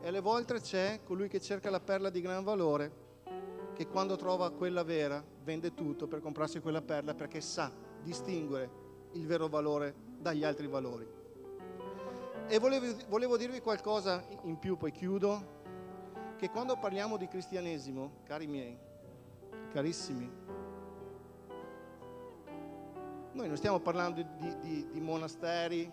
e 0.03 0.09
alle 0.09 0.20
volte 0.20 0.61
c'è 0.61 1.00
colui 1.05 1.28
che 1.28 1.40
cerca 1.40 1.70
la 1.70 1.78
perla 1.78 2.11
di 2.11 2.20
gran 2.20 2.42
valore, 2.42 2.90
che 3.72 3.86
quando 3.86 4.16
trova 4.16 4.50
quella 4.50 4.82
vera 4.82 5.24
vende 5.44 5.74
tutto 5.74 6.09
per 6.09 6.20
comprarsi 6.20 6.59
quella 6.59 6.82
perla 6.82 7.14
perché 7.14 7.40
sa 7.40 7.70
distinguere 8.03 8.80
il 9.12 9.24
vero 9.26 9.46
valore 9.46 9.94
dagli 10.18 10.42
altri 10.42 10.66
valori. 10.66 11.07
E 12.48 12.59
volevo, 12.59 12.96
volevo 13.09 13.36
dirvi 13.36 13.61
qualcosa 13.61 14.24
in 14.42 14.59
più, 14.59 14.76
poi 14.76 14.90
chiudo, 14.90 15.61
che 16.36 16.50
quando 16.50 16.76
parliamo 16.76 17.16
di 17.16 17.28
cristianesimo, 17.28 18.22
cari 18.24 18.48
miei, 18.48 18.76
carissimi, 19.70 20.30
noi 23.34 23.46
non 23.46 23.57
stiamo 23.57 23.78
parlando 23.78 24.20
di, 24.20 24.59
di, 24.59 24.88
di 24.90 25.00
monasteri, 25.00 25.90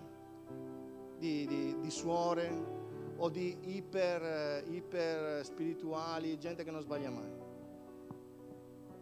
di, 1.20 1.76
di 1.80 1.92
suore, 1.92 2.79
o 3.20 3.30
di 3.30 3.58
iper, 3.78 4.24
eh, 4.24 4.64
iper 4.68 5.44
spirituali, 5.46 6.38
gente 6.38 6.64
che 6.64 6.72
non 6.72 6.82
sbaglia 6.82 7.10
mai. 7.10 7.32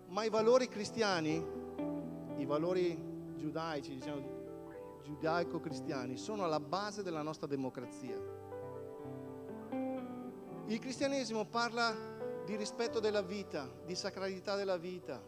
Ma 0.08 0.24
i 0.24 0.30
valori 0.30 0.68
cristiani, 0.68 1.46
i 2.38 2.46
valori 2.46 2.98
giudaici, 3.36 3.94
diciamo 3.94 4.36
giudaico-cristiani, 5.04 6.18
sono 6.18 6.44
alla 6.44 6.60
base 6.60 7.04
della 7.04 7.22
nostra 7.22 7.48
democrazia. 7.48 8.20
Il 10.66 10.80
cristianesimo 10.80 11.46
parla 11.46 11.96
di 12.44 12.56
rispetto 12.56 13.00
della 13.00 13.22
vita, 13.22 13.70
di 13.86 13.96
sacralità 13.96 14.56
della 14.56 14.78
vita. 14.78 15.22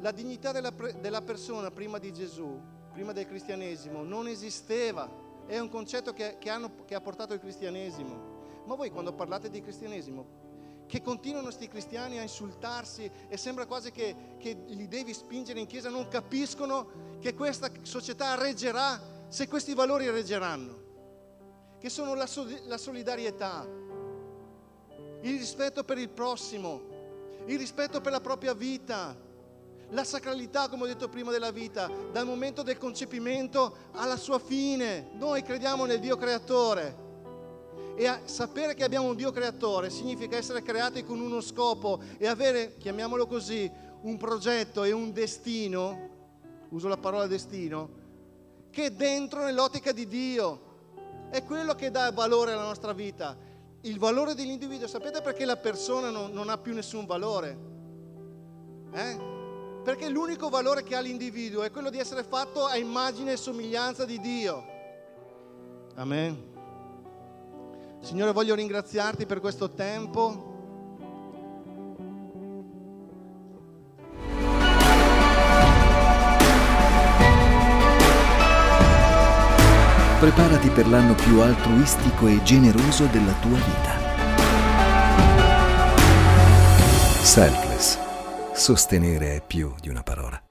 La 0.00 0.10
dignità 0.12 0.52
della, 0.52 0.70
della 0.70 1.22
persona 1.22 1.70
prima 1.70 1.98
di 1.98 2.12
Gesù, 2.12 2.60
prima 2.92 3.12
del 3.12 3.26
cristianesimo, 3.26 4.02
non 4.02 4.28
esisteva 4.28 5.24
è 5.46 5.58
un 5.58 5.68
concetto 5.68 6.12
che, 6.12 6.36
che, 6.38 6.50
hanno, 6.50 6.84
che 6.84 6.94
ha 6.94 7.00
portato 7.00 7.34
il 7.34 7.40
cristianesimo. 7.40 8.34
Ma 8.64 8.74
voi 8.74 8.90
quando 8.90 9.12
parlate 9.12 9.48
di 9.48 9.60
cristianesimo, 9.60 10.44
che 10.86 11.02
continuano 11.02 11.46
questi 11.46 11.68
cristiani 11.68 12.18
a 12.18 12.22
insultarsi 12.22 13.10
e 13.28 13.36
sembra 13.36 13.66
quasi 13.66 13.90
che, 13.90 14.36
che, 14.38 14.56
li 14.66 14.88
devi 14.88 15.12
spingere 15.12 15.60
in 15.60 15.66
chiesa, 15.66 15.88
non 15.88 16.08
capiscono 16.08 17.18
che 17.20 17.34
questa 17.34 17.70
società 17.82 18.34
reggerà 18.36 19.00
se 19.28 19.48
questi 19.48 19.74
valori 19.74 20.08
reggeranno, 20.08 20.84
che 21.78 21.88
sono 21.88 22.14
la, 22.14 22.28
la 22.66 22.78
solidarietà, 22.78 23.66
il 25.22 25.38
rispetto 25.38 25.82
per 25.82 25.98
il 25.98 26.08
prossimo, 26.08 26.94
il 27.46 27.58
rispetto 27.58 28.00
per 28.00 28.12
la 28.12 28.20
propria 28.20 28.54
vita, 28.54 29.16
La 29.90 30.02
sacralità, 30.02 30.68
come 30.68 30.82
ho 30.82 30.86
detto 30.86 31.08
prima, 31.08 31.30
della 31.30 31.52
vita, 31.52 31.88
dal 32.10 32.26
momento 32.26 32.62
del 32.62 32.76
concepimento 32.76 33.76
alla 33.92 34.16
sua 34.16 34.40
fine. 34.40 35.10
Noi 35.14 35.42
crediamo 35.42 35.84
nel 35.84 36.00
Dio 36.00 36.16
creatore. 36.16 37.04
E 37.94 38.20
sapere 38.24 38.74
che 38.74 38.84
abbiamo 38.84 39.08
un 39.08 39.16
Dio 39.16 39.30
creatore 39.30 39.88
significa 39.88 40.36
essere 40.36 40.62
creati 40.62 41.04
con 41.04 41.20
uno 41.20 41.40
scopo 41.40 42.00
e 42.18 42.26
avere, 42.26 42.76
chiamiamolo 42.76 43.26
così, 43.26 43.70
un 44.02 44.16
progetto 44.18 44.84
e 44.84 44.92
un 44.92 45.12
destino, 45.12 46.10
uso 46.70 46.88
la 46.88 46.98
parola 46.98 47.26
destino, 47.26 47.88
che 48.70 48.86
è 48.86 48.90
dentro 48.90 49.44
nell'ottica 49.44 49.92
di 49.92 50.06
Dio. 50.06 50.64
È 51.30 51.42
quello 51.44 51.74
che 51.74 51.90
dà 51.90 52.10
valore 52.10 52.52
alla 52.52 52.64
nostra 52.66 52.92
vita. 52.92 53.36
Il 53.82 53.98
valore 53.98 54.34
dell'individuo, 54.34 54.88
sapete 54.88 55.22
perché 55.22 55.44
la 55.44 55.56
persona 55.56 56.10
non, 56.10 56.32
non 56.32 56.48
ha 56.50 56.58
più 56.58 56.74
nessun 56.74 57.06
valore? 57.06 57.58
Eh? 58.92 59.35
Perché 59.86 60.08
l'unico 60.08 60.48
valore 60.48 60.82
che 60.82 60.96
ha 60.96 61.00
l'individuo 61.00 61.62
è 61.62 61.70
quello 61.70 61.90
di 61.90 61.98
essere 62.00 62.24
fatto 62.24 62.66
a 62.66 62.76
immagine 62.76 63.30
e 63.30 63.36
somiglianza 63.36 64.04
di 64.04 64.18
Dio. 64.18 64.64
Amen. 65.94 66.36
Signore, 68.00 68.32
voglio 68.32 68.56
ringraziarti 68.56 69.26
per 69.26 69.38
questo 69.38 69.70
tempo. 69.70 70.54
Preparati 80.18 80.68
per 80.70 80.88
l'anno 80.88 81.14
più 81.14 81.38
altruistico 81.38 82.26
e 82.26 82.42
generoso 82.42 83.04
della 83.04 83.34
tua 83.34 83.56
vita. 83.56 84.04
Selfless. 87.22 87.65
Sostenere 88.56 89.36
è 89.36 89.42
più 89.46 89.74
di 89.78 89.90
una 89.90 90.02
parola. 90.02 90.45